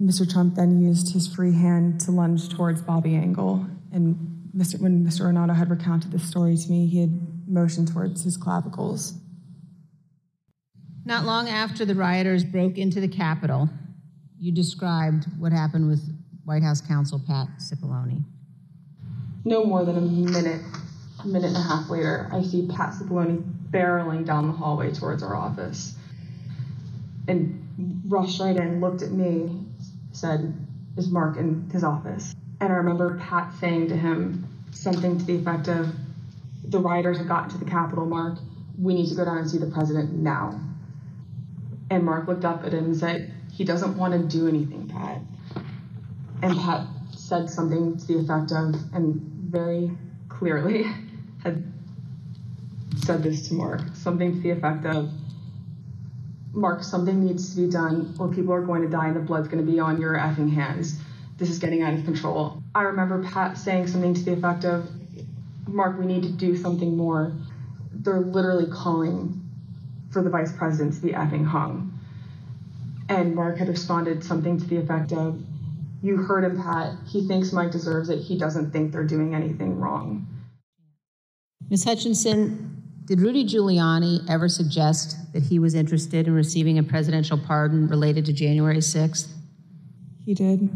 Mr. 0.01 0.29
Trump 0.29 0.55
then 0.55 0.81
used 0.81 1.13
his 1.13 1.27
free 1.27 1.53
hand 1.53 1.99
to 2.01 2.11
lunge 2.11 2.49
towards 2.49 2.81
Bobby 2.81 3.15
Engel. 3.15 3.65
And 3.91 4.49
Mr. 4.55 4.79
when 4.79 5.05
Mr. 5.05 5.25
Renato 5.25 5.53
had 5.53 5.69
recounted 5.69 6.11
this 6.11 6.23
story 6.23 6.57
to 6.57 6.69
me, 6.69 6.87
he 6.87 7.01
had 7.01 7.47
motioned 7.47 7.91
towards 7.91 8.23
his 8.23 8.37
clavicles. 8.37 9.13
Not 11.05 11.25
long 11.25 11.49
after 11.49 11.85
the 11.85 11.95
rioters 11.95 12.43
broke 12.43 12.77
into 12.77 13.01
the 13.01 13.07
Capitol, 13.07 13.69
you 14.39 14.51
described 14.51 15.25
what 15.37 15.51
happened 15.51 15.87
with 15.87 16.01
White 16.45 16.63
House 16.63 16.81
counsel 16.81 17.21
Pat 17.25 17.47
Cipollone. 17.59 18.23
No 19.45 19.65
more 19.65 19.85
than 19.85 19.97
a 19.97 20.01
minute, 20.01 20.61
minute 21.25 21.47
and 21.47 21.57
a 21.57 21.61
half 21.61 21.89
later, 21.89 22.29
I 22.31 22.41
see 22.41 22.67
Pat 22.67 22.93
Cipollone 22.93 23.43
barreling 23.71 24.25
down 24.25 24.47
the 24.47 24.53
hallway 24.53 24.91
towards 24.93 25.23
our 25.23 25.35
office 25.35 25.95
and 27.27 28.03
rushed 28.07 28.39
right 28.39 28.55
in, 28.55 28.79
looked 28.79 29.01
at 29.01 29.11
me, 29.11 29.62
said, 30.13 30.53
Is 30.97 31.09
Mark 31.09 31.37
in 31.37 31.69
his 31.71 31.83
office? 31.83 32.35
And 32.61 32.71
I 32.71 32.77
remember 32.77 33.17
Pat 33.17 33.53
saying 33.59 33.89
to 33.89 33.97
him 33.97 34.47
something 34.71 35.17
to 35.17 35.25
the 35.25 35.35
effect 35.35 35.67
of, 35.67 35.93
The 36.65 36.79
rioters 36.79 37.17
have 37.17 37.27
gotten 37.27 37.49
to 37.49 37.57
the 37.57 37.69
Capitol, 37.69 38.05
Mark. 38.05 38.39
We 38.79 38.93
need 38.93 39.09
to 39.09 39.15
go 39.15 39.25
down 39.25 39.39
and 39.39 39.49
see 39.49 39.57
the 39.57 39.67
president 39.67 40.13
now. 40.13 40.59
And 41.89 42.03
Mark 42.03 42.27
looked 42.27 42.45
up 42.45 42.63
at 42.63 42.73
him 42.73 42.85
and 42.85 42.97
said, 42.97 43.33
He 43.51 43.63
doesn't 43.63 43.97
want 43.97 44.13
to 44.13 44.37
do 44.37 44.47
anything, 44.47 44.87
Pat. 44.87 45.21
And 46.41 46.57
Pat 46.57 46.87
said 47.15 47.49
something 47.49 47.97
to 47.97 48.05
the 48.05 48.19
effect 48.19 48.51
of, 48.51 48.75
and 48.93 49.21
very 49.49 49.91
clearly 50.29 50.83
had 51.43 51.63
said 53.03 53.23
this 53.23 53.47
to 53.49 53.53
Mark, 53.53 53.81
something 53.93 54.33
to 54.33 54.39
the 54.39 54.51
effect 54.51 54.85
of, 54.85 55.11
Mark, 56.53 56.83
something 56.83 57.25
needs 57.25 57.55
to 57.55 57.61
be 57.61 57.69
done 57.69 58.15
or 58.19 58.27
people 58.27 58.53
are 58.53 58.61
going 58.61 58.83
to 58.83 58.87
die 58.87 59.07
and 59.07 59.15
the 59.15 59.19
blood's 59.19 59.47
going 59.47 59.65
to 59.65 59.71
be 59.71 59.79
on 59.79 59.99
your 59.99 60.13
effing 60.13 60.53
hands. 60.53 60.99
This 61.37 61.49
is 61.49 61.57
getting 61.57 61.81
out 61.81 61.95
of 61.95 62.05
control. 62.05 62.61
I 62.75 62.83
remember 62.83 63.23
Pat 63.23 63.57
saying 63.57 63.87
something 63.87 64.13
to 64.13 64.21
the 64.23 64.33
effect 64.33 64.63
of, 64.63 64.87
Mark, 65.67 65.97
we 65.97 66.05
need 66.05 66.21
to 66.23 66.31
do 66.31 66.55
something 66.55 66.95
more. 66.95 67.33
They're 67.91 68.19
literally 68.19 68.71
calling 68.71 69.41
for 70.11 70.21
the 70.21 70.29
vice 70.29 70.51
president 70.51 70.93
to 70.95 71.01
be 71.01 71.11
effing 71.13 71.45
hung. 71.45 71.99
And 73.09 73.35
Mark 73.35 73.57
had 73.57 73.67
responded 73.67 74.23
something 74.23 74.59
to 74.59 74.65
the 74.65 74.77
effect 74.77 75.11
of, 75.11 75.41
You 76.03 76.17
heard 76.17 76.43
him, 76.43 76.61
Pat. 76.61 76.95
He 77.07 77.27
thinks 77.27 77.51
Mike 77.51 77.71
deserves 77.71 78.09
it. 78.09 78.19
He 78.19 78.37
doesn't 78.37 78.71
think 78.71 78.91
they're 78.91 79.03
doing 79.03 79.33
anything 79.33 79.79
wrong. 79.79 80.27
Ms. 81.69 81.83
Hutchinson, 81.85 82.72
did 83.05 83.19
Rudy 83.19 83.43
Giuliani 83.43 84.27
ever 84.29 84.47
suggest 84.47 85.33
that 85.33 85.43
he 85.43 85.59
was 85.59 85.75
interested 85.75 86.27
in 86.27 86.33
receiving 86.33 86.77
a 86.77 86.83
presidential 86.83 87.37
pardon 87.37 87.87
related 87.87 88.25
to 88.25 88.33
January 88.33 88.77
6th? 88.77 89.29
He 90.23 90.33
did. 90.33 90.69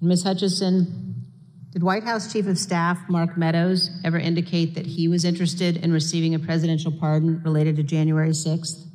Ms. 0.00 0.24
Hutchison, 0.24 1.24
did 1.72 1.84
White 1.84 2.02
House 2.02 2.32
Chief 2.32 2.48
of 2.48 2.58
Staff 2.58 3.08
Mark 3.08 3.36
Meadows 3.36 3.90
ever 4.04 4.18
indicate 4.18 4.74
that 4.74 4.86
he 4.86 5.06
was 5.06 5.24
interested 5.24 5.76
in 5.76 5.92
receiving 5.92 6.34
a 6.34 6.38
presidential 6.38 6.90
pardon 6.90 7.40
related 7.44 7.76
to 7.76 7.84
January 7.84 8.30
6th? 8.30 8.86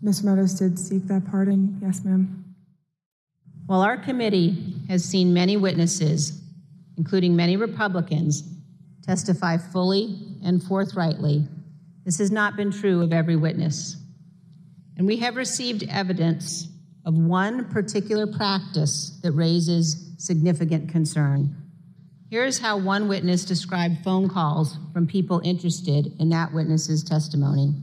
Ms. 0.00 0.24
Meadows 0.24 0.54
did 0.54 0.78
seek 0.78 1.06
that 1.08 1.26
pardon. 1.30 1.78
Yes, 1.82 2.02
ma'am. 2.02 2.44
While 3.66 3.82
our 3.82 3.98
committee 3.98 4.74
has 4.88 5.04
seen 5.04 5.34
many 5.34 5.56
witnesses, 5.58 6.40
including 6.96 7.36
many 7.36 7.56
Republicans, 7.56 8.42
testify 9.06 9.56
fully 9.56 10.36
and 10.44 10.62
forthrightly. 10.62 11.46
This 12.04 12.18
has 12.18 12.30
not 12.30 12.56
been 12.56 12.70
true 12.70 13.02
of 13.02 13.12
every 13.12 13.36
witness. 13.36 13.96
And 14.96 15.06
we 15.06 15.16
have 15.18 15.36
received 15.36 15.84
evidence 15.90 16.68
of 17.04 17.14
one 17.14 17.66
particular 17.66 18.26
practice 18.26 19.18
that 19.22 19.32
raises 19.32 20.14
significant 20.18 20.88
concern. 20.88 21.54
Here's 22.30 22.58
how 22.58 22.78
one 22.78 23.06
witness 23.06 23.44
described 23.44 24.02
phone 24.02 24.28
calls 24.28 24.76
from 24.92 25.06
people 25.06 25.40
interested 25.44 26.12
in 26.18 26.30
that 26.30 26.52
witness's 26.52 27.04
testimony. 27.04 27.74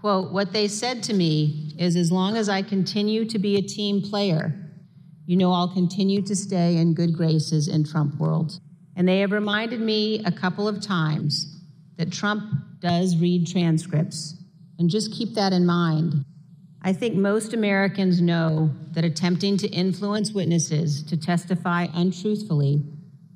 Quote, 0.00 0.32
what 0.32 0.52
they 0.52 0.66
said 0.66 1.02
to 1.04 1.14
me 1.14 1.74
is 1.78 1.94
as 1.94 2.10
long 2.10 2.36
as 2.36 2.48
I 2.48 2.62
continue 2.62 3.24
to 3.26 3.38
be 3.38 3.56
a 3.56 3.62
team 3.62 4.02
player, 4.02 4.52
you 5.26 5.36
know 5.36 5.52
I'll 5.52 5.72
continue 5.72 6.22
to 6.22 6.34
stay 6.34 6.76
in 6.76 6.94
good 6.94 7.12
graces 7.12 7.68
in 7.68 7.84
Trump 7.84 8.16
world. 8.16 8.60
And 8.96 9.06
they 9.06 9.20
have 9.20 9.30
reminded 9.30 9.80
me 9.80 10.22
a 10.24 10.32
couple 10.32 10.66
of 10.66 10.80
times 10.80 11.54
that 11.98 12.10
Trump 12.10 12.42
does 12.80 13.16
read 13.16 13.46
transcripts. 13.46 14.34
And 14.78 14.90
just 14.90 15.12
keep 15.12 15.34
that 15.34 15.52
in 15.52 15.66
mind. 15.66 16.24
I 16.82 16.92
think 16.92 17.14
most 17.14 17.52
Americans 17.52 18.20
know 18.20 18.70
that 18.92 19.04
attempting 19.04 19.56
to 19.58 19.68
influence 19.68 20.32
witnesses 20.32 21.02
to 21.04 21.16
testify 21.16 21.86
untruthfully 21.94 22.82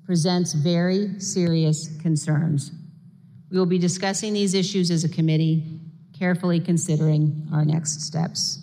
presents 0.04 0.52
very 0.54 1.18
serious 1.20 1.88
concerns. 2.00 2.72
We 3.50 3.58
will 3.58 3.66
be 3.66 3.78
discussing 3.78 4.32
these 4.32 4.54
issues 4.54 4.90
as 4.90 5.04
a 5.04 5.08
committee, 5.08 5.80
carefully 6.18 6.60
considering 6.60 7.48
our 7.52 7.64
next 7.64 8.02
steps. 8.02 8.62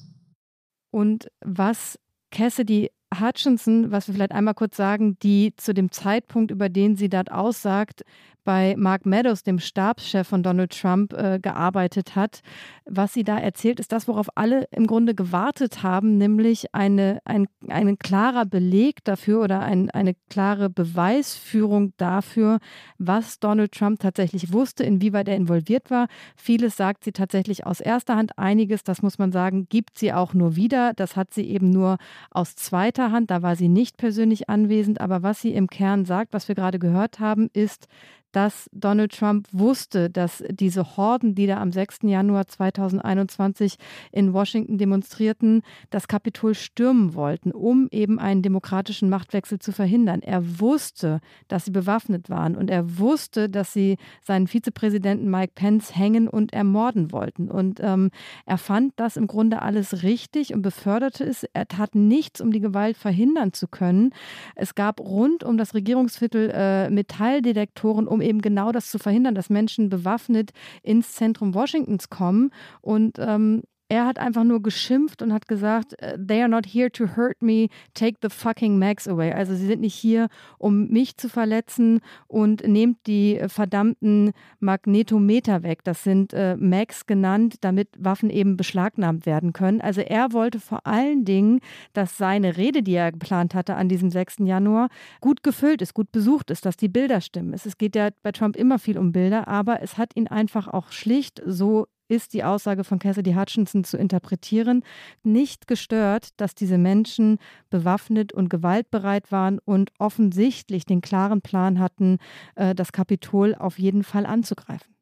Und 0.94 1.28
was 1.46 1.98
Cassidy 2.32 2.90
Hutchinson, 3.20 3.92
was 3.92 4.08
wir 4.08 4.16
vielleicht 4.16 4.32
einmal 4.32 4.54
kurz 4.54 4.78
sagen, 4.78 5.18
die 5.20 5.54
zu 5.56 5.74
dem 5.74 5.92
Zeitpunkt, 5.92 6.52
über 6.52 6.70
den 6.70 6.96
sie 6.96 7.10
dort 7.10 7.32
aussagt, 7.32 8.04
bei 8.48 8.76
Mark 8.78 9.06
Meadows, 9.06 9.44
dem 9.44 9.60
Stabschef 9.60 10.26
von 10.26 10.42
Donald 10.42 10.72
Trump, 10.72 11.12
äh, 11.12 11.38
gearbeitet 11.38 12.16
hat. 12.16 12.40
Was 12.86 13.14
sie 13.14 13.26
da 13.26 13.38
erzählt, 13.38 13.82
ist 13.82 13.92
das, 13.92 14.08
worauf 14.08 14.28
alle 14.36 14.70
im 14.72 14.88
Grunde 14.88 15.14
gewartet 15.14 15.84
haben, 15.84 16.18
nämlich 16.18 16.74
eine, 16.74 17.20
ein, 17.26 17.48
ein 17.68 18.00
klarer 18.00 18.46
Beleg 18.46 19.04
dafür 19.04 19.44
oder 19.44 19.60
ein, 19.60 19.90
eine 19.90 20.16
klare 20.30 20.70
Beweisführung 20.70 21.92
dafür, 21.98 22.60
was 22.98 23.42
Donald 23.42 23.74
Trump 23.74 24.00
tatsächlich 24.00 24.54
wusste, 24.54 24.86
inwieweit 24.86 25.28
er 25.28 25.36
involviert 25.36 25.92
war. 25.92 26.08
Vieles 26.38 26.78
sagt 26.78 27.04
sie 27.04 27.12
tatsächlich 27.12 27.66
aus 27.66 27.82
erster 27.82 28.16
Hand, 28.16 28.40
einiges, 28.40 28.86
das 28.86 29.02
muss 29.02 29.18
man 29.18 29.34
sagen, 29.34 29.68
gibt 29.68 29.98
sie 29.98 30.14
auch 30.14 30.34
nur 30.34 30.56
wieder. 30.56 30.94
Das 30.96 31.18
hat 31.18 31.34
sie 31.34 31.50
eben 31.50 31.70
nur 31.70 31.98
aus 32.32 32.56
zweiter 32.56 32.97
Hand, 33.04 33.32
da 33.32 33.42
war 33.42 33.56
sie 33.56 33.70
nicht 33.70 33.98
persönlich 33.98 34.50
anwesend, 34.50 35.02
aber 35.02 35.24
was 35.24 35.42
sie 35.42 35.54
im 35.54 35.68
Kern 35.68 36.06
sagt, 36.06 36.34
was 36.34 36.48
wir 36.48 36.56
gerade 36.56 36.80
gehört 36.80 37.20
haben, 37.20 37.50
ist, 37.54 37.88
dass 38.32 38.70
Donald 38.72 39.12
Trump 39.12 39.48
wusste, 39.52 40.10
dass 40.10 40.44
diese 40.50 40.98
Horden, 40.98 41.36
die 41.36 41.48
da 41.48 41.58
am 41.60 41.72
6. 41.72 42.00
Januar 42.04 42.48
2021 42.48 43.76
in 44.12 44.34
Washington 44.34 44.78
demonstrierten, 44.78 45.62
das 45.90 46.08
Kapitol 46.08 46.54
stürmen 46.54 47.14
wollten, 47.14 47.52
um 47.52 47.88
eben 47.92 48.20
einen 48.20 48.42
demokratischen 48.42 49.10
Machtwechsel 49.10 49.60
zu 49.60 49.72
verhindern. 49.72 50.22
Er 50.22 50.60
wusste, 50.60 51.20
dass 51.48 51.66
sie 51.66 51.72
bewaffnet 51.72 52.30
waren 52.30 52.56
und 52.56 52.70
er 52.70 52.98
wusste, 53.00 53.50
dass 53.50 53.74
sie 53.74 53.98
seinen 54.24 54.48
Vizepräsidenten 54.48 55.30
Mike 55.30 55.54
Pence 55.56 55.96
hängen 55.96 56.28
und 56.28 56.54
ermorden 56.54 57.12
wollten. 57.12 57.50
Und 57.50 57.80
ähm, 57.82 58.12
er 58.46 58.58
fand 58.58 58.94
das 58.98 59.18
im 59.18 59.28
Grunde 59.28 59.62
alles 59.62 60.04
richtig 60.04 60.54
und 60.54 60.62
beförderte 60.62 61.24
es. 61.24 61.44
Er 61.54 61.68
tat 61.68 61.96
nichts, 61.96 62.42
um 62.42 62.52
die 62.52 62.60
Gewalt 62.60 62.98
verhindern 62.98 63.54
zu 63.54 63.68
können. 63.68 64.14
Es 64.56 64.76
gab 64.76 65.00
rund 65.00 65.44
um 65.44 65.58
das 65.58 65.74
Regierungsviertel 65.74 66.52
äh, 66.54 66.90
Metalldetektoren, 66.90 68.08
um 68.08 68.17
eben 68.22 68.42
genau 68.42 68.72
das 68.72 68.90
zu 68.90 69.00
verhindern, 69.00 69.36
dass 69.36 69.50
Menschen 69.50 69.90
bewaffnet 69.90 70.52
ins 70.84 71.14
Zentrum 71.14 71.54
Washingtons 71.54 72.10
kommen. 72.10 72.52
Und 72.82 73.18
ähm, 73.20 73.64
Er 73.90 74.06
hat 74.06 74.20
einfach 74.20 74.44
nur 74.44 74.62
geschimpft 74.62 75.22
und 75.22 75.32
hat 75.32 75.48
gesagt, 75.48 76.02
äh, 76.02 76.18
they 76.18 76.42
are 76.42 76.50
not 76.50 76.66
here 76.66 76.92
to 76.92 77.16
hurt 77.16 77.42
me, 77.42 77.68
take 77.94 78.18
the 78.22 78.30
fucking 78.30 78.78
Mags 78.78 79.08
away. 79.08 79.32
Also 79.32 79.56
sie 79.56 79.66
sind 79.66 79.80
nicht 79.80 79.96
hier, 79.96 80.28
um 80.58 80.90
mich 80.90 81.16
zu 81.16 81.30
verletzen 81.30 82.02
und 82.28 82.68
nehmt 82.68 83.08
die 83.08 83.40
verdammten 83.48 84.32
Magnetometer 84.60 85.64
weg. 85.64 85.86
Das 85.86 86.04
sind 86.04 86.34
äh, 86.34 86.58
Mags 86.58 87.06
genannt, 87.06 87.56
damit 87.62 87.88
Waffen 87.98 88.30
eben 88.30 88.58
beschlagnahmt 88.58 89.26
werden 89.26 89.54
können. 89.54 89.80
Also 89.80 90.02
er 90.02 90.34
wollte 90.34 90.60
vor 90.60 90.86
allen 90.86 91.24
Dingen, 91.24 91.62
dass 91.94 92.18
seine 92.18 92.58
Rede, 92.58 92.84
die 92.84 92.96
er 92.96 93.14
geplant 93.14 93.56
hatte 93.56 93.76
an 93.76 93.88
diesem 93.88 94.10
6. 94.10 94.40
Januar, 94.40 94.90
gut 95.22 95.44
gefüllt 95.44 95.82
ist, 95.82 95.94
gut 95.94 96.12
besucht 96.12 96.52
ist, 96.52 96.66
dass 96.66 96.76
die 96.76 96.90
Bilder 96.90 97.22
stimmen. 97.22 97.54
Es 97.54 97.78
geht 97.78 97.96
ja 97.96 98.10
bei 98.22 98.34
Trump 98.34 98.58
immer 98.58 98.80
viel 98.80 98.98
um 98.98 99.14
Bilder, 99.14 99.48
aber 99.48 99.82
es 99.82 99.98
hat 99.98 100.16
ihn 100.16 100.28
einfach 100.28 100.68
auch 100.68 100.92
schlicht 100.92 101.42
so 101.46 101.88
ist 102.08 102.34
die 102.34 102.44
Aussage 102.44 102.84
von 102.84 103.00
Cassidy 103.00 103.34
Hutchinson 103.34 103.84
zu 103.84 103.98
interpretieren, 103.98 104.84
nicht 105.24 105.68
gestört, 105.68 106.30
dass 106.38 106.56
diese 106.56 106.78
Menschen 106.78 107.38
bewaffnet 107.70 108.34
und 108.34 108.50
gewaltbereit 108.50 109.32
waren 109.32 109.60
und 109.60 109.92
offensichtlich 110.00 110.86
den 110.86 111.02
klaren 111.02 111.42
Plan 111.42 111.80
hatten, 111.80 112.18
äh, 112.56 112.76
das 112.76 112.92
Kapitol 112.92 113.56
auf 113.56 113.80
jeden 113.80 114.04
Fall 114.04 114.26
anzugreifen. 114.26 114.94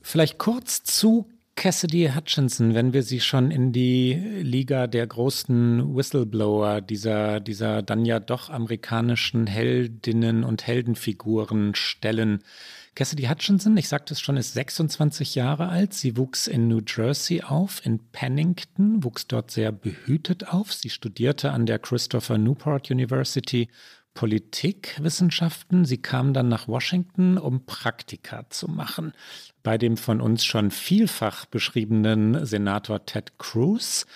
Vielleicht 0.00 0.38
kurz 0.38 0.82
zu 0.82 1.28
Cassidy 1.54 2.10
Hutchinson, 2.14 2.74
wenn 2.74 2.92
wir 2.92 3.02
sie 3.02 3.20
schon 3.20 3.50
in 3.50 3.72
die 3.72 4.14
Liga 4.14 4.86
der 4.86 5.06
großen 5.06 5.94
Whistleblower, 5.94 6.80
dieser, 6.80 7.40
dieser 7.40 7.82
dann 7.82 8.04
ja 8.04 8.20
doch 8.20 8.48
amerikanischen 8.48 9.46
Heldinnen 9.46 10.44
und 10.44 10.66
Heldenfiguren 10.66 11.74
stellen. 11.74 12.42
Cassidy 12.94 13.24
Hutchinson, 13.24 13.76
ich 13.76 13.88
sagte 13.88 14.14
es 14.14 14.20
schon, 14.20 14.36
ist 14.36 14.54
26 14.54 15.34
Jahre 15.34 15.68
alt. 15.68 15.94
Sie 15.94 16.16
wuchs 16.16 16.46
in 16.46 16.68
New 16.68 16.80
Jersey 16.86 17.42
auf, 17.42 17.84
in 17.84 18.00
Pennington, 18.12 19.04
wuchs 19.04 19.26
dort 19.26 19.50
sehr 19.50 19.72
behütet 19.72 20.48
auf. 20.48 20.72
Sie 20.72 20.90
studierte 20.90 21.52
an 21.52 21.66
der 21.66 21.78
Christopher 21.78 22.38
Newport 22.38 22.90
University 22.90 23.68
Politikwissenschaften. 24.14 25.84
Sie 25.84 25.98
kam 25.98 26.32
dann 26.32 26.48
nach 26.48 26.68
Washington, 26.68 27.38
um 27.38 27.64
Praktika 27.64 28.48
zu 28.50 28.68
machen. 28.68 29.12
Bei 29.62 29.78
dem 29.78 29.96
von 29.96 30.20
uns 30.20 30.44
schon 30.44 30.70
vielfach 30.70 31.46
beschriebenen 31.46 32.44
Senator 32.44 33.06
Ted 33.06 33.38
Cruz 33.38 34.06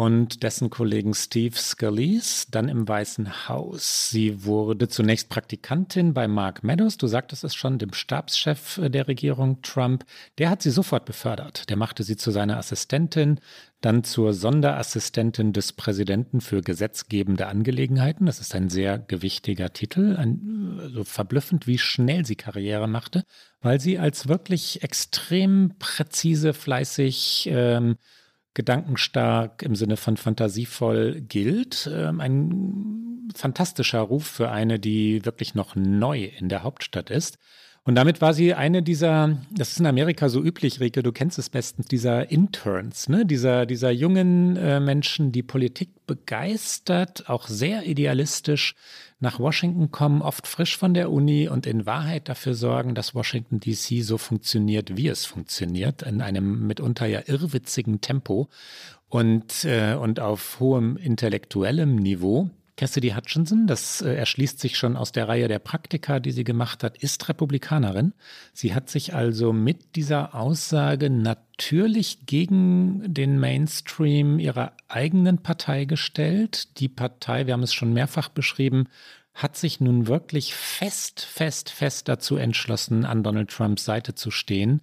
und 0.00 0.42
dessen 0.44 0.70
Kollegen 0.70 1.12
Steve 1.12 1.54
Scalise 1.54 2.46
dann 2.50 2.70
im 2.70 2.88
Weißen 2.88 3.50
Haus. 3.50 4.08
Sie 4.08 4.46
wurde 4.46 4.88
zunächst 4.88 5.28
Praktikantin 5.28 6.14
bei 6.14 6.26
Mark 6.26 6.64
Meadows, 6.64 6.96
du 6.96 7.06
sagtest 7.06 7.44
es 7.44 7.54
schon, 7.54 7.76
dem 7.76 7.92
Stabschef 7.92 8.80
der 8.82 9.08
Regierung 9.08 9.60
Trump. 9.60 10.06
Der 10.38 10.48
hat 10.48 10.62
sie 10.62 10.70
sofort 10.70 11.04
befördert. 11.04 11.68
Der 11.68 11.76
machte 11.76 12.02
sie 12.02 12.16
zu 12.16 12.30
seiner 12.30 12.56
Assistentin, 12.56 13.40
dann 13.82 14.02
zur 14.02 14.32
Sonderassistentin 14.32 15.52
des 15.52 15.74
Präsidenten 15.74 16.40
für 16.40 16.62
gesetzgebende 16.62 17.46
Angelegenheiten. 17.48 18.24
Das 18.24 18.40
ist 18.40 18.54
ein 18.54 18.70
sehr 18.70 18.98
gewichtiger 18.98 19.74
Titel, 19.74 20.16
ein, 20.16 20.80
so 20.94 21.04
verblüffend, 21.04 21.66
wie 21.66 21.76
schnell 21.76 22.24
sie 22.24 22.36
Karriere 22.36 22.88
machte, 22.88 23.22
weil 23.60 23.80
sie 23.80 23.98
als 23.98 24.28
wirklich 24.28 24.82
extrem 24.82 25.74
präzise, 25.78 26.54
fleißig, 26.54 27.50
ähm, 27.52 27.96
gedankenstark 28.54 29.62
im 29.62 29.74
Sinne 29.76 29.96
von 29.96 30.16
fantasievoll 30.16 31.20
gilt. 31.20 31.90
Ähm, 31.92 32.20
ein 32.20 33.28
fantastischer 33.34 34.00
Ruf 34.00 34.26
für 34.26 34.50
eine, 34.50 34.78
die 34.78 35.24
wirklich 35.24 35.54
noch 35.54 35.76
neu 35.76 36.24
in 36.24 36.48
der 36.48 36.62
Hauptstadt 36.62 37.10
ist. 37.10 37.38
Und 37.82 37.94
damit 37.94 38.20
war 38.20 38.34
sie 38.34 38.52
eine 38.52 38.82
dieser, 38.82 39.38
das 39.50 39.72
ist 39.72 39.80
in 39.80 39.86
Amerika 39.86 40.28
so 40.28 40.42
üblich, 40.42 40.80
Rike, 40.80 41.02
du 41.02 41.12
kennst 41.12 41.38
es 41.38 41.48
bestens, 41.48 41.86
dieser 41.86 42.30
Interns, 42.30 43.08
ne? 43.08 43.24
dieser, 43.24 43.64
dieser 43.64 43.90
jungen 43.90 44.56
äh, 44.56 44.80
Menschen, 44.80 45.32
die 45.32 45.42
Politik 45.42 46.06
begeistert, 46.06 47.30
auch 47.30 47.48
sehr 47.48 47.86
idealistisch 47.86 48.74
nach 49.20 49.38
Washington 49.38 49.90
kommen, 49.90 50.22
oft 50.22 50.46
frisch 50.46 50.76
von 50.76 50.94
der 50.94 51.10
Uni 51.10 51.48
und 51.48 51.66
in 51.66 51.86
Wahrheit 51.86 52.28
dafür 52.28 52.54
sorgen, 52.54 52.94
dass 52.94 53.14
Washington 53.14 53.60
DC 53.60 54.02
so 54.02 54.18
funktioniert, 54.18 54.96
wie 54.96 55.08
es 55.08 55.26
funktioniert, 55.26 56.02
in 56.02 56.22
einem 56.22 56.66
mitunter 56.66 57.06
ja 57.06 57.20
irrwitzigen 57.26 58.00
Tempo 58.00 58.48
und, 59.08 59.64
äh, 59.64 59.94
und 59.94 60.20
auf 60.20 60.58
hohem 60.60 60.96
intellektuellem 60.96 61.96
Niveau. 61.96 62.48
Cassidy 62.80 63.10
Hutchinson, 63.10 63.66
das 63.66 64.00
äh, 64.00 64.14
erschließt 64.14 64.58
sich 64.58 64.78
schon 64.78 64.96
aus 64.96 65.12
der 65.12 65.28
Reihe 65.28 65.48
der 65.48 65.58
Praktika, 65.58 66.18
die 66.18 66.30
sie 66.30 66.44
gemacht 66.44 66.82
hat, 66.82 66.96
ist 66.96 67.28
Republikanerin. 67.28 68.14
Sie 68.54 68.74
hat 68.74 68.88
sich 68.88 69.14
also 69.14 69.52
mit 69.52 69.96
dieser 69.96 70.34
Aussage 70.34 71.10
natürlich 71.10 72.24
gegen 72.24 73.02
den 73.12 73.38
Mainstream 73.38 74.38
ihrer 74.38 74.72
eigenen 74.88 75.42
Partei 75.42 75.84
gestellt. 75.84 76.80
Die 76.80 76.88
Partei, 76.88 77.46
wir 77.46 77.52
haben 77.52 77.62
es 77.62 77.74
schon 77.74 77.92
mehrfach 77.92 78.30
beschrieben, 78.30 78.86
hat 79.34 79.58
sich 79.58 79.82
nun 79.82 80.06
wirklich 80.06 80.54
fest, 80.54 81.20
fest, 81.20 81.68
fest 81.68 82.08
dazu 82.08 82.36
entschlossen, 82.36 83.04
an 83.04 83.22
Donald 83.22 83.50
Trumps 83.50 83.84
Seite 83.84 84.14
zu 84.14 84.30
stehen 84.30 84.80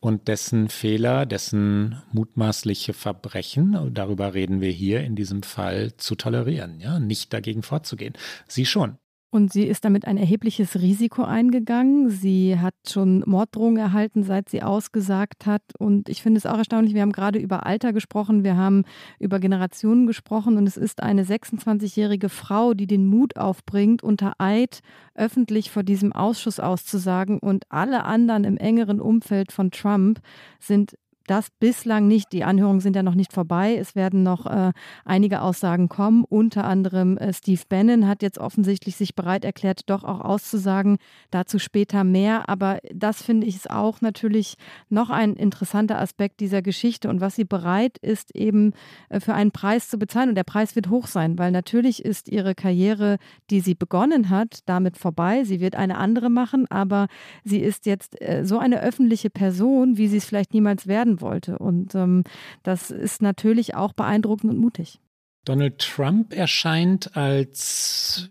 und 0.00 0.28
dessen 0.28 0.68
Fehler, 0.68 1.26
dessen 1.26 2.02
mutmaßliche 2.12 2.94
Verbrechen, 2.94 3.92
darüber 3.94 4.34
reden 4.34 4.60
wir 4.60 4.70
hier 4.70 5.02
in 5.02 5.14
diesem 5.16 5.42
Fall, 5.42 5.96
zu 5.96 6.14
tolerieren, 6.14 6.80
ja, 6.80 6.98
nicht 6.98 7.32
dagegen 7.32 7.62
vorzugehen. 7.62 8.14
Sie 8.48 8.66
schon. 8.66 8.99
Und 9.32 9.52
sie 9.52 9.62
ist 9.64 9.84
damit 9.84 10.06
ein 10.06 10.16
erhebliches 10.16 10.80
Risiko 10.80 11.22
eingegangen. 11.22 12.10
Sie 12.10 12.58
hat 12.58 12.74
schon 12.88 13.22
Morddrohungen 13.26 13.76
erhalten, 13.76 14.24
seit 14.24 14.48
sie 14.48 14.60
ausgesagt 14.60 15.46
hat. 15.46 15.62
Und 15.78 16.08
ich 16.08 16.20
finde 16.22 16.38
es 16.38 16.46
auch 16.46 16.58
erstaunlich, 16.58 16.94
wir 16.94 17.02
haben 17.02 17.12
gerade 17.12 17.38
über 17.38 17.64
Alter 17.64 17.92
gesprochen, 17.92 18.42
wir 18.42 18.56
haben 18.56 18.84
über 19.20 19.38
Generationen 19.38 20.08
gesprochen. 20.08 20.56
Und 20.56 20.66
es 20.66 20.76
ist 20.76 21.00
eine 21.00 21.22
26-jährige 21.22 22.28
Frau, 22.28 22.74
die 22.74 22.88
den 22.88 23.06
Mut 23.06 23.36
aufbringt, 23.36 24.02
unter 24.02 24.32
Eid 24.38 24.80
öffentlich 25.14 25.70
vor 25.70 25.84
diesem 25.84 26.12
Ausschuss 26.12 26.58
auszusagen. 26.58 27.38
Und 27.38 27.64
alle 27.68 28.04
anderen 28.04 28.42
im 28.42 28.56
engeren 28.56 29.00
Umfeld 29.00 29.52
von 29.52 29.70
Trump 29.70 30.20
sind 30.58 30.96
das 31.30 31.48
bislang 31.60 32.08
nicht. 32.08 32.32
Die 32.32 32.42
Anhörungen 32.42 32.80
sind 32.80 32.96
ja 32.96 33.04
noch 33.04 33.14
nicht 33.14 33.32
vorbei. 33.32 33.76
Es 33.76 33.94
werden 33.94 34.24
noch 34.24 34.46
äh, 34.46 34.72
einige 35.04 35.42
Aussagen 35.42 35.88
kommen. 35.88 36.24
Unter 36.24 36.64
anderem 36.64 37.16
äh, 37.18 37.32
Steve 37.32 37.62
Bannon 37.68 38.08
hat 38.08 38.22
jetzt 38.22 38.38
offensichtlich 38.38 38.96
sich 38.96 39.14
bereit 39.14 39.44
erklärt, 39.44 39.88
doch 39.88 40.02
auch 40.02 40.20
auszusagen. 40.20 40.98
Dazu 41.30 41.60
später 41.60 42.02
mehr. 42.02 42.48
Aber 42.48 42.80
das 42.92 43.22
finde 43.22 43.46
ich 43.46 43.54
ist 43.54 43.70
auch 43.70 44.00
natürlich 44.00 44.56
noch 44.88 45.08
ein 45.08 45.34
interessanter 45.34 46.00
Aspekt 46.00 46.40
dieser 46.40 46.62
Geschichte 46.62 47.08
und 47.08 47.20
was 47.20 47.36
sie 47.36 47.44
bereit 47.44 47.98
ist, 47.98 48.34
eben 48.34 48.72
äh, 49.08 49.20
für 49.20 49.34
einen 49.34 49.52
Preis 49.52 49.88
zu 49.88 49.98
bezahlen. 49.98 50.30
Und 50.30 50.34
der 50.34 50.44
Preis 50.44 50.74
wird 50.74 50.90
hoch 50.90 51.06
sein, 51.06 51.38
weil 51.38 51.52
natürlich 51.52 52.04
ist 52.04 52.28
ihre 52.28 52.56
Karriere, 52.56 53.18
die 53.50 53.60
sie 53.60 53.76
begonnen 53.76 54.30
hat, 54.30 54.60
damit 54.66 54.96
vorbei. 54.96 55.44
Sie 55.44 55.60
wird 55.60 55.76
eine 55.76 55.96
andere 55.98 56.28
machen, 56.28 56.66
aber 56.70 57.06
sie 57.44 57.60
ist 57.60 57.86
jetzt 57.86 58.20
äh, 58.20 58.44
so 58.44 58.58
eine 58.58 58.82
öffentliche 58.82 59.30
Person, 59.30 59.96
wie 59.96 60.08
sie 60.08 60.16
es 60.16 60.24
vielleicht 60.24 60.54
niemals 60.54 60.88
werden 60.88 61.19
wollte. 61.20 61.58
Und 61.58 61.94
ähm, 61.94 62.24
das 62.62 62.90
ist 62.90 63.22
natürlich 63.22 63.74
auch 63.74 63.92
beeindruckend 63.92 64.52
und 64.52 64.58
mutig. 64.58 65.00
Donald 65.44 65.78
Trump 65.78 66.34
erscheint 66.34 67.16
als 67.16 68.30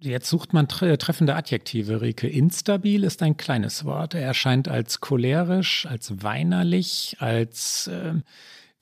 Jetzt 0.00 0.28
sucht 0.28 0.52
man 0.52 0.68
treffende 0.68 1.34
Adjektive, 1.34 2.02
Rike. 2.02 2.28
Instabil 2.28 3.04
ist 3.04 3.22
ein 3.22 3.38
kleines 3.38 3.86
Wort. 3.86 4.12
Er 4.12 4.20
erscheint 4.20 4.68
als 4.68 5.00
cholerisch, 5.00 5.86
als 5.86 6.22
weinerlich, 6.22 7.16
als 7.20 7.86
äh, 7.86 8.12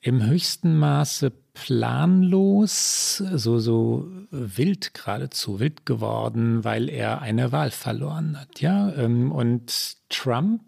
im 0.01 0.25
höchsten 0.25 0.77
Maße 0.77 1.31
planlos, 1.53 3.17
so, 3.17 3.59
so 3.59 4.09
wild 4.31 4.93
geradezu, 4.93 5.61
wild 5.61 5.85
geworden, 5.85 6.65
weil 6.65 6.89
er 6.89 7.21
eine 7.21 7.53
Wahl 7.53 7.71
verloren 7.71 8.37
hat. 8.37 8.59
Ja, 8.59 8.91
ähm, 8.93 9.31
und 9.31 9.95
Trump 10.09 10.61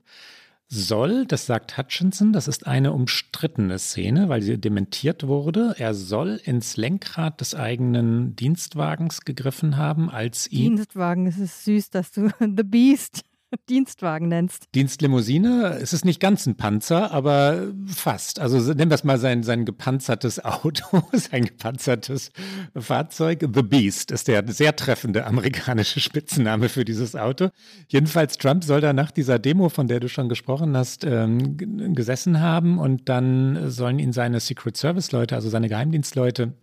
soll, 0.68 1.26
das 1.26 1.46
sagt 1.46 1.78
Hutchinson, 1.78 2.34
das 2.34 2.48
ist 2.48 2.66
eine 2.68 2.92
umstrittene 2.92 3.78
Szene, 3.80 4.30
weil 4.30 4.42
sie 4.42 4.58
dementiert 4.58 5.28
wurde. 5.28 5.76
Er 5.78 5.94
soll 5.94 6.42
ins 6.44 6.78
Lenkrad 6.78 7.40
des 7.42 7.56
eigenen 7.56 8.36
Dienstwagens 8.36 9.22
gegriffen 9.22 9.78
haben, 9.78 10.10
als 10.10 10.52
ihn. 10.52 10.76
Dienstwagen, 10.76 11.28
es 11.28 11.38
ist 11.38 11.66
süß, 11.66 11.90
dass 11.92 12.12
du 12.12 12.30
The 12.40 12.64
Beast 12.64 13.24
Dienstwagen 13.70 14.28
nennst. 14.28 14.66
Dienstlimousine, 14.76 15.78
es 15.82 15.94
ist 15.94 16.06
nicht 16.06 16.20
ganz 16.20 16.46
ein 16.46 16.56
Panzer, 16.56 17.12
aber 17.12 17.68
fast. 17.88 18.40
Also 18.40 18.58
nennen 18.74 18.92
wir 18.92 18.96
es 18.96 19.04
mal 19.04 19.18
sein, 19.18 19.44
sein 19.44 19.66
gepanzertes 19.66 20.44
Auto, 20.44 21.04
sein 21.14 21.46
gepanzertes 21.46 22.32
Fahrzeug. 22.76 23.48
The 23.54 23.64
Beast 23.64 24.12
ist 24.12 24.28
der 24.28 24.44
sehr 24.48 24.76
treffende 24.76 25.26
amerikanische 25.26 26.00
Spitzname 26.00 26.70
für 26.70 26.86
dieses 26.86 27.16
Auto. 27.16 27.50
Jedenfalls, 27.88 28.38
Trump 28.38 28.64
soll 28.64 28.82
da 28.82 28.94
nach 28.94 29.12
dieser 29.12 29.40
Demo, 29.40 29.70
von 29.70 29.88
der 29.88 30.00
du 30.00 30.10
schon 30.10 30.30
gesprochen 30.30 30.76
hast, 30.76 31.04
ähm, 31.04 31.58
gesessen 31.96 32.40
haben 32.40 32.78
und 32.78 33.10
dann 33.10 33.70
sollen 33.70 34.00
ihn 34.00 34.14
seine 34.14 34.40
Secret 34.40 34.78
Service 34.78 35.12
Leute, 35.12 35.36
also 35.36 35.50
seine 35.50 35.70
Geheimdienstleute, 35.70 36.54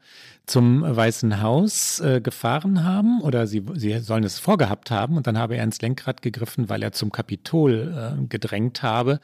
zum 0.47 0.83
Weißen 0.83 1.41
Haus 1.41 2.01
äh, 2.01 2.21
gefahren 2.21 2.85
haben 2.85 3.21
oder 3.21 3.47
sie, 3.47 3.65
sie 3.75 3.99
sollen 4.01 4.25
es 4.25 4.39
vorgehabt 4.39 4.91
haben 4.91 5.17
und 5.17 5.27
dann 5.27 5.39
habe 5.39 5.57
er 5.57 5.65
ins 5.65 5.81
Lenkrad 5.81 6.23
gegriffen, 6.23 6.69
weil 6.69 6.83
er 6.83 6.93
zum 6.93 7.13
Kapitol 7.13 7.95
äh, 7.95 8.27
gedrängt 8.27 8.83
habe 8.83 9.21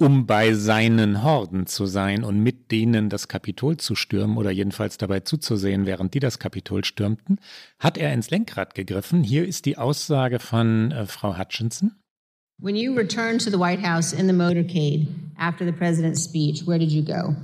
um 0.00 0.24
bei 0.24 0.54
seinen 0.54 1.22
Horden 1.22 1.66
zu 1.66 1.84
sein 1.84 2.24
und 2.24 2.42
mit 2.42 2.70
denen 2.70 3.10
das 3.10 3.28
Kapitol 3.28 3.76
zu 3.76 3.94
stürmen 3.94 4.38
oder 4.38 4.50
jedenfalls 4.50 4.96
dabei 4.96 5.20
zuzusehen, 5.20 5.84
während 5.84 6.14
die 6.14 6.20
das 6.20 6.38
Kapitol 6.38 6.84
stürmten, 6.84 7.38
hat 7.78 7.98
er 7.98 8.14
ins 8.14 8.30
Lenkrad 8.30 8.74
gegriffen. 8.74 9.22
Hier 9.22 9.46
ist 9.46 9.66
die 9.66 9.76
Aussage 9.76 10.38
von 10.38 10.90
äh, 10.90 11.04
Frau 11.04 11.36
Hutchinson. 11.36 11.92
When 12.62 12.76
you 12.76 12.94
returned 12.94 13.42
to 13.44 13.50
the 13.50 13.58
White 13.58 13.82
House 13.82 14.12
in 14.14 14.26
the 14.26 14.32
motorcade 14.32 15.06
after 15.38 15.66
the 15.66 15.72
president's 15.72 16.24
speech, 16.24 16.66
where 16.66 16.78
did 16.78 16.90
you 16.90 17.02
go? 17.02 17.34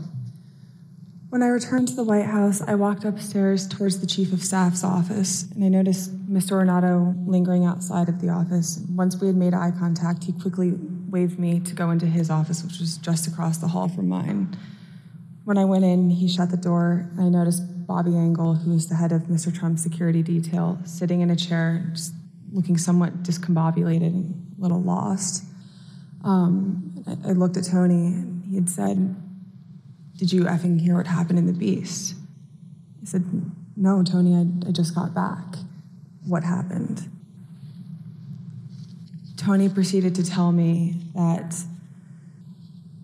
When 1.37 1.43
I 1.43 1.49
returned 1.49 1.89
to 1.89 1.95
the 1.95 2.03
White 2.03 2.25
House, 2.25 2.63
I 2.63 2.77
walked 2.77 3.05
upstairs 3.05 3.69
towards 3.69 4.01
the 4.01 4.07
Chief 4.07 4.33
of 4.33 4.43
Staff's 4.43 4.83
office, 4.83 5.43
and 5.55 5.63
I 5.63 5.69
noticed 5.69 6.27
Mr. 6.33 6.57
Renato 6.59 7.15
lingering 7.27 7.67
outside 7.67 8.09
of 8.09 8.23
the 8.23 8.31
office. 8.31 8.83
Once 8.89 9.21
we 9.21 9.27
had 9.27 9.37
made 9.37 9.53
eye 9.53 9.71
contact, 9.79 10.25
he 10.25 10.33
quickly 10.33 10.73
waved 11.11 11.39
me 11.39 11.61
to 11.61 11.75
go 11.75 11.91
into 11.91 12.07
his 12.07 12.31
office, 12.31 12.65
which 12.65 12.79
was 12.79 12.97
just 12.97 13.27
across 13.27 13.59
the 13.59 13.69
hall 13.69 13.87
from 13.87 14.09
mine. 14.09 14.57
When 15.45 15.59
I 15.59 15.67
went 15.67 15.85
in, 15.85 16.09
he 16.09 16.27
shut 16.27 16.51
the 16.51 16.57
door, 16.57 17.07
and 17.19 17.21
I 17.21 17.29
noticed 17.29 17.87
Bobby 17.87 18.17
Engel, 18.17 18.55
who 18.55 18.73
is 18.73 18.89
the 18.89 18.95
head 18.95 19.13
of 19.13 19.25
Mr. 19.25 19.55
Trump's 19.55 19.83
security 19.83 20.23
detail, 20.23 20.79
sitting 20.87 21.21
in 21.21 21.29
a 21.29 21.37
chair, 21.37 21.87
just 21.93 22.15
looking 22.51 22.79
somewhat 22.79 23.23
discombobulated 23.23 24.07
and 24.07 24.57
a 24.57 24.63
little 24.63 24.81
lost. 24.81 25.45
Um, 26.25 27.05
I 27.27 27.33
looked 27.33 27.59
at 27.59 27.65
Tony, 27.65 28.07
and 28.07 28.43
he 28.47 28.55
had 28.55 28.71
said, 28.71 29.15
did 30.17 30.33
you 30.33 30.45
effing 30.45 30.81
hear 30.81 30.97
what 30.97 31.07
happened 31.07 31.39
in 31.39 31.47
the 31.47 31.53
Beast? 31.53 32.15
I 33.03 33.07
said, 33.07 33.25
No, 33.77 34.03
Tony, 34.03 34.35
I, 34.35 34.69
I 34.69 34.73
just 34.73 34.95
got 34.95 35.15
back. 35.15 35.57
What 36.27 36.43
happened? 36.43 37.09
Tony 39.37 39.69
proceeded 39.69 40.15
to 40.15 40.25
tell 40.25 40.51
me 40.51 40.97
that 41.15 41.55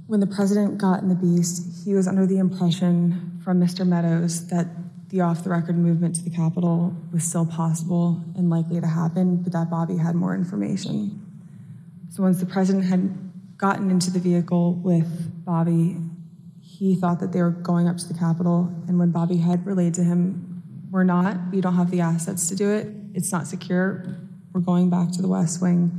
when 0.07 0.21
the 0.21 0.27
president 0.27 0.79
got 0.79 1.03
in 1.03 1.09
the 1.09 1.15
Beast, 1.15 1.85
he 1.85 1.95
was 1.95 2.09
under 2.09 2.27
the 2.27 2.39
impression 2.39 3.41
from 3.45 3.61
Mr. 3.61 3.87
Meadows 3.87 4.47
that 4.49 4.67
the 5.11 5.21
off 5.21 5.45
the 5.45 5.51
record 5.51 5.77
movement 5.77 6.15
to 6.17 6.23
the 6.25 6.31
Capitol 6.31 6.97
was 7.13 7.23
still 7.23 7.45
possible 7.45 8.23
and 8.37 8.49
likely 8.49 8.81
to 8.81 8.87
happen, 8.87 9.37
but 9.37 9.53
that 9.53 9.69
Bobby 9.71 9.97
had 9.99 10.15
more 10.15 10.35
information. 10.35 11.21
So 12.11 12.23
once 12.23 12.41
the 12.41 12.47
president 12.47 12.85
had 12.85 13.15
gotten 13.59 13.91
into 13.91 14.11
the 14.11 14.19
vehicle 14.19 14.75
with 14.75 15.45
Bobby 15.45 15.97
he 16.83 16.97
thought 16.97 17.21
that 17.21 17.33
they 17.33 17.41
were 17.41 17.51
going 17.51 17.87
up 17.87 17.97
to 17.97 18.09
the 18.09 18.15
Capitol. 18.15 18.69
And 18.89 18.99
when 18.99 19.13
Bobby 19.13 19.37
had 19.37 19.65
relayed 19.65 19.95
to 19.95 20.03
him, 20.03 20.65
we're 20.91 21.05
not, 21.05 21.37
we 21.53 21.61
don't 21.61 21.77
have 21.77 21.93
the 21.93 22.01
assets 22.01 22.49
to 22.49 22.57
do 22.57 22.71
it, 22.71 22.89
it's 23.15 23.31
not 23.31 23.47
secure, 23.47 24.05
we're 24.53 24.63
going 24.63 24.91
back 24.91 25.13
to 25.13 25.23
the 25.23 25.29
West 25.29 25.63
Wing. 25.63 25.93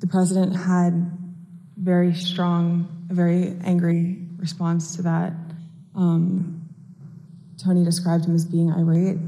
The 0.00 0.06
president 0.06 0.56
had 0.56 1.10
very 1.76 2.14
strong, 2.14 2.88
very 3.08 3.54
angry 3.64 4.26
response 4.38 4.96
to 4.96 5.02
that. 5.02 5.34
Um, 5.94 6.66
Tony 7.62 7.84
described 7.84 8.24
him 8.24 8.34
as 8.34 8.46
being 8.46 8.72
irate. 8.72 9.18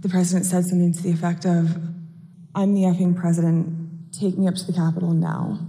The 0.00 0.08
president 0.08 0.46
said 0.46 0.64
something 0.64 0.92
to 0.94 1.02
the 1.02 1.12
effect 1.12 1.46
of, 1.46 1.78
I'm 2.56 2.74
the 2.74 2.82
effing 2.82 3.16
president, 3.16 4.12
take 4.12 4.36
me 4.36 4.48
up 4.48 4.56
to 4.56 4.64
the 4.64 4.72
Capitol 4.72 5.12
now. 5.12 5.60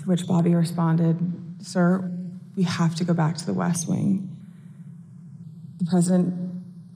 To 0.00 0.06
which 0.06 0.26
Bobby 0.26 0.54
responded, 0.54 1.18
Sir, 1.60 2.10
we 2.56 2.62
have 2.62 2.94
to 2.96 3.04
go 3.04 3.12
back 3.12 3.36
to 3.36 3.46
the 3.46 3.52
West 3.52 3.86
Wing. 3.86 4.34
The 5.78 5.84
president 5.84 6.34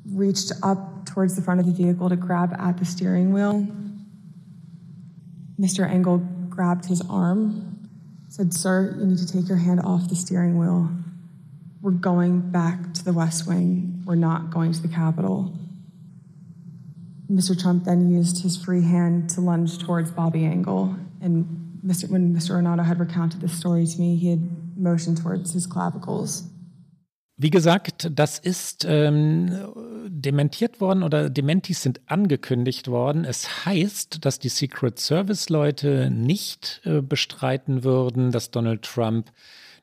reached 0.07 0.53
up 0.63 1.05
towards 1.05 1.37
the 1.37 1.43
front 1.43 1.61
of 1.61 1.67
the 1.67 1.73
vehicle 1.73 2.09
to 2.09 2.17
grab 2.17 2.55
at 2.59 2.79
the 2.79 2.85
steering 2.87 3.33
wheel. 3.33 3.67
Mr. 5.61 5.89
Engel 5.89 6.19
grabbed 6.49 6.87
his 6.87 7.03
arm, 7.11 7.89
said, 8.29 8.55
Sir, 8.55 8.97
you 8.99 9.07
need 9.07 9.19
to 9.19 9.31
take 9.31 9.49
your 9.49 9.59
hand 9.59 9.81
off 9.81 10.09
the 10.09 10.17
steering 10.17 10.59
wheel. 10.59 10.91
We're 11.83 11.91
going 11.91 12.41
back 12.41 12.95
to 12.95 13.05
the 13.05 13.13
West 13.13 13.47
Wing. 13.47 14.03
We're 14.07 14.15
not 14.15 14.51
going 14.51 14.73
to 14.73 14.81
the 14.81 14.89
Capitol. 14.89 15.53
Mr. 17.31 17.61
Trump 17.61 17.85
then 17.85 18.11
used 18.11 18.43
his 18.43 18.57
free 18.57 18.83
hand 18.83 19.29
to 19.31 19.43
lunge 19.43 19.79
towards 19.79 20.11
Bobby 20.11 20.45
Engel 20.47 20.97
and 21.21 21.64
Mr., 21.85 22.09
when 22.09 22.35
Mr. 22.35 22.57
Renato 22.57 22.83
had 22.83 22.99
recounted 22.99 23.41
this 23.41 23.53
story 23.53 23.87
to 23.87 24.01
me, 24.01 24.17
he 24.17 24.31
had 24.31 24.41
motioned 24.77 25.19
towards 25.21 25.53
his 25.53 25.69
clavicles. 25.69 26.51
Wie 27.37 27.51
gesagt, 27.51 28.11
das 28.15 28.39
ist 28.39 28.87
ähm, 28.89 29.51
dementiert 30.07 30.81
worden 30.81 31.03
oder 31.03 31.29
Dementis 31.29 31.83
sind 31.83 32.01
angekündigt 32.07 32.87
worden. 32.87 33.25
Es 33.25 33.67
heißt, 33.67 34.25
dass 34.25 34.39
die 34.39 34.49
Secret 34.49 35.01
Service 35.01 35.49
Leute 35.49 36.11
nicht 36.11 36.81
äh, 36.85 37.03
bestreiten 37.03 37.83
würden, 37.83 38.31
dass 38.31 38.53
Donald 38.53 38.83
Trump 38.83 39.33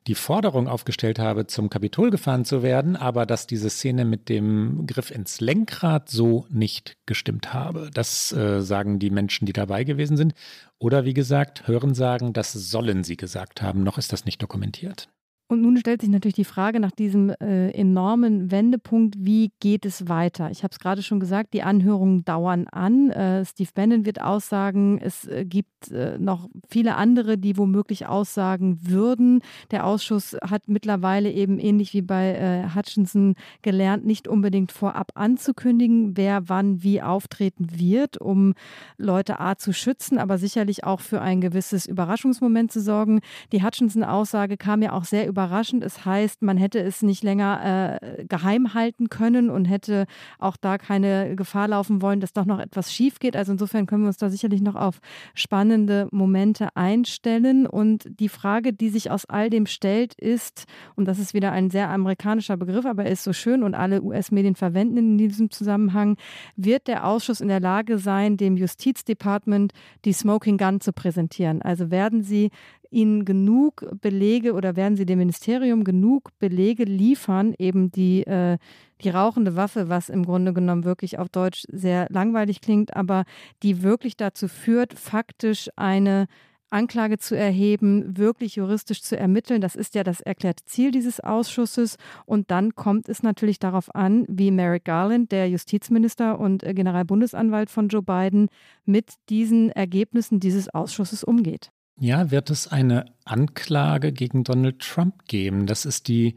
die 0.08 0.16
Forderung 0.16 0.68
aufgestellt 0.68 1.20
habe, 1.20 1.46
zum 1.48 1.70
Kapitol 1.70 2.10
gefahren 2.10 2.44
zu 2.44 2.64
werden, 2.64 2.96
aber 2.96 3.26
dass 3.26 3.46
diese 3.46 3.70
Szene 3.70 4.04
mit 4.04 4.30
dem 4.30 4.88
Griff 4.88 5.12
ins 5.12 5.42
Lenkrad 5.42 6.10
so 6.10 6.46
nicht 6.50 6.98
gestimmt 7.06 7.54
habe. 7.54 7.92
Das 7.94 8.32
äh, 8.32 8.62
sagen 8.62 8.98
die 8.98 9.12
Menschen, 9.12 9.46
die 9.46 9.54
dabei 9.54 9.84
gewesen 9.84 10.18
sind. 10.18 10.34
Oder 10.80 11.06
wie 11.06 11.14
gesagt, 11.14 11.68
Hören 11.68 11.94
sagen, 11.94 12.34
das 12.34 12.52
sollen 12.54 13.04
sie 13.04 13.18
gesagt 13.18 13.62
haben. 13.62 13.84
Noch 13.84 14.00
ist 14.00 14.12
das 14.12 14.26
nicht 14.26 14.42
dokumentiert. 14.42 15.08
Und 15.52 15.62
nun 15.62 15.76
stellt 15.76 16.00
sich 16.00 16.10
natürlich 16.10 16.36
die 16.36 16.46
Frage 16.46 16.80
nach 16.80 16.92
diesem 16.92 17.30
äh, 17.30 17.72
enormen 17.72 18.52
Wendepunkt, 18.52 19.16
wie 19.20 19.52
geht 19.60 19.86
es 19.86 20.08
weiter? 20.08 20.50
Ich 20.50 20.64
habe 20.64 20.72
es 20.72 20.80
gerade 20.80 21.04
schon 21.04 21.20
gesagt, 21.20 21.54
die 21.54 21.62
Anhörungen 21.62 22.24
dauern 22.24 22.70
an. 22.70 23.10
Äh, 23.10 23.44
Steve 23.44 23.70
Bannon 23.76 24.06
wird 24.06 24.22
aussagen, 24.22 24.98
es 25.04 25.28
äh, 25.28 25.44
gibt 25.44 25.92
äh, 25.92 26.18
noch 26.18 26.48
viele 26.70 26.96
andere, 26.96 27.38
die 27.38 27.58
womöglich 27.58 28.08
aussagen 28.08 28.80
würden. 28.82 29.42
Der 29.72 29.86
Ausschuss 29.86 30.38
hat 30.42 30.70
mittlerweile 30.70 31.30
eben 31.30 31.60
ähnlich 31.60 31.94
wie 31.94 32.02
bei 32.02 32.34
äh, 32.34 32.74
Hutchinson 32.74 33.36
gelernt, 33.62 34.06
nicht 34.06 34.30
unbedingt 34.30 34.72
vorab 34.72 35.12
anzukündigen, 35.16 36.16
wer 36.16 36.48
wann 36.48 36.82
wie 36.82 37.02
auftreten 37.02 37.68
wird, 37.78 38.16
um 38.16 38.54
Leute 38.98 39.42
A 39.42 39.58
zu 39.58 39.74
schützen, 39.74 40.18
aber 40.18 40.38
sicherlich 40.38 40.86
auch 40.86 41.02
für 41.02 41.20
ein 41.20 41.42
gewisses 41.42 41.88
Überraschungsmoment 41.88 42.72
zu 42.72 42.80
sorgen. 42.80 43.20
Die 43.52 43.62
Hutchinson-Aussage 43.62 44.56
kam 44.56 44.82
ja 44.82 44.94
auch 44.94 45.04
sehr 45.04 45.28
über 45.28 45.41
überraschend. 45.42 45.84
Es 45.84 46.06
heißt, 46.06 46.44
man 46.44 46.58
hätte 46.58 46.80
es 46.80 47.02
nicht 47.02 47.24
länger 47.24 48.00
äh, 48.00 48.26
geheim 48.26 48.74
halten 48.76 49.10
können 49.10 49.50
und 49.50 49.66
hätte 49.66 50.06
auch 50.38 50.56
da 50.56 50.78
keine 50.78 51.36
Gefahr 51.36 51.68
laufen 51.68 52.02
wollen, 52.02 52.20
dass 52.20 52.34
doch 52.34 52.46
noch 52.46 52.60
etwas 52.60 52.94
schief 52.94 53.18
geht. 53.20 53.36
Also 53.36 53.52
insofern 53.52 53.88
können 53.88 54.04
wir 54.04 54.08
uns 54.08 54.18
da 54.18 54.30
sicherlich 54.30 54.62
noch 54.62 54.76
auf 54.76 55.00
spannende 55.34 56.08
Momente 56.12 56.70
einstellen. 56.76 57.66
Und 57.66 58.04
die 58.20 58.30
Frage, 58.30 58.72
die 58.72 58.90
sich 58.90 59.10
aus 59.10 59.26
all 59.26 59.50
dem 59.50 59.66
stellt, 59.66 60.14
ist, 60.14 60.66
und 60.96 61.06
das 61.06 61.18
ist 61.18 61.34
wieder 61.34 61.52
ein 61.52 61.72
sehr 61.72 61.90
amerikanischer 61.90 62.58
Begriff, 62.58 62.86
aber 62.86 63.06
er 63.06 63.12
ist 63.12 63.24
so 63.24 63.34
schön 63.34 63.64
und 63.64 63.74
alle 63.74 64.04
US-Medien 64.04 64.56
verwenden 64.56 64.98
in 64.98 65.18
diesem 65.18 65.50
Zusammenhang, 65.50 66.18
wird 66.56 66.88
der 66.88 67.08
Ausschuss 67.08 67.42
in 67.42 67.48
der 67.48 67.60
Lage 67.60 67.98
sein, 67.98 68.38
dem 68.38 68.58
Justizdepartement 68.58 69.74
die 70.06 70.14
Smoking 70.14 70.58
Gun 70.58 70.82
zu 70.82 70.94
präsentieren? 70.94 71.64
Also 71.64 71.90
werden 71.90 72.22
sie 72.22 72.52
Ihnen 72.92 73.26
genug 73.26 73.86
Belege 74.02 74.54
oder 74.54 74.76
werden 74.76 74.96
Sie 74.96 75.06
dem 75.06 75.20
Ministerium 75.20 75.84
genug 75.84 76.30
Belege 76.40 76.84
liefern, 76.84 77.56
eben 77.58 77.92
die, 77.92 78.24
äh, 78.28 78.58
die 79.02 79.10
rauchende 79.10 79.56
Waffe, 79.56 79.90
was 79.90 80.10
im 80.10 80.26
Grunde 80.26 80.54
genommen 80.54 80.84
wirklich 80.84 81.18
auf 81.18 81.30
Deutsch 81.30 81.64
sehr 81.72 82.08
langweilig 82.10 82.62
klingt, 82.62 82.96
aber 82.96 83.24
die 83.64 83.82
wirklich 83.82 84.18
dazu 84.18 84.48
führt, 84.48 84.94
faktisch 84.94 85.70
eine 85.76 86.28
Anklage 86.72 87.18
zu 87.18 87.36
erheben, 87.38 88.18
wirklich 88.18 88.56
juristisch 88.56 89.02
zu 89.02 89.18
ermitteln. 89.18 89.62
Das 89.62 89.76
ist 89.76 89.94
ja 89.94 90.04
das 90.04 90.22
erklärte 90.22 90.64
Ziel 90.66 90.92
dieses 90.92 91.20
Ausschusses. 91.20 91.98
Und 92.26 92.50
dann 92.50 92.76
kommt 92.76 93.10
es 93.10 93.24
natürlich 93.24 93.60
darauf 93.60 93.94
an, 93.94 94.26
wie 94.30 94.52
Merrick 94.52 94.86
Garland, 94.86 95.32
der 95.32 95.50
Justizminister 95.50 96.40
und 96.40 96.64
äh, 96.64 96.74
Generalbundesanwalt 96.74 97.70
von 97.70 97.90
Joe 97.90 98.02
Biden, 98.02 98.48
mit 98.86 99.16
diesen 99.30 99.70
Ergebnissen 99.70 100.40
dieses 100.40 100.70
Ausschusses 100.70 101.24
umgeht. 101.24 101.72
Ja, 102.04 102.32
wird 102.32 102.50
es 102.50 102.68
eine 102.68 103.06
Anklage 103.26 104.12
gegen 104.12 104.44
Donald 104.44 104.80
Trump 104.80 105.28
geben? 105.28 105.68
Das 105.68 105.86
ist 105.86 106.08
die, 106.08 106.36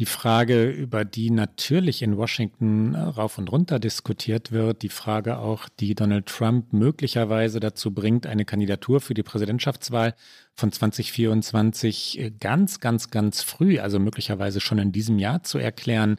die 0.00 0.06
Frage, 0.06 0.70
über 0.70 1.04
die 1.04 1.30
natürlich 1.30 2.00
in 2.00 2.16
Washington 2.16 2.94
rauf 2.94 3.36
und 3.36 3.52
runter 3.52 3.78
diskutiert 3.78 4.50
wird. 4.50 4.80
Die 4.80 4.88
Frage 4.88 5.36
auch, 5.36 5.68
die 5.68 5.94
Donald 5.94 6.24
Trump 6.24 6.72
möglicherweise 6.72 7.60
dazu 7.60 7.92
bringt, 7.92 8.26
eine 8.26 8.46
Kandidatur 8.46 9.02
für 9.02 9.12
die 9.12 9.22
Präsidentschaftswahl 9.22 10.14
von 10.54 10.72
2024 10.72 12.32
ganz, 12.40 12.80
ganz, 12.80 13.10
ganz 13.10 13.42
früh, 13.42 13.78
also 13.78 13.98
möglicherweise 13.98 14.60
schon 14.60 14.78
in 14.78 14.90
diesem 14.90 15.18
Jahr 15.18 15.42
zu 15.42 15.58
erklären. 15.58 16.16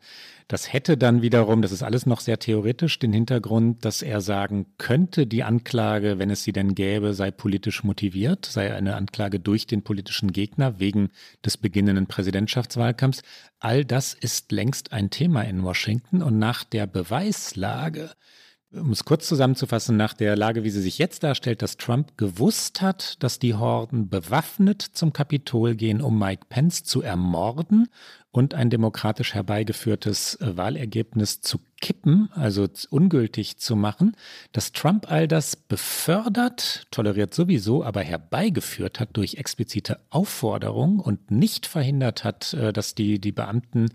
Das 0.47 0.73
hätte 0.73 0.97
dann 0.97 1.21
wiederum, 1.21 1.61
das 1.61 1.71
ist 1.71 1.81
alles 1.81 2.05
noch 2.05 2.19
sehr 2.19 2.37
theoretisch, 2.37 2.99
den 2.99 3.13
Hintergrund, 3.13 3.85
dass 3.85 4.01
er 4.01 4.19
sagen 4.19 4.65
könnte, 4.77 5.25
die 5.25 5.43
Anklage, 5.43 6.19
wenn 6.19 6.29
es 6.29 6.43
sie 6.43 6.51
denn 6.51 6.75
gäbe, 6.75 7.13
sei 7.13 7.31
politisch 7.31 7.85
motiviert, 7.85 8.47
sei 8.47 8.75
eine 8.75 8.95
Anklage 8.95 9.39
durch 9.39 9.65
den 9.65 9.81
politischen 9.81 10.33
Gegner 10.33 10.79
wegen 10.79 11.09
des 11.45 11.55
beginnenden 11.55 12.07
Präsidentschaftswahlkampfs. 12.07 13.21
Das 13.79 14.13
ist 14.13 14.51
längst 14.51 14.91
ein 14.93 15.09
Thema 15.09 15.43
in 15.43 15.63
Washington 15.63 16.21
und 16.21 16.37
nach 16.37 16.63
der 16.63 16.87
Beweislage 16.87 18.11
Um 18.73 18.91
es 18.91 19.03
kurz 19.03 19.27
zusammenzufassen, 19.27 19.97
nach 19.97 20.13
der 20.13 20.37
Lage, 20.37 20.63
wie 20.63 20.69
sie 20.69 20.81
sich 20.81 20.97
jetzt 20.97 21.23
darstellt, 21.23 21.61
dass 21.61 21.75
Trump 21.75 22.17
gewusst 22.17 22.81
hat, 22.81 23.21
dass 23.21 23.37
die 23.37 23.55
Horden 23.55 24.07
bewaffnet 24.09 24.81
zum 24.81 25.11
Kapitol 25.11 25.75
gehen, 25.75 26.01
um 26.01 26.17
Mike 26.17 26.45
Pence 26.47 26.83
zu 26.83 27.01
ermorden 27.01 27.89
und 28.31 28.53
ein 28.53 28.69
demokratisch 28.69 29.33
herbeigeführtes 29.33 30.37
Wahlergebnis 30.39 31.41
zu 31.41 31.59
kippen, 31.81 32.29
also 32.33 32.67
ungültig 32.89 33.57
zu 33.57 33.75
machen, 33.75 34.15
dass 34.51 34.71
Trump 34.71 35.11
all 35.11 35.27
das 35.27 35.55
befördert, 35.55 36.87
toleriert 36.91 37.33
sowieso, 37.33 37.83
aber 37.83 38.01
herbeigeführt 38.01 38.99
hat 38.99 39.09
durch 39.13 39.35
explizite 39.35 39.99
Aufforderung 40.09 40.99
und 40.99 41.31
nicht 41.31 41.65
verhindert 41.65 42.23
hat, 42.23 42.53
äh, 42.53 42.71
dass 42.71 42.95
die, 42.95 43.19
die 43.19 43.31
Beamten 43.31 43.89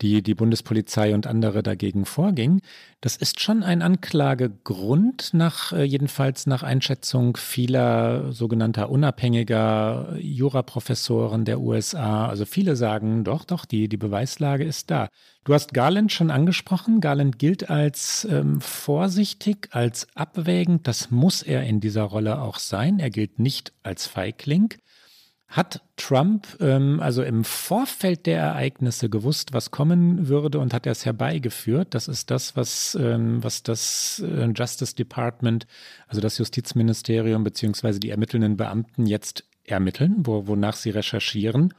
die 0.00 0.22
die 0.22 0.34
Bundespolizei 0.34 1.14
und 1.14 1.26
andere 1.26 1.62
dagegen 1.62 2.04
vorgingen. 2.04 2.60
Das 3.00 3.16
ist 3.16 3.40
schon 3.40 3.62
ein 3.62 3.82
Anklagegrund, 3.82 5.30
nach, 5.32 5.72
äh, 5.72 5.82
jedenfalls 5.84 6.46
nach 6.46 6.62
Einschätzung 6.62 7.36
vieler 7.36 8.32
sogenannter 8.32 8.90
unabhängiger 8.90 10.16
Juraprofessoren 10.18 11.44
der 11.44 11.60
USA. 11.60 12.26
Also 12.26 12.44
viele 12.44 12.76
sagen, 12.76 13.24
doch, 13.24 13.44
doch, 13.44 13.64
die, 13.64 13.88
die 13.88 13.96
Beweislage 13.96 14.64
ist 14.64 14.90
da. 14.90 15.08
Du 15.44 15.54
hast 15.54 15.74
Garland 15.74 16.12
schon 16.12 16.30
angesprochen. 16.30 17.00
Garland 17.00 17.38
gilt 17.38 17.70
als 17.70 18.26
ähm, 18.30 18.60
vorsichtig, 18.60 19.68
als 19.72 20.06
abwägend. 20.14 20.86
Das 20.86 21.10
muss 21.10 21.42
er 21.42 21.64
in 21.64 21.80
dieser 21.80 22.02
Rolle 22.02 22.40
auch 22.42 22.58
sein. 22.58 22.98
Er 22.98 23.10
gilt 23.10 23.38
nicht 23.38 23.72
als 23.82 24.06
Feigling. 24.06 24.74
Hat 25.48 25.82
Trump 25.96 26.46
ähm, 26.60 27.00
also 27.00 27.22
im 27.22 27.42
Vorfeld 27.42 28.26
der 28.26 28.38
Ereignisse 28.38 29.08
gewusst, 29.08 29.54
was 29.54 29.70
kommen 29.70 30.28
würde 30.28 30.58
und 30.58 30.74
hat 30.74 30.84
er 30.84 30.92
es 30.92 31.06
herbeigeführt? 31.06 31.94
Das 31.94 32.06
ist 32.06 32.30
das, 32.30 32.54
was, 32.54 32.94
ähm, 33.00 33.42
was 33.42 33.62
das 33.62 34.22
äh, 34.24 34.52
Justice 34.54 34.94
Department, 34.94 35.66
also 36.06 36.20
das 36.20 36.36
Justizministerium 36.36 37.44
beziehungsweise 37.44 37.98
die 37.98 38.10
ermittelnden 38.10 38.58
Beamten 38.58 39.06
jetzt 39.06 39.44
ermitteln, 39.64 40.16
wo, 40.18 40.46
wonach 40.46 40.76
sie 40.76 40.90
recherchieren. 40.90 41.72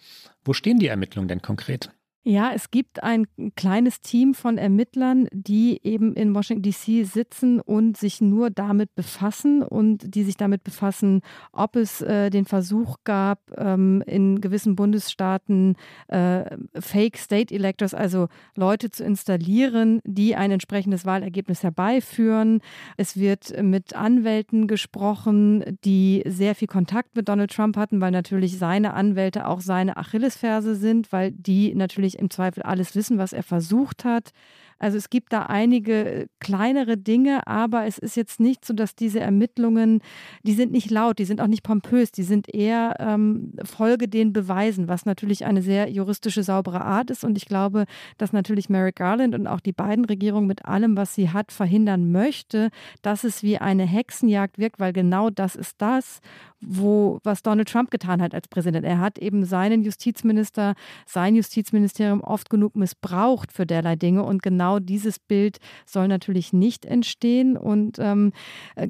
Wo 0.43 0.53
stehen 0.53 0.79
die 0.79 0.87
Ermittlungen 0.87 1.27
denn 1.27 1.43
konkret? 1.43 1.91
Ja, 2.25 2.51
es 2.53 2.69
gibt 2.69 3.01
ein 3.01 3.27
kleines 3.55 4.01
Team 4.01 4.33
von 4.33 4.57
Ermittlern, 4.57 5.27
die 5.31 5.79
eben 5.83 6.13
in 6.15 6.35
Washington 6.35 6.69
DC 6.69 7.07
sitzen 7.07 7.61
und 7.61 7.95
sich 7.95 8.19
nur 8.19 8.49
damit 8.49 8.93
befassen 8.93 9.63
und 9.63 10.13
die 10.13 10.23
sich 10.23 10.35
damit 10.35 10.65
befassen, 10.65 11.21
ob 11.53 11.77
es 11.77 12.01
äh, 12.01 12.29
den 12.29 12.45
Versuch 12.45 12.97
gab, 13.05 13.39
ähm, 13.57 14.03
in 14.05 14.41
gewissen 14.41 14.75
Bundesstaaten 14.75 15.75
äh, 16.09 16.57
Fake 16.77 17.17
State 17.17 17.55
Electors, 17.55 17.93
also 17.93 18.27
Leute 18.53 18.91
zu 18.91 19.05
installieren, 19.05 20.01
die 20.03 20.35
ein 20.35 20.51
entsprechendes 20.51 21.05
Wahlergebnis 21.05 21.63
herbeiführen. 21.63 22.59
Es 22.97 23.17
wird 23.17 23.59
mit 23.63 23.95
Anwälten 23.95 24.67
gesprochen, 24.67 25.63
die 25.85 26.21
sehr 26.27 26.53
viel 26.53 26.67
Kontakt 26.67 27.15
mit 27.15 27.29
Donald 27.29 27.51
Trump 27.51 27.77
hatten, 27.77 28.01
weil 28.01 28.11
natürlich 28.11 28.59
seine 28.59 28.93
Anwälte 28.93 29.47
auch 29.47 29.61
seine 29.61 29.95
Achillesferse 29.95 30.75
sind, 30.75 31.13
weil 31.13 31.31
die 31.31 31.73
natürlich 31.73 32.08
natürlich 32.09 32.19
im 32.19 32.29
Zweifel 32.29 32.63
alles 32.63 32.95
wissen, 32.95 33.17
was 33.17 33.33
er 33.33 33.43
versucht 33.43 34.03
hat. 34.05 34.31
Also 34.79 34.97
es 34.97 35.09
gibt 35.09 35.33
da 35.33 35.43
einige 35.43 36.27
kleinere 36.39 36.97
Dinge, 36.97 37.45
aber 37.45 37.85
es 37.85 37.97
ist 37.97 38.15
jetzt 38.15 38.39
nicht 38.39 38.65
so, 38.65 38.73
dass 38.73 38.95
diese 38.95 39.19
Ermittlungen, 39.19 40.01
die 40.43 40.53
sind 40.53 40.71
nicht 40.71 40.89
laut, 40.89 41.19
die 41.19 41.25
sind 41.25 41.41
auch 41.41 41.47
nicht 41.47 41.63
pompös, 41.63 42.11
die 42.11 42.23
sind 42.23 42.53
eher 42.53 42.95
ähm, 42.99 43.53
Folge 43.63 44.07
den 44.07 44.33
Beweisen, 44.33 44.87
was 44.87 45.05
natürlich 45.05 45.45
eine 45.45 45.61
sehr 45.61 45.89
juristische, 45.89 46.43
saubere 46.43 46.81
Art 46.81 47.09
ist. 47.09 47.23
Und 47.23 47.37
ich 47.37 47.45
glaube, 47.45 47.85
dass 48.17 48.33
natürlich 48.33 48.69
Merrick 48.69 48.95
Garland 48.95 49.35
und 49.35 49.47
auch 49.47 49.59
die 49.59 49.73
beiden 49.73 50.05
Regierungen 50.05 50.47
mit 50.47 50.65
allem, 50.65 50.95
was 50.97 51.13
sie 51.13 51.29
hat, 51.29 51.51
verhindern 51.51 52.11
möchte, 52.11 52.69
dass 53.01 53.23
es 53.23 53.43
wie 53.43 53.57
eine 53.57 53.85
Hexenjagd 53.85 54.57
wirkt, 54.57 54.79
weil 54.79 54.93
genau 54.93 55.29
das 55.29 55.55
ist 55.55 55.75
das, 55.81 56.21
wo, 56.61 57.19
was 57.23 57.41
Donald 57.41 57.69
Trump 57.69 57.91
getan 57.91 58.21
hat 58.21 58.33
als 58.33 58.47
Präsident. 58.47 58.85
Er 58.85 58.99
hat 58.99 59.17
eben 59.17 59.45
seinen 59.45 59.83
Justizminister, 59.83 60.75
sein 61.05 61.35
Justizministerium 61.35 62.21
oft 62.21 62.49
genug 62.49 62.75
missbraucht 62.75 63.51
für 63.51 63.65
derlei 63.65 63.95
Dinge 63.95 64.23
und 64.23 64.43
genau 64.43 64.68
dieses 64.77 65.17
Bild 65.17 65.57
soll 65.87 66.07
natürlich 66.07 66.53
nicht 66.53 66.85
entstehen. 66.85 67.57
Und 67.57 67.97
ähm, 67.97 68.33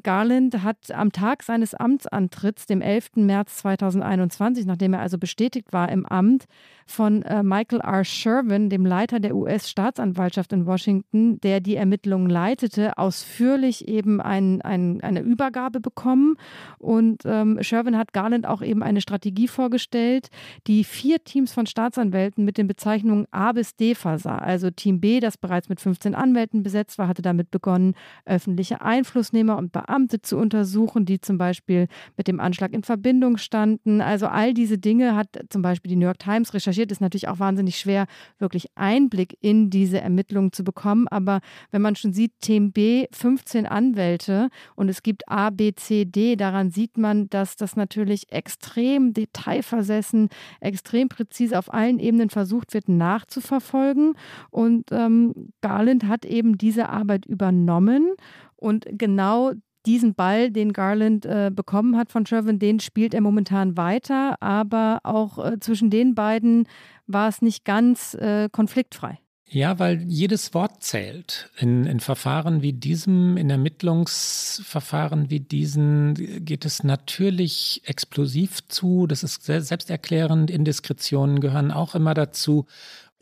Garland 0.02 0.62
hat 0.62 0.90
am 0.90 1.12
Tag 1.12 1.42
seines 1.42 1.74
Amtsantritts, 1.74 2.66
dem 2.66 2.82
11. 2.82 3.12
März 3.16 3.56
2021, 3.56 4.66
nachdem 4.66 4.92
er 4.92 5.00
also 5.00 5.16
bestätigt 5.16 5.72
war 5.72 5.88
im 5.90 6.04
Amt, 6.04 6.44
von 6.90 7.22
äh, 7.22 7.42
Michael 7.42 7.80
R. 7.80 8.04
Sherwin, 8.04 8.68
dem 8.68 8.84
Leiter 8.84 9.20
der 9.20 9.34
US-Staatsanwaltschaft 9.36 10.52
in 10.52 10.66
Washington, 10.66 11.40
der 11.40 11.60
die 11.60 11.76
Ermittlungen 11.76 12.28
leitete, 12.28 12.98
ausführlich 12.98 13.88
eben 13.88 14.20
ein, 14.20 14.60
ein, 14.62 15.00
eine 15.00 15.20
Übergabe 15.20 15.80
bekommen. 15.80 16.36
Und 16.78 17.22
ähm, 17.24 17.58
Sherwin 17.62 17.96
hat 17.96 18.12
Garland 18.12 18.46
auch 18.46 18.62
eben 18.62 18.82
eine 18.82 19.00
Strategie 19.00 19.48
vorgestellt, 19.48 20.28
die 20.66 20.84
vier 20.84 21.22
Teams 21.22 21.52
von 21.52 21.66
Staatsanwälten 21.66 22.44
mit 22.44 22.58
den 22.58 22.66
Bezeichnungen 22.66 23.26
A 23.30 23.52
bis 23.52 23.76
D 23.76 23.94
versah. 23.94 24.38
Also 24.38 24.70
Team 24.70 25.00
B, 25.00 25.20
das 25.20 25.36
bereits 25.36 25.68
mit 25.68 25.80
15 25.80 26.14
Anwälten 26.14 26.62
besetzt 26.62 26.98
war, 26.98 27.08
hatte 27.08 27.22
damit 27.22 27.50
begonnen, 27.50 27.94
öffentliche 28.24 28.80
Einflussnehmer 28.80 29.56
und 29.56 29.72
Beamte 29.72 30.22
zu 30.22 30.36
untersuchen, 30.36 31.04
die 31.04 31.20
zum 31.20 31.38
Beispiel 31.38 31.86
mit 32.16 32.26
dem 32.26 32.40
Anschlag 32.40 32.72
in 32.72 32.82
Verbindung 32.82 33.36
standen. 33.36 34.00
Also 34.00 34.26
all 34.26 34.54
diese 34.54 34.78
Dinge 34.78 35.14
hat 35.14 35.28
zum 35.50 35.62
Beispiel 35.62 35.90
die 35.90 35.96
New 35.96 36.06
York 36.06 36.18
Times 36.18 36.52
recherchiert. 36.52 36.79
Ist 36.88 37.02
natürlich 37.02 37.28
auch 37.28 37.40
wahnsinnig 37.40 37.78
schwer, 37.78 38.06
wirklich 38.38 38.68
Einblick 38.74 39.36
in 39.40 39.68
diese 39.68 40.00
Ermittlungen 40.00 40.52
zu 40.52 40.64
bekommen. 40.64 41.08
Aber 41.08 41.40
wenn 41.72 41.82
man 41.82 41.96
schon 41.96 42.12
sieht, 42.14 42.32
Team 42.40 42.72
B, 42.72 43.06
15 43.12 43.66
Anwälte 43.66 44.48
und 44.76 44.88
es 44.88 45.02
gibt 45.02 45.28
A, 45.28 45.50
B, 45.50 45.74
C, 45.74 46.04
D, 46.06 46.36
daran 46.36 46.70
sieht 46.70 46.96
man, 46.96 47.28
dass 47.28 47.50
dass 47.50 47.56
das 47.56 47.76
natürlich 47.76 48.30
extrem 48.30 49.12
detailversessen, 49.12 50.28
extrem 50.60 51.08
präzise 51.08 51.58
auf 51.58 51.72
allen 51.72 51.98
Ebenen 51.98 52.30
versucht 52.30 52.74
wird 52.74 52.88
nachzuverfolgen. 52.88 54.14
Und 54.50 54.92
ähm, 54.92 55.52
Garland 55.60 56.04
hat 56.04 56.24
eben 56.24 56.58
diese 56.58 56.88
Arbeit 56.88 57.26
übernommen 57.26 58.12
und 58.56 58.86
genau 58.92 59.52
diesen 59.86 60.14
Ball, 60.14 60.50
den 60.50 60.72
Garland 60.72 61.26
äh, 61.26 61.50
bekommen 61.52 61.96
hat 61.96 62.12
von 62.12 62.26
Sherwin, 62.26 62.58
den 62.58 62.80
spielt 62.80 63.14
er 63.14 63.20
momentan 63.20 63.76
weiter, 63.76 64.40
aber 64.40 65.00
auch 65.04 65.38
äh, 65.38 65.60
zwischen 65.60 65.90
den 65.90 66.14
beiden 66.14 66.66
war 67.06 67.28
es 67.28 67.42
nicht 67.42 67.64
ganz 67.64 68.14
äh, 68.14 68.48
konfliktfrei. 68.50 69.18
Ja, 69.52 69.80
weil 69.80 70.04
jedes 70.06 70.54
Wort 70.54 70.84
zählt. 70.84 71.50
In, 71.58 71.84
in 71.84 71.98
Verfahren 71.98 72.62
wie 72.62 72.72
diesem, 72.72 73.36
in 73.36 73.50
Ermittlungsverfahren 73.50 75.28
wie 75.28 75.40
diesen 75.40 76.44
geht 76.44 76.64
es 76.64 76.84
natürlich 76.84 77.82
explosiv 77.84 78.68
zu. 78.68 79.08
Das 79.08 79.24
ist 79.24 79.42
selbsterklärend. 79.42 80.52
Indiskretionen 80.52 81.40
gehören 81.40 81.72
auch 81.72 81.96
immer 81.96 82.14
dazu. 82.14 82.66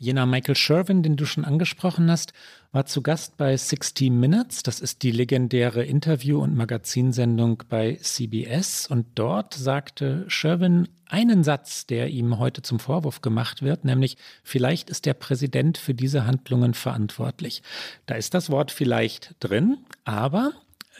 Jener 0.01 0.25
Michael 0.25 0.55
Sherwin, 0.55 1.03
den 1.03 1.17
du 1.17 1.25
schon 1.25 1.43
angesprochen 1.43 2.09
hast, 2.09 2.31
war 2.71 2.85
zu 2.85 3.01
Gast 3.01 3.35
bei 3.35 3.57
60 3.57 4.09
Minutes. 4.11 4.63
Das 4.63 4.79
ist 4.79 5.03
die 5.03 5.11
legendäre 5.11 5.83
Interview- 5.83 6.41
und 6.41 6.55
Magazinsendung 6.55 7.63
bei 7.67 7.95
CBS. 8.01 8.87
Und 8.87 9.07
dort 9.15 9.55
sagte 9.55 10.23
Sherwin 10.29 10.87
einen 11.05 11.43
Satz, 11.43 11.85
der 11.85 12.07
ihm 12.07 12.39
heute 12.39 12.61
zum 12.61 12.79
Vorwurf 12.79 13.19
gemacht 13.19 13.61
wird, 13.61 13.83
nämlich, 13.83 14.15
vielleicht 14.41 14.89
ist 14.89 15.05
der 15.05 15.15
Präsident 15.15 15.77
für 15.77 15.93
diese 15.93 16.25
Handlungen 16.25 16.75
verantwortlich. 16.75 17.61
Da 18.05 18.15
ist 18.15 18.33
das 18.33 18.49
Wort 18.49 18.71
vielleicht 18.71 19.35
drin, 19.41 19.79
aber 20.05 20.53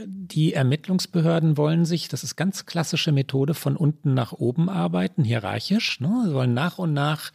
die 0.05 0.53
Ermittlungsbehörden 0.53 1.57
wollen 1.57 1.85
sich, 1.85 2.07
das 2.07 2.23
ist 2.23 2.35
ganz 2.35 2.65
klassische 2.65 3.11
Methode, 3.11 3.53
von 3.53 3.75
unten 3.75 4.13
nach 4.13 4.33
oben 4.33 4.69
arbeiten, 4.69 5.23
hierarchisch. 5.23 5.99
Ne? 5.99 6.25
Sie 6.27 6.33
wollen 6.33 6.53
nach 6.53 6.77
und 6.77 6.93
nach 6.93 7.31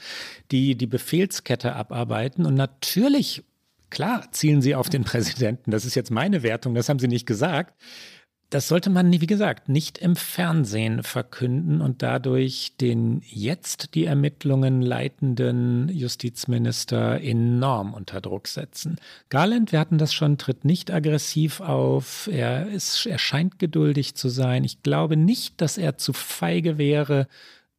die, 0.51 0.75
die 0.75 0.87
Befehlskette 0.87 1.75
abarbeiten. 1.75 2.47
Und 2.47 2.55
natürlich 2.55 3.45
Klar 3.95 4.27
zielen 4.33 4.61
sie 4.61 4.75
auf 4.75 4.91
den 4.91 5.05
Präsidenten. 5.05 5.71
Das 5.71 5.85
ist 5.85 5.95
jetzt 5.95 6.11
meine 6.11 6.43
Wertung, 6.43 6.75
das 6.75 6.89
haben 6.89 6.99
sie 6.99 7.07
nicht 7.07 7.27
gesagt. 7.27 7.81
Das 8.55 8.69
sollte 8.69 8.89
man, 8.89 9.11
wie 9.11 9.27
gesagt, 9.27 9.69
nicht 9.69 9.99
im 9.99 10.15
Fernsehen 10.15 11.03
verkünden 11.03 11.81
und 11.81 12.03
dadurch 12.05 12.77
den 12.81 13.21
jetzt 13.27 13.97
die 13.97 14.05
Ermittlungen 14.05 14.81
leitenden 14.81 15.89
Justizminister 15.89 17.21
enorm 17.21 17.95
unter 17.95 18.21
Druck 18.21 18.47
setzen. 18.47 18.95
Garland, 19.29 19.73
wir 19.73 19.81
hatten 19.81 19.99
das 19.99 20.15
schon, 20.15 20.39
tritt 20.39 20.65
nicht 20.65 20.93
aggressiv 20.93 21.63
auf. 21.63 22.29
Er, 22.31 22.69
ist, 22.69 23.07
er 23.07 23.19
scheint 23.19 23.59
geduldig 23.59 24.15
zu 24.15 24.29
sein. 24.29 24.63
Ich 24.63 24.85
glaube 24.85 25.17
nicht, 25.17 25.61
dass 25.61 25.77
er 25.77 25.99
zu 25.99 26.13
feige 26.13 26.79
wäre, 26.79 27.27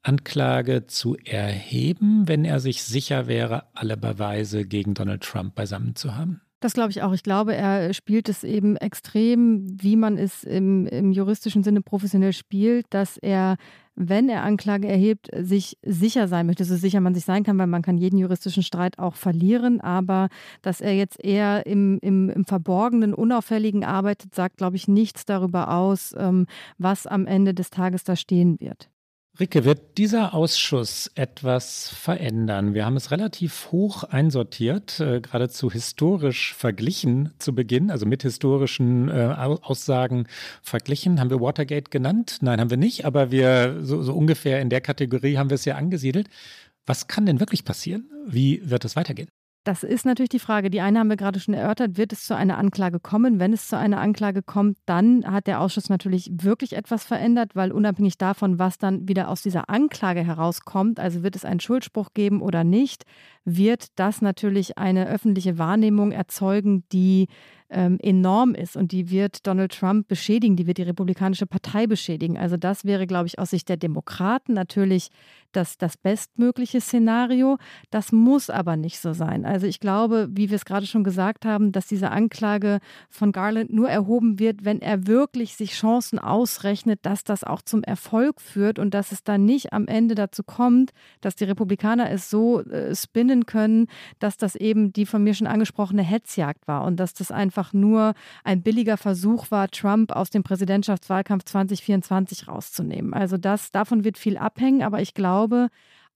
Anklage 0.03 0.87
zu 0.87 1.15
erheben, 1.23 2.27
wenn 2.27 2.43
er 2.43 2.59
sich 2.59 2.83
sicher 2.83 3.27
wäre, 3.27 3.63
alle 3.75 3.95
Beweise 3.95 4.65
gegen 4.65 4.93
Donald 4.93 5.23
Trump 5.23 5.55
beisammen 5.55 5.95
zu 5.95 6.17
haben. 6.17 6.41
Das 6.65 6.73
glaube 6.73 6.89
ich 6.89 7.03
auch. 7.03 7.13
Ich 7.13 7.21
glaube, 7.21 7.53
er 7.53 7.93
spielt 7.93 8.27
es 8.27 8.43
eben 8.43 8.75
extrem, 8.75 9.67
wie 9.83 9.95
man 9.95 10.17
es 10.17 10.43
im, 10.43 10.87
im 10.87 11.11
juristischen 11.11 11.61
Sinne 11.61 11.81
professionell 11.81 12.33
spielt, 12.33 12.87
dass 12.89 13.17
er 13.17 13.57
wenn 13.93 14.29
er 14.29 14.41
Anklage 14.41 14.87
erhebt, 14.87 15.29
sich 15.31 15.77
sicher 15.83 16.27
sein 16.27 16.47
möchte, 16.47 16.65
so 16.65 16.75
sicher 16.75 17.01
man 17.01 17.13
sich 17.13 17.23
sein 17.23 17.43
kann, 17.43 17.59
weil 17.59 17.67
man 17.67 17.83
kann 17.83 17.99
jeden 17.99 18.17
juristischen 18.17 18.63
Streit 18.63 18.97
auch 18.97 19.13
verlieren, 19.13 19.79
aber 19.79 20.29
dass 20.63 20.81
er 20.81 20.95
jetzt 20.95 21.23
eher 21.23 21.67
im, 21.67 21.99
im, 22.01 22.31
im 22.31 22.45
Verborgenen, 22.45 23.13
Unauffälligen 23.13 23.85
arbeitet, 23.85 24.33
sagt, 24.33 24.57
glaube 24.57 24.75
ich, 24.75 24.87
nichts 24.87 25.23
darüber 25.23 25.69
aus, 25.69 26.15
ähm, 26.17 26.47
was 26.79 27.05
am 27.05 27.27
Ende 27.27 27.53
des 27.53 27.69
Tages 27.69 28.03
da 28.03 28.15
stehen 28.15 28.59
wird. 28.59 28.89
Ricke, 29.37 29.65
wird 29.65 29.97
dieser 29.97 30.33
Ausschuss 30.33 31.11
etwas 31.15 31.89
verändern? 31.89 32.73
Wir 32.73 32.85
haben 32.85 32.95
es 32.95 33.11
relativ 33.11 33.69
hoch 33.69 34.05
einsortiert, 34.05 35.01
äh, 35.01 35.19
geradezu 35.19 35.69
historisch 35.69 36.53
verglichen 36.53 37.33
zu 37.37 37.53
Beginn, 37.53 37.91
also 37.91 38.05
mit 38.05 38.23
historischen 38.23 39.09
äh, 39.09 39.33
Aussagen 39.61 40.27
verglichen. 40.61 41.19
Haben 41.19 41.31
wir 41.31 41.41
Watergate 41.41 41.91
genannt? 41.91 42.37
Nein, 42.39 42.61
haben 42.61 42.69
wir 42.69 42.77
nicht, 42.77 43.03
aber 43.03 43.29
wir 43.29 43.79
so, 43.81 44.01
so 44.03 44.13
ungefähr 44.13 44.61
in 44.61 44.69
der 44.69 44.79
Kategorie 44.79 45.37
haben 45.37 45.49
wir 45.49 45.55
es 45.55 45.65
ja 45.65 45.75
angesiedelt. 45.75 46.29
Was 46.85 47.07
kann 47.07 47.25
denn 47.25 47.41
wirklich 47.41 47.65
passieren? 47.65 48.09
Wie 48.25 48.61
wird 48.63 48.85
es 48.85 48.95
weitergehen? 48.95 49.27
Das 49.65 49.81
ist 49.81 50.05
natürlich 50.05 50.29
die 50.29 50.37
Frage. 50.37 50.69
Die 50.69 50.79
eine 50.79 50.99
haben 50.99 51.09
wir 51.09 51.17
gerade 51.17 51.39
schon 51.39 51.55
erörtert. 51.55 51.97
Wird 51.97 52.13
es 52.13 52.25
zu 52.25 52.35
einer 52.35 52.59
Anklage 52.59 52.99
kommen? 52.99 53.39
Wenn 53.39 53.51
es 53.51 53.67
zu 53.67 53.75
einer 53.75 53.99
Anklage 53.99 54.43
kommt, 54.43 54.77
dann 54.85 55.25
hat 55.25 55.47
der 55.47 55.59
Ausschuss 55.59 55.89
natürlich 55.89 56.29
wirklich 56.31 56.73
etwas 56.73 57.03
verändert, 57.03 57.55
weil 57.55 57.71
unabhängig 57.71 58.19
davon, 58.19 58.59
was 58.59 58.77
dann 58.77 59.07
wieder 59.07 59.27
aus 59.27 59.41
dieser 59.41 59.67
Anklage 59.67 60.23
herauskommt, 60.23 60.99
also 60.99 61.23
wird 61.23 61.35
es 61.35 61.45
einen 61.45 61.59
Schuldspruch 61.59 62.13
geben 62.13 62.43
oder 62.43 62.63
nicht, 62.63 63.05
wird 63.45 63.87
das 63.95 64.21
natürlich 64.21 64.77
eine 64.77 65.07
öffentliche 65.07 65.57
Wahrnehmung 65.57 66.11
erzeugen, 66.11 66.83
die 66.91 67.27
ähm, 67.69 67.97
enorm 68.01 68.53
ist 68.53 68.77
und 68.77 68.91
die 68.91 69.09
wird 69.09 69.47
Donald 69.47 69.77
Trump 69.77 70.07
beschädigen, 70.07 70.55
die 70.55 70.67
wird 70.67 70.77
die 70.77 70.83
Republikanische 70.83 71.47
Partei 71.47 71.87
beschädigen. 71.87 72.37
Also 72.37 72.57
das 72.57 72.85
wäre, 72.85 73.07
glaube 73.07 73.27
ich, 73.27 73.39
aus 73.39 73.49
Sicht 73.49 73.69
der 73.69 73.77
Demokraten 73.77 74.53
natürlich 74.53 75.09
das, 75.51 75.77
das 75.77 75.97
bestmögliche 75.97 76.79
Szenario. 76.79 77.57
Das 77.89 78.11
muss 78.11 78.49
aber 78.49 78.75
nicht 78.75 78.99
so 78.99 79.13
sein. 79.13 79.45
Also 79.45 79.65
ich 79.65 79.79
glaube, 79.79 80.27
wie 80.31 80.49
wir 80.49 80.55
es 80.55 80.65
gerade 80.65 80.85
schon 80.85 81.03
gesagt 81.03 81.45
haben, 81.45 81.71
dass 81.71 81.87
diese 81.87 82.11
Anklage 82.11 82.79
von 83.09 83.31
Garland 83.31 83.73
nur 83.73 83.89
erhoben 83.89 84.37
wird, 84.37 84.63
wenn 84.63 84.81
er 84.81 85.07
wirklich 85.07 85.55
sich 85.55 85.71
Chancen 85.71 86.19
ausrechnet, 86.19 86.99
dass 87.03 87.23
das 87.23 87.43
auch 87.43 87.61
zum 87.61 87.83
Erfolg 87.83 88.41
führt 88.41 88.79
und 88.79 88.93
dass 88.93 89.11
es 89.11 89.23
dann 89.23 89.45
nicht 89.45 89.73
am 89.73 89.87
Ende 89.87 90.13
dazu 90.13 90.43
kommt, 90.43 90.91
dass 91.21 91.35
die 91.35 91.45
Republikaner 91.45 92.11
es 92.11 92.29
so 92.29 92.61
äh, 92.61 92.95
spinnen 92.95 93.34
können, 93.43 93.87
dass 94.19 94.37
das 94.37 94.55
eben 94.55 94.93
die 94.93 95.05
von 95.05 95.23
mir 95.23 95.33
schon 95.33 95.47
angesprochene 95.47 96.03
Hetzjagd 96.03 96.67
war 96.67 96.85
und 96.85 96.97
dass 96.97 97.13
das 97.13 97.31
einfach 97.31 97.73
nur 97.73 98.13
ein 98.43 98.61
billiger 98.61 98.97
Versuch 98.97 99.51
war, 99.51 99.69
Trump 99.69 100.11
aus 100.11 100.29
dem 100.29 100.43
Präsidentschaftswahlkampf 100.43 101.43
2024 101.43 102.47
rauszunehmen. 102.47 103.13
Also 103.13 103.37
das 103.37 103.71
davon 103.71 104.03
wird 104.03 104.17
viel 104.17 104.37
abhängen, 104.37 104.83
aber 104.83 105.01
ich 105.01 105.13
glaube, 105.13 105.67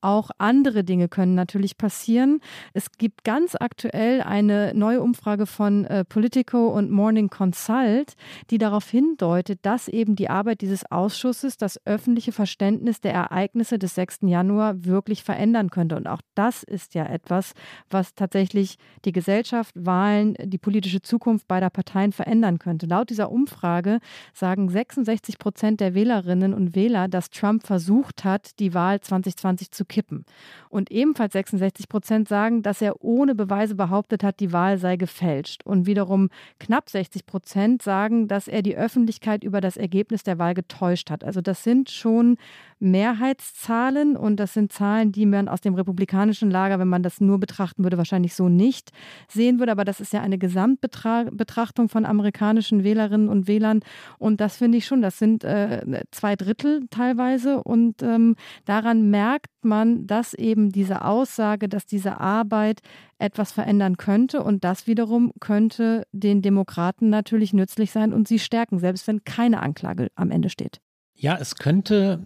auch 0.02 0.30
andere 0.38 0.84
Dinge 0.84 1.10
können 1.10 1.36
natürlich 1.36 1.78
passieren. 1.78 2.40
Es 2.74 2.92
gibt 2.92 3.24
ganz 3.24 3.56
aktuell 3.60 4.22
eine 4.22 4.74
neue 4.74 5.02
Umfrage 5.02 5.46
von 5.46 5.86
äh, 5.86 6.06
Politico 6.06 6.70
und 6.70 6.92
Morning 6.92 7.30
Consult, 7.30 8.14
die 8.50 8.58
darauf 8.58 8.90
hindeutet, 8.90 9.60
dass 9.64 9.88
eben 9.88 10.16
die 10.16 10.30
Arbeit 10.30 10.62
dieses 10.62 10.90
Ausschusses 10.92 11.58
das 11.58 11.80
öffentliche 11.86 12.32
Verständnis 12.32 13.02
der 13.02 13.14
Ereignisse 13.14 13.80
des 13.80 13.96
6. 13.96 14.20
Januar 14.24 14.86
wirklich 14.86 15.24
verändern 15.24 15.70
könnte. 15.70 15.96
Und 15.96 16.08
auch 16.08 16.22
das 16.36 16.64
ist 16.64 16.94
ja 16.94 17.06
etwas, 17.06 17.54
was 17.90 18.16
tatsächlich 18.16 18.78
die 19.06 19.12
Gesellschaft, 19.12 19.74
Wahlen, 19.76 20.36
die 20.44 20.58
politische 20.58 21.02
Zukunft 21.02 21.48
beider 21.48 21.70
Parteien 21.70 22.12
verändern 22.12 22.60
könnte. 22.60 22.86
Laut 22.86 23.10
dieser 23.10 23.32
Umfrage 23.32 24.00
sagen 24.34 24.70
66 24.70 25.40
Prozent 25.40 25.80
der 25.80 25.94
Wählerinnen 25.94 26.54
und 26.54 26.76
Wähler, 26.76 27.08
dass 27.08 27.30
Trump 27.30 27.66
versucht 27.66 28.24
hat, 28.24 28.60
die 28.60 28.74
Wahl 28.74 29.00
2020 29.02 29.72
zu 29.72 29.86
kippen. 29.90 30.24
Und 30.70 30.92
ebenfalls 30.92 31.34
66 31.34 31.90
Prozent 31.90 32.30
sagen, 32.30 32.62
dass 32.62 32.82
er 32.82 33.04
ohne 33.04 33.36
Beweise 33.36 33.76
behauptet 33.76 34.24
hat, 34.24 34.40
die 34.40 34.54
Wahl 34.54 34.78
sei 34.78 34.96
gefälscht. 34.96 35.66
Und 35.66 35.86
wiederum 35.86 36.30
knapp 36.60 36.90
60 36.90 37.26
Prozent 37.26 37.82
sagen, 37.82 38.30
dass 38.30 38.48
er 38.48 38.62
die 38.62 38.78
Öffentlichkeit 38.78 39.44
über 39.44 39.60
das 39.60 39.76
Ergebnis 39.76 40.24
der 40.24 40.40
Wahl 40.40 40.54
getäuscht 40.54 41.10
hat. 41.10 41.26
Also 41.26 41.42
das 41.42 41.64
sind 41.64 41.90
schon 41.90 42.38
Mehrheitszahlen 42.80 44.16
und 44.16 44.38
das 44.38 44.54
sind 44.54 44.72
Zahlen, 44.72 45.12
die 45.12 45.26
man 45.26 45.48
aus 45.48 45.62
dem 45.62 45.76
republikanischen 45.76 46.50
Lager, 46.50 46.80
wenn 46.80 46.88
man 46.88 47.04
das 47.04 47.22
nur 47.22 47.40
betrachten 47.40 47.84
würde, 47.84 47.98
wahrscheinlich 47.98 48.36
so 48.36 48.50
nicht 48.50 48.92
sehen 49.28 49.60
würde. 49.60 49.72
Aber 49.72 49.86
das 49.86 50.00
ist 50.00 50.14
ja 50.14 50.22
eine 50.22 50.38
Gesamtbetrachtung 50.38 51.90
von 51.90 52.06
amerikanischen 52.06 52.84
Wählerinnen 52.84 53.30
und 53.30 53.48
Wählern 53.48 53.82
und 54.18 54.42
das 54.42 54.58
finde 54.58 54.78
ich 54.78 54.86
schon, 54.86 55.02
das 55.02 55.20
sind 55.20 55.44
äh, 55.44 56.04
zwei 56.12 56.36
Drittel 56.36 56.88
teilweise 56.90 57.64
und 57.64 58.02
ähm, 58.02 58.36
daran 58.66 59.10
merkt 59.10 59.52
man, 59.62 60.08
dass 60.08 60.34
eben 60.34 60.72
diese 60.72 61.04
Aussage, 61.04 61.70
dass 61.70 61.86
diese 61.86 62.20
Arbeit 62.20 62.82
etwas 63.18 63.52
verändern 63.52 63.98
könnte 63.98 64.44
und 64.44 64.64
das 64.64 64.88
wiederum 64.88 65.32
könnte 65.40 66.04
den 66.12 66.42
Demokraten 66.42 67.10
natürlich 67.10 67.54
nützlich 67.54 67.92
sein 67.92 68.14
und 68.14 68.28
sie 68.28 68.40
stärken, 68.40 68.80
selbst 68.80 69.08
wenn 69.08 69.24
keine 69.24 69.62
Anklage 69.62 70.08
am 70.16 70.32
Ende 70.32 70.50
steht. 70.50 70.80
Ja, 71.16 71.38
es 71.38 71.56
könnte 71.56 72.24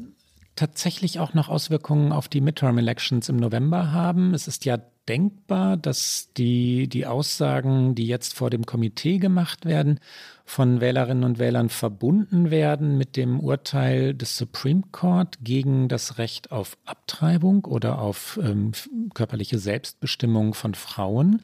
tatsächlich 0.55 1.19
auch 1.19 1.33
noch 1.33 1.49
Auswirkungen 1.49 2.11
auf 2.11 2.27
die 2.27 2.41
Midterm-Elections 2.41 3.29
im 3.29 3.37
November 3.37 3.91
haben. 3.91 4.33
Es 4.33 4.47
ist 4.47 4.65
ja 4.65 4.77
denkbar, 5.07 5.77
dass 5.77 6.29
die, 6.37 6.87
die 6.87 7.05
Aussagen, 7.05 7.95
die 7.95 8.07
jetzt 8.07 8.33
vor 8.35 8.49
dem 8.49 8.65
Komitee 8.65 9.17
gemacht 9.17 9.65
werden, 9.65 9.99
von 10.45 10.81
Wählerinnen 10.81 11.23
und 11.23 11.39
Wählern 11.39 11.69
verbunden 11.69 12.51
werden 12.51 12.97
mit 12.97 13.15
dem 13.15 13.39
Urteil 13.39 14.13
des 14.13 14.37
Supreme 14.37 14.83
Court 14.91 15.39
gegen 15.41 15.87
das 15.87 16.17
Recht 16.17 16.51
auf 16.51 16.77
Abtreibung 16.85 17.65
oder 17.65 17.99
auf 17.99 18.39
ähm, 18.41 18.71
körperliche 19.13 19.57
Selbstbestimmung 19.57 20.53
von 20.53 20.73
Frauen. 20.73 21.41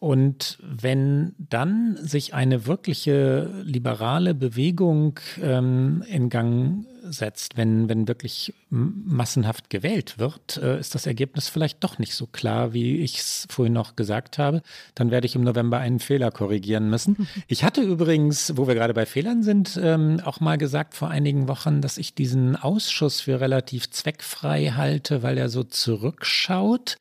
Und 0.00 0.58
wenn 0.62 1.34
dann 1.38 1.98
sich 2.00 2.32
eine 2.32 2.66
wirkliche 2.66 3.50
liberale 3.64 4.32
Bewegung 4.32 5.20
ähm, 5.42 6.02
in 6.08 6.30
Gang 6.30 6.86
setzt, 7.02 7.58
wenn, 7.58 7.90
wenn 7.90 8.08
wirklich 8.08 8.54
massenhaft 8.70 9.68
gewählt 9.68 10.18
wird, 10.18 10.56
äh, 10.56 10.80
ist 10.80 10.94
das 10.94 11.06
Ergebnis 11.06 11.50
vielleicht 11.50 11.84
doch 11.84 11.98
nicht 11.98 12.14
so 12.14 12.26
klar, 12.26 12.72
wie 12.72 12.96
ich 13.00 13.18
es 13.18 13.46
vorhin 13.50 13.74
noch 13.74 13.94
gesagt 13.94 14.38
habe. 14.38 14.62
Dann 14.94 15.10
werde 15.10 15.26
ich 15.26 15.34
im 15.34 15.44
November 15.44 15.76
einen 15.78 16.00
Fehler 16.00 16.30
korrigieren 16.30 16.88
müssen. 16.88 17.28
Ich 17.48 17.64
hatte 17.64 17.82
übrigens, 17.82 18.56
wo 18.56 18.68
wir 18.68 18.74
gerade 18.74 18.94
bei 18.94 19.06
Fehlern 19.06 19.42
sind, 19.42 19.78
ähm, 19.82 20.20
auch 20.24 20.40
mal 20.40 20.56
gesagt 20.56 20.94
vor 20.94 21.10
einigen 21.10 21.48
Wochen, 21.48 21.80
dass 21.80 21.98
ich 21.98 22.14
diesen 22.14 22.54
Ausschuss 22.54 23.20
für 23.20 23.40
relativ 23.40 23.90
zweckfrei 23.90 24.72
halte, 24.76 25.22
weil 25.22 25.36
er 25.36 25.48
so 25.48 25.64
zurückschaut 25.64 26.98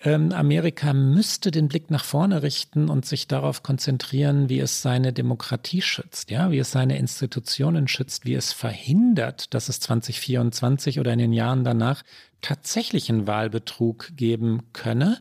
Amerika 0.00 0.92
müsste 0.92 1.50
den 1.50 1.66
Blick 1.66 1.90
nach 1.90 2.04
vorne 2.04 2.44
richten 2.44 2.88
und 2.88 3.04
sich 3.04 3.26
darauf 3.26 3.64
konzentrieren, 3.64 4.48
wie 4.48 4.60
es 4.60 4.80
seine 4.80 5.12
Demokratie 5.12 5.82
schützt, 5.82 6.30
ja, 6.30 6.52
wie 6.52 6.58
es 6.58 6.70
seine 6.70 6.98
Institutionen 6.98 7.88
schützt, 7.88 8.24
wie 8.24 8.34
es 8.34 8.52
verhindert, 8.52 9.54
dass 9.54 9.68
es 9.68 9.80
2024 9.80 11.00
oder 11.00 11.12
in 11.12 11.18
den 11.18 11.32
Jahren 11.32 11.64
danach 11.64 12.04
tatsächlichen 12.42 13.26
Wahlbetrug 13.26 14.10
geben 14.14 14.72
könne. 14.72 15.18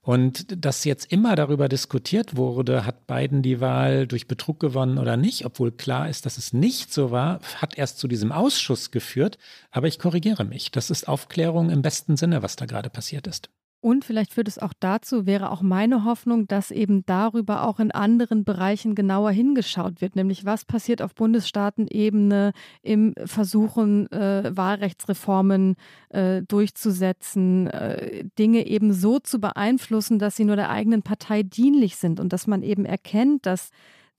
Und 0.00 0.64
dass 0.64 0.84
jetzt 0.84 1.12
immer 1.12 1.34
darüber 1.34 1.68
diskutiert 1.68 2.36
wurde, 2.36 2.86
hat 2.86 3.06
Biden 3.06 3.42
die 3.42 3.60
Wahl 3.60 4.06
durch 4.06 4.26
Betrug 4.26 4.58
gewonnen 4.58 4.98
oder 4.98 5.18
nicht, 5.18 5.44
obwohl 5.44 5.70
klar 5.72 6.08
ist, 6.08 6.24
dass 6.24 6.38
es 6.38 6.54
nicht 6.54 6.92
so 6.94 7.10
war, 7.10 7.40
hat 7.56 7.76
erst 7.76 7.98
zu 7.98 8.08
diesem 8.08 8.32
Ausschuss 8.32 8.90
geführt. 8.90 9.36
Aber 9.70 9.86
ich 9.86 9.98
korrigiere 9.98 10.44
mich. 10.44 10.70
Das 10.70 10.90
ist 10.90 11.08
Aufklärung 11.08 11.68
im 11.68 11.82
besten 11.82 12.16
Sinne, 12.16 12.42
was 12.42 12.56
da 12.56 12.64
gerade 12.64 12.88
passiert 12.88 13.26
ist. 13.26 13.50
Und 13.84 14.06
vielleicht 14.06 14.32
führt 14.32 14.48
es 14.48 14.58
auch 14.58 14.72
dazu, 14.80 15.26
wäre 15.26 15.50
auch 15.50 15.60
meine 15.60 16.04
Hoffnung, 16.04 16.46
dass 16.46 16.70
eben 16.70 17.04
darüber 17.04 17.68
auch 17.68 17.78
in 17.78 17.90
anderen 17.90 18.42
Bereichen 18.42 18.94
genauer 18.94 19.30
hingeschaut 19.30 20.00
wird, 20.00 20.16
nämlich 20.16 20.46
was 20.46 20.64
passiert 20.64 21.02
auf 21.02 21.14
Bundesstaatenebene 21.14 22.52
im 22.80 23.12
Versuchen, 23.26 24.10
äh, 24.10 24.56
Wahlrechtsreformen 24.56 25.76
äh, 26.08 26.40
durchzusetzen, 26.48 27.66
äh, 27.66 28.24
Dinge 28.38 28.66
eben 28.66 28.94
so 28.94 29.18
zu 29.18 29.38
beeinflussen, 29.38 30.18
dass 30.18 30.34
sie 30.34 30.46
nur 30.46 30.56
der 30.56 30.70
eigenen 30.70 31.02
Partei 31.02 31.42
dienlich 31.42 31.96
sind 31.96 32.20
und 32.20 32.32
dass 32.32 32.46
man 32.46 32.62
eben 32.62 32.86
erkennt, 32.86 33.44
dass 33.44 33.68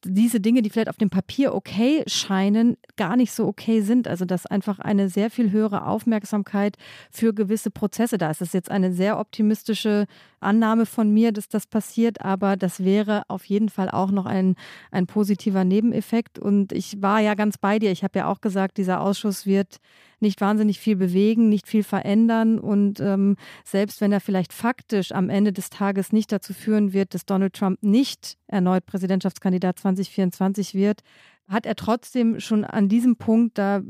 diese 0.06 0.40
Dinge, 0.40 0.62
die 0.62 0.70
vielleicht 0.70 0.90
auf 0.90 0.98
dem 0.98 1.10
Papier 1.10 1.54
okay 1.54 2.04
scheinen, 2.08 2.78
gar 2.96 3.16
nicht 3.16 3.32
so 3.32 3.48
okay 3.48 3.82
sind. 3.82 4.08
Also 4.08 4.26
dass 4.26 4.46
einfach 4.46 4.80
eine 4.80 5.10
sehr 5.10 5.30
viel 5.30 5.52
höhere 5.52 5.86
Aufmerksamkeit 5.88 6.78
für 7.12 7.34
gewisse 7.34 7.72
Prozesse 7.72 8.18
da 8.18 8.32
ist. 8.32 8.42
Das 8.42 8.50
ist 8.50 8.54
jetzt 8.54 8.72
eine 8.72 8.94
sehr 8.94 9.20
optimistische 9.20 10.06
Annahme 10.46 10.86
von 10.86 11.12
mir, 11.12 11.32
dass 11.32 11.50
das 11.50 11.68
passiert, 11.68 12.22
aber 12.22 12.56
das 12.56 12.84
wäre 12.84 13.24
auf 13.28 13.46
jeden 13.46 13.70
Fall 13.70 13.90
auch 13.90 14.12
noch 14.12 14.26
ein, 14.26 14.56
ein 14.92 15.08
positiver 15.08 15.64
Nebeneffekt. 15.64 16.40
Und 16.40 16.72
ich 16.72 17.02
war 17.02 17.20
ja 17.20 17.34
ganz 17.34 17.58
bei 17.58 17.80
dir. 17.80 17.92
Ich 17.92 18.04
habe 18.04 18.20
ja 18.20 18.28
auch 18.28 18.42
gesagt, 18.42 18.78
dieser 18.78 19.02
Ausschuss 19.02 19.46
wird 19.46 19.78
nicht 20.20 20.40
wahnsinnig 20.42 20.80
viel 20.80 20.96
bewegen, 20.96 21.50
nicht 21.50 21.68
viel 21.68 21.84
verändern. 21.84 22.60
Und 22.60 23.00
ähm, 23.00 23.36
selbst 23.64 24.02
wenn 24.02 24.12
er 24.12 24.22
vielleicht 24.22 24.54
faktisch 24.54 25.12
am 25.12 25.30
Ende 25.30 25.52
des 25.52 25.70
Tages 25.70 26.14
nicht 26.14 26.32
dazu 26.32 26.54
führen 26.54 26.94
wird, 26.94 27.14
dass 27.14 27.26
Donald 27.26 27.54
Trump 27.54 27.82
nicht 27.82 28.38
erneut 28.48 28.86
Präsidentschaftskandidat 28.86 29.80
2024 29.80 30.74
wird, 30.74 31.02
hat 31.48 31.66
er 31.66 31.76
trotzdem 31.76 32.40
schon 32.40 32.64
an 32.64 32.90
diesem 32.90 33.18
Punkt, 33.18 33.58
da 33.58 33.82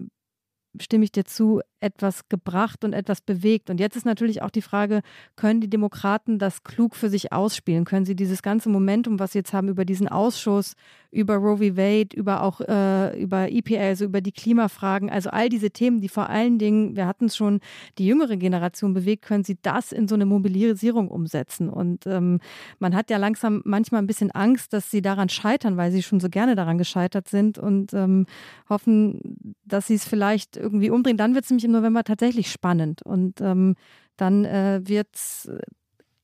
stimme 0.80 1.04
ich 1.04 1.12
dir 1.12 1.26
zu, 1.26 1.62
etwas 1.86 2.28
gebracht 2.30 2.84
und 2.84 2.94
etwas 2.94 3.22
bewegt. 3.22 3.70
Und 3.70 3.80
jetzt 3.80 3.96
ist 3.96 4.06
natürlich 4.06 4.42
auch 4.42 4.50
die 4.50 4.64
Frage, 4.64 5.02
können 5.36 5.62
die 5.62 5.70
Demokraten 5.70 6.40
das 6.40 6.64
klug 6.64 6.96
für 6.96 7.10
sich 7.10 7.32
ausspielen? 7.32 7.86
Können 7.86 8.06
sie 8.06 8.16
dieses 8.16 8.42
ganze 8.42 8.70
Momentum, 8.70 9.20
was 9.20 9.34
sie 9.34 9.40
jetzt 9.40 9.54
haben 9.54 9.70
über 9.70 9.86
diesen 9.86 10.08
Ausschuss, 10.08 10.74
über 11.12 11.36
Roe 11.36 11.58
v. 11.58 11.78
Wade, 11.78 12.16
über 12.16 12.42
auch 12.42 12.60
äh, 12.62 13.22
über 13.22 13.52
EPA, 13.52 13.80
also 13.80 14.06
über 14.06 14.22
die 14.22 14.32
Klimafragen, 14.32 15.10
also 15.10 15.30
all 15.30 15.48
diese 15.48 15.70
Themen, 15.70 16.02
die 16.02 16.10
vor 16.10 16.30
allen 16.30 16.58
Dingen, 16.58 16.96
wir 16.96 17.06
hatten 17.06 17.26
es 17.26 17.38
schon, 17.38 17.60
die 17.98 18.08
jüngere 18.08 18.36
Generation 18.36 18.94
bewegt, 18.94 19.24
können 19.24 19.44
sie 19.44 19.58
das 19.62 19.92
in 19.92 20.08
so 20.08 20.16
eine 20.16 20.26
Mobilisierung 20.26 21.10
umsetzen? 21.10 21.70
Und 21.70 22.08
ähm, 22.08 22.40
man 22.80 22.96
hat 22.96 23.12
ja 23.12 23.18
langsam 23.18 23.62
manchmal 23.64 24.02
ein 24.02 24.08
bisschen 24.08 24.32
Angst, 24.32 24.74
dass 24.74 24.90
sie 24.90 25.04
daran 25.04 25.30
scheitern, 25.30 25.78
weil 25.78 25.92
sie 25.92 26.02
schon 26.02 26.20
so 26.20 26.30
gerne 26.30 26.56
daran 26.56 26.78
gescheitert 26.80 27.28
sind 27.28 27.60
und 27.60 27.94
ähm, 27.94 28.26
hoffen, 28.68 29.56
dass 29.66 29.88
sie 29.88 29.96
es 29.96 30.06
vielleicht 30.06 30.58
irgendwie 30.66 30.90
umdrehen. 30.90 31.18
Dann 31.18 31.36
wird 31.36 31.46
es 31.46 31.52
nämlich 31.52 31.66
im 31.66 31.72
November 31.72 32.04
tatsächlich 32.04 32.52
spannend. 32.52 33.02
Und 33.04 33.40
ähm, 33.40 33.76
dann 34.18 34.46
äh, 34.46 34.82
wird 34.84 35.08
es 35.14 35.50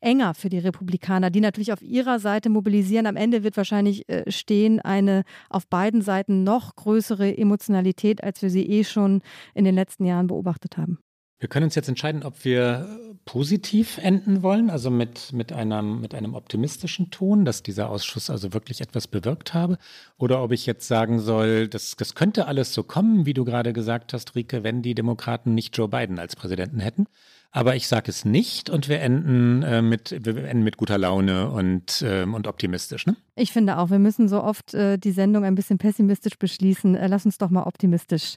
enger 0.02 0.34
für 0.34 0.50
die 0.50 0.58
Republikaner, 0.58 1.30
die 1.30 1.42
natürlich 1.42 1.72
auf 1.72 1.82
ihrer 1.82 2.20
Seite 2.20 2.50
mobilisieren. 2.50 3.06
Am 3.06 3.16
Ende 3.16 3.44
wird 3.44 3.56
wahrscheinlich 3.56 4.10
äh, 4.10 4.30
stehen 4.30 4.80
eine 4.80 5.24
auf 5.50 5.68
beiden 5.68 6.02
Seiten 6.02 6.44
noch 6.44 6.76
größere 6.76 7.38
Emotionalität, 7.38 8.24
als 8.24 8.42
wir 8.42 8.50
sie 8.50 8.66
eh 8.66 8.84
schon 8.84 9.22
in 9.54 9.64
den 9.64 9.76
letzten 9.76 10.06
Jahren 10.06 10.28
beobachtet 10.28 10.78
haben. 10.78 10.98
Wir 11.42 11.50
können 11.50 11.64
uns 11.64 11.74
jetzt 11.74 11.90
entscheiden, 11.90 12.22
ob 12.22 12.46
wir 12.46 12.88
positiv 13.26 13.98
enden 13.98 14.44
wollen, 14.44 14.70
also 14.70 14.92
mit, 14.92 15.34
mit, 15.34 15.52
einem, 15.52 16.00
mit 16.00 16.14
einem 16.14 16.36
optimistischen 16.36 17.10
Ton, 17.10 17.46
dass 17.46 17.64
dieser 17.64 17.90
Ausschuss 17.90 18.30
also 18.30 18.54
wirklich 18.54 18.80
etwas 18.80 19.08
bewirkt 19.08 19.56
habe, 19.56 19.80
oder 20.20 20.44
ob 20.44 20.52
ich 20.52 20.68
jetzt 20.68 20.88
sagen 20.88 21.20
soll, 21.20 21.68
das, 21.68 21.96
das 21.96 22.14
könnte 22.14 22.46
alles 22.46 22.76
so 22.76 22.84
kommen, 22.84 23.26
wie 23.26 23.34
du 23.34 23.44
gerade 23.44 23.74
gesagt 23.74 24.14
hast, 24.14 24.36
Rike, 24.36 24.64
wenn 24.64 24.84
die 24.84 24.94
Demokraten 24.94 25.56
nicht 25.56 25.76
Joe 25.76 25.88
Biden 25.88 26.20
als 26.20 26.36
Präsidenten 26.36 26.80
hätten. 26.80 27.08
Aber 27.50 27.76
ich 27.76 27.88
sage 27.88 28.12
es 28.12 28.24
nicht 28.24 28.70
und 28.70 28.88
wir 28.88 29.02
enden, 29.02 29.64
äh, 29.64 29.82
mit, 29.82 30.16
wir 30.24 30.46
enden 30.46 30.64
mit 30.64 30.78
guter 30.78 31.00
Laune 31.00 31.50
und, 31.50 32.04
äh, 32.04 32.24
und 32.24 32.46
optimistisch. 32.46 33.08
Ne? 33.08 33.16
Ich 33.36 33.52
finde 33.52 33.80
auch, 33.80 33.90
wir 33.90 34.00
müssen 34.00 34.30
so 34.30 34.44
oft 34.44 34.76
äh, 34.76 35.00
die 35.00 35.12
Sendung 35.12 35.44
ein 35.44 35.56
bisschen 35.56 35.80
pessimistisch 35.80 36.38
beschließen. 36.38 36.94
Äh, 36.94 37.08
lass 37.08 37.26
uns 37.26 37.40
doch 37.40 37.50
mal 37.50 37.64
optimistisch 37.64 38.36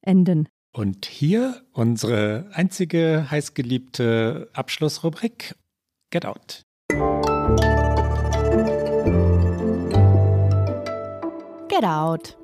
enden. 0.00 0.48
Und 0.76 1.06
hier 1.06 1.62
unsere 1.72 2.50
einzige 2.52 3.30
heißgeliebte 3.30 4.50
Abschlussrubrik 4.52 5.54
Get 6.10 6.26
Out. 6.26 6.66
Get 11.70 11.82
Out. 11.82 12.36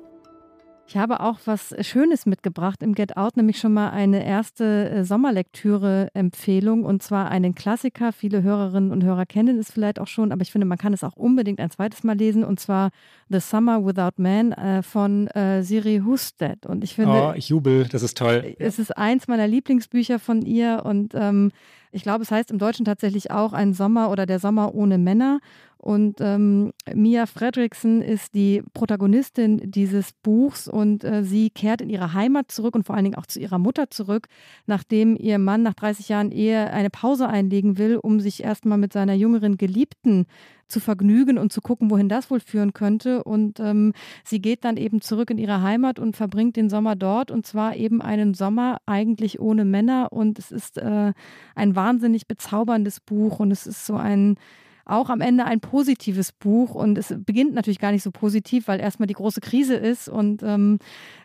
Ich 0.93 0.99
habe 0.99 1.21
auch 1.21 1.39
was 1.45 1.73
Schönes 1.81 2.27
mitgebracht 2.27 2.83
im 2.83 2.93
Get 2.93 3.17
Out, 3.17 3.35
nämlich 3.35 3.57
schon 3.57 3.73
mal 3.73 3.89
eine 3.89 4.23
erste 4.23 4.91
äh, 4.91 5.03
Sommerlektüre-Empfehlung 5.03 6.85
und 6.85 7.01
zwar 7.01 7.31
einen 7.31 7.55
Klassiker. 7.55 8.13
Viele 8.13 8.43
Hörerinnen 8.43 8.91
und 8.91 9.03
Hörer 9.03 9.25
kennen 9.25 9.57
es 9.57 9.71
vielleicht 9.71 9.97
auch 9.97 10.05
schon, 10.05 10.31
aber 10.31 10.43
ich 10.43 10.51
finde, 10.51 10.67
man 10.67 10.77
kann 10.77 10.93
es 10.93 11.03
auch 11.03 11.15
unbedingt 11.15 11.59
ein 11.59 11.71
zweites 11.71 12.03
Mal 12.03 12.15
lesen 12.15 12.43
und 12.43 12.59
zwar 12.59 12.91
The 13.29 13.39
Summer 13.39 13.83
Without 13.83 14.21
Man 14.21 14.51
äh, 14.51 14.83
von 14.83 15.25
äh, 15.29 15.63
Siri 15.63 16.03
Husted. 16.05 16.67
Und 16.67 16.83
ich 16.83 16.93
finde, 16.93 17.29
oh, 17.29 17.33
ich 17.35 17.49
jubel, 17.49 17.87
das 17.87 18.03
ist 18.03 18.15
toll. 18.15 18.55
Es 18.59 18.77
ist 18.77 18.95
eins 18.95 19.27
meiner 19.27 19.47
Lieblingsbücher 19.47 20.19
von 20.19 20.43
ihr 20.43 20.83
und 20.85 21.15
ähm, 21.15 21.51
ich 21.91 22.03
glaube, 22.03 22.21
es 22.21 22.29
heißt 22.29 22.51
im 22.51 22.59
Deutschen 22.59 22.85
tatsächlich 22.85 23.31
auch 23.31 23.53
ein 23.53 23.73
Sommer 23.73 24.11
oder 24.11 24.27
der 24.27 24.37
Sommer 24.37 24.75
ohne 24.75 24.99
Männer. 24.99 25.39
Und 25.83 26.21
ähm, 26.21 26.71
Mia 26.93 27.25
Fredrickson 27.25 28.01
ist 28.01 28.35
die 28.35 28.63
Protagonistin 28.73 29.69
dieses 29.69 30.13
Buchs 30.13 30.69
und 30.69 31.03
äh, 31.03 31.25
sie 31.25 31.49
kehrt 31.49 31.81
in 31.81 31.89
ihre 31.89 32.13
Heimat 32.13 32.51
zurück 32.51 32.73
und 32.73 32.85
vor 32.85 32.95
allen 32.95 33.03
Dingen 33.03 33.17
auch 33.17 33.25
zu 33.25 33.41
ihrer 33.41 33.59
Mutter 33.59 33.89
zurück, 33.89 34.29
nachdem 34.65 35.17
ihr 35.17 35.39
Mann 35.39 35.61
nach 35.61 35.73
30 35.73 36.07
Jahren 36.07 36.31
Ehe 36.31 36.71
eine 36.71 36.89
Pause 36.89 37.27
einlegen 37.27 37.77
will, 37.77 37.97
um 37.97 38.21
sich 38.21 38.45
erstmal 38.45 38.77
mit 38.77 38.93
seiner 38.93 39.13
jüngeren 39.13 39.57
Geliebten 39.57 40.25
zu 40.69 40.79
vergnügen 40.79 41.37
und 41.37 41.51
zu 41.51 41.59
gucken, 41.59 41.91
wohin 41.91 42.07
das 42.07 42.31
wohl 42.31 42.39
führen 42.39 42.71
könnte. 42.71 43.21
Und 43.25 43.59
ähm, 43.59 43.91
sie 44.23 44.39
geht 44.39 44.63
dann 44.63 44.77
eben 44.77 45.01
zurück 45.01 45.31
in 45.31 45.37
ihre 45.37 45.63
Heimat 45.63 45.99
und 45.99 46.15
verbringt 46.15 46.55
den 46.55 46.69
Sommer 46.69 46.95
dort 46.95 47.29
und 47.29 47.45
zwar 47.45 47.75
eben 47.75 48.01
einen 48.01 48.35
Sommer 48.35 48.77
eigentlich 48.85 49.41
ohne 49.41 49.65
Männer. 49.65 50.13
Und 50.13 50.39
es 50.39 50.49
ist 50.49 50.77
äh, 50.77 51.11
ein 51.55 51.75
wahnsinnig 51.75 52.25
bezauberndes 52.25 53.01
Buch 53.01 53.41
und 53.41 53.51
es 53.51 53.67
ist 53.67 53.85
so 53.85 53.95
ein 53.95 54.37
auch 54.85 55.09
am 55.09 55.21
Ende 55.21 55.45
ein 55.45 55.59
positives 55.59 56.31
Buch 56.31 56.75
und 56.75 56.97
es 56.97 57.13
beginnt 57.17 57.53
natürlich 57.53 57.79
gar 57.79 57.91
nicht 57.91 58.03
so 58.03 58.11
positiv, 58.11 58.67
weil 58.67 58.79
erstmal 58.79 59.07
die 59.07 59.13
große 59.13 59.41
Krise 59.41 59.75
ist 59.75 60.09
und 60.09 60.43
ähm, 60.43 60.79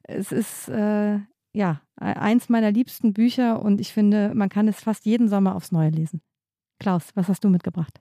es 0.05 0.33
ist 0.33 0.69
äh, 0.69 1.19
ja 1.53 1.81
eins 1.97 2.49
meiner 2.49 2.71
liebsten 2.71 3.13
Bücher 3.13 3.63
und 3.63 3.81
ich 3.81 3.93
finde, 3.93 4.33
man 4.35 4.49
kann 4.49 4.69
es 4.69 4.81
fast 4.81 5.05
jeden 5.07 5.29
Sommer 5.29 5.57
aufs 5.57 5.73
Neue 5.73 5.91
lesen. 5.91 6.21
Klaus, 6.79 7.09
was 7.15 7.29
hast 7.29 7.43
du 7.43 7.49
mitgebracht? 7.49 8.01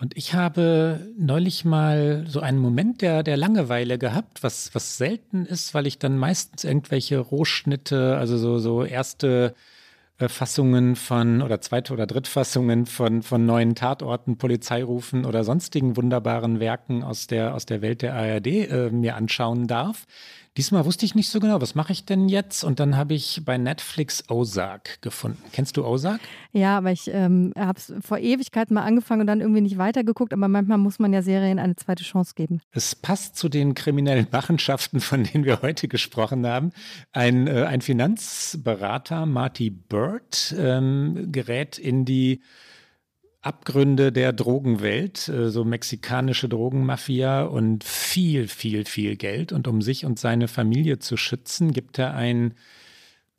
Und 0.00 0.16
ich 0.16 0.34
habe 0.34 1.12
neulich 1.18 1.64
mal 1.64 2.24
so 2.28 2.40
einen 2.40 2.58
Moment 2.58 3.02
der, 3.02 3.24
der 3.24 3.36
Langeweile 3.36 3.98
gehabt, 3.98 4.44
was, 4.44 4.72
was 4.74 4.96
selten 4.96 5.44
ist, 5.44 5.74
weil 5.74 5.88
ich 5.88 5.98
dann 5.98 6.18
meistens 6.18 6.62
irgendwelche 6.62 7.18
Rohschnitte, 7.18 8.16
also 8.16 8.38
so, 8.38 8.58
so 8.58 8.84
erste 8.84 9.54
Fassungen 10.26 10.96
von 10.96 11.42
oder 11.42 11.60
zweite 11.60 11.92
oder 11.92 12.06
drittfassungen 12.06 12.86
von, 12.86 13.22
von 13.22 13.46
neuen 13.46 13.76
Tatorten, 13.76 14.36
Polizeirufen 14.36 15.24
oder 15.24 15.44
sonstigen 15.44 15.96
wunderbaren 15.96 16.58
Werken 16.58 17.04
aus 17.04 17.28
der, 17.28 17.54
aus 17.54 17.66
der 17.66 17.82
Welt 17.82 18.02
der 18.02 18.14
ARD 18.14 18.46
äh, 18.46 18.90
mir 18.90 19.14
anschauen 19.14 19.68
darf. 19.68 20.06
Diesmal 20.58 20.84
wusste 20.84 21.06
ich 21.06 21.14
nicht 21.14 21.28
so 21.28 21.38
genau, 21.38 21.60
was 21.60 21.76
mache 21.76 21.92
ich 21.92 22.04
denn 22.04 22.28
jetzt? 22.28 22.64
Und 22.64 22.80
dann 22.80 22.96
habe 22.96 23.14
ich 23.14 23.42
bei 23.44 23.58
Netflix 23.58 24.28
Ozark 24.28 25.00
gefunden. 25.02 25.40
Kennst 25.52 25.76
du 25.76 25.86
Ozark? 25.86 26.20
Ja, 26.50 26.78
aber 26.78 26.90
ich 26.90 27.08
ähm, 27.12 27.52
habe 27.56 27.78
es 27.78 27.94
vor 28.00 28.18
Ewigkeiten 28.18 28.74
mal 28.74 28.82
angefangen 28.82 29.20
und 29.20 29.28
dann 29.28 29.40
irgendwie 29.40 29.60
nicht 29.60 29.78
weitergeguckt. 29.78 30.32
Aber 30.32 30.48
manchmal 30.48 30.78
muss 30.78 30.98
man 30.98 31.12
ja 31.12 31.22
Serien 31.22 31.60
eine 31.60 31.76
zweite 31.76 32.02
Chance 32.02 32.32
geben. 32.34 32.60
Es 32.72 32.96
passt 32.96 33.36
zu 33.36 33.48
den 33.48 33.74
kriminellen 33.74 34.26
Machenschaften, 34.32 34.98
von 34.98 35.22
denen 35.22 35.44
wir 35.44 35.62
heute 35.62 35.86
gesprochen 35.86 36.44
haben. 36.44 36.72
Ein, 37.12 37.46
äh, 37.46 37.62
ein 37.62 37.80
Finanzberater, 37.80 39.26
Marty 39.26 39.70
Bird, 39.70 40.56
ähm, 40.58 41.28
gerät 41.30 41.78
in 41.78 42.04
die 42.04 42.42
Abgründe 43.48 44.12
der 44.12 44.34
Drogenwelt, 44.34 45.28
äh, 45.28 45.48
so 45.48 45.64
mexikanische 45.64 46.48
Drogenmafia 46.48 47.42
und 47.42 47.82
viel, 47.82 48.46
viel, 48.46 48.84
viel 48.84 49.16
Geld. 49.16 49.52
Und 49.52 49.66
um 49.66 49.80
sich 49.80 50.04
und 50.04 50.18
seine 50.18 50.48
Familie 50.48 50.98
zu 50.98 51.16
schützen, 51.16 51.72
gibt 51.72 51.98
er 51.98 52.14
ein 52.14 52.54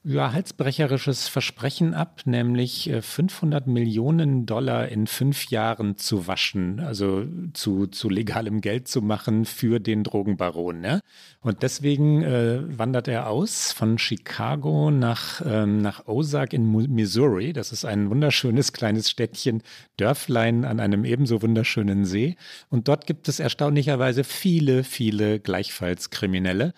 ja, 0.04 0.32
halsbrecherisches 0.32 1.28
Versprechen 1.28 1.94
ab, 1.94 2.22
nämlich 2.24 2.90
500 3.02 3.68
äh, 3.68 3.70
Millionen 3.70 4.46
Dollar 4.46 4.88
in 4.88 5.08
fünf 5.08 5.50
Jahren 5.50 5.98
zu 5.98 6.26
waschen, 6.26 6.80
also 6.80 7.26
zu, 7.54 7.86
zu 7.88 8.08
legalem 8.10 8.62
Geld 8.62 8.88
zu 8.88 9.02
machen 9.02 9.44
für 9.44 9.82
den 9.82 10.04
Drogenbaron. 10.04 10.80
Ne? 10.80 11.02
Und 11.42 11.64
deswegen 11.64 12.24
äh, 12.24 12.62
wandert 12.78 13.10
er 13.10 13.30
aus 13.30 13.74
von 13.74 13.98
Chicago 13.98 14.90
nach, 14.90 15.42
ähm, 15.46 15.82
nach 15.82 16.08
Ozark 16.08 16.54
in 16.54 16.72
Missouri. 16.72 17.52
Das 17.52 17.74
ist 17.74 17.84
ein 17.84 18.10
wunderschönes 18.10 18.72
kleines 18.72 19.10
Städtchen, 19.10 19.64
Dörflein 19.98 20.64
an 20.64 20.80
einem 20.80 21.04
ebenso 21.04 21.42
wunderschönen 21.42 22.06
See. 22.06 22.38
Und 22.70 22.88
dort 22.88 23.06
gibt 23.06 23.28
es 23.28 23.42
erstaunlicherweise 23.42 24.24
viele, 24.24 24.86
viele 24.86 25.42
gleichfalls 25.42 26.10
Kriminelle. 26.10 26.74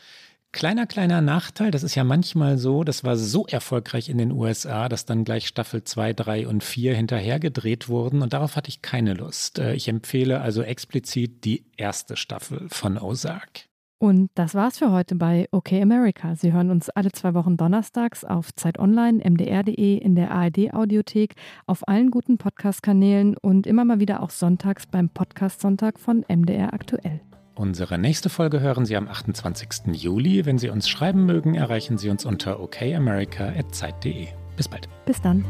Kleiner, 0.54 0.86
kleiner 0.86 1.22
Nachteil, 1.22 1.72
das 1.72 1.82
ist 1.82 1.96
ja 1.96 2.04
manchmal 2.04 2.58
so, 2.58 2.84
das 2.84 3.06
war 3.06 3.16
so 3.16 3.48
erfolgreich 3.48 4.10
in 4.10 4.18
den 4.18 4.34
USA, 4.34 4.90
dass 4.90 5.06
dann 5.06 5.24
gleich 5.24 5.48
Staffel 5.48 5.86
2, 5.86 6.12
3 6.12 6.48
und 6.48 6.62
4 6.62 6.94
hinterher 6.94 7.40
gedreht 7.40 7.88
wurden 7.88 8.22
und 8.22 8.34
darauf 8.34 8.58
hatte 8.58 8.68
ich 8.68 8.82
keine 8.82 9.14
Lust. 9.14 9.60
Äh, 9.60 9.76
ich 9.76 9.88
empfehle 9.88 10.42
also 10.42 10.62
explizit 10.62 11.46
die 11.46 11.64
erste 11.78 12.18
Staffel 12.18 12.68
von 12.70 12.98
Ozark. 12.98 13.70
Und 13.98 14.30
das 14.34 14.54
war's 14.54 14.80
für 14.80 14.92
heute 14.92 15.16
bei 15.16 15.48
OK 15.52 15.72
America. 15.74 16.36
Sie 16.36 16.52
hören 16.52 16.70
uns 16.70 16.90
alle 16.90 17.12
zwei 17.12 17.34
Wochen 17.34 17.56
donnerstags 17.56 18.26
auf 18.26 18.54
Zeit 18.56 18.78
Online, 18.78 19.20
mdr.de, 19.24 19.98
in 19.98 20.16
der 20.16 20.32
ARD-Audiothek, 20.32 21.36
auf 21.66 21.88
allen 21.88 22.12
guten 22.12 22.38
Podcast-Kanälen 22.38 23.38
und 23.38 23.68
immer 23.68 23.86
mal 23.86 24.00
wieder 24.00 24.22
auch 24.22 24.32
sonntags 24.32 24.86
beim 24.86 25.08
Podcast 25.08 25.62
Sonntag 25.62 26.00
von 26.00 26.26
MDR 26.28 26.74
Aktuell. 26.74 27.22
Unsere 27.56 27.98
nächste 27.98 28.30
Folge 28.30 28.62
hören 28.62 28.86
Sie 28.86 28.96
am 28.96 29.08
28. 29.08 29.94
Juli. 29.94 30.46
Wenn 30.46 30.58
Sie 30.58 30.70
uns 30.70 30.88
schreiben 30.88 31.26
mögen, 31.26 31.56
erreichen 31.56 31.98
Sie 31.98 32.10
uns 32.10 32.26
unter 32.26 32.60
okamerica.zeit.de. 32.62 34.28
Bis 34.56 34.68
bald. 34.68 34.88
Bis 35.06 35.22
dann. 35.22 35.46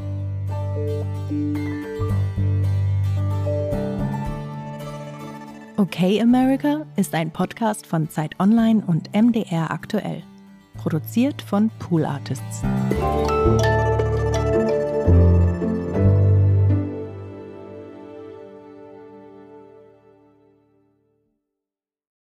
Okay 5.78 6.22
America 6.22 6.86
ist 6.96 7.14
ein 7.14 7.32
Podcast 7.32 7.86
von 7.86 8.10
Zeit 8.10 8.40
Online 8.40 8.84
und 8.86 9.14
MDR 9.16 9.72
aktuell. 9.72 10.24
Produziert 10.78 11.42
von 11.42 11.70
Pool 11.80 12.06
Artists. 12.06 12.62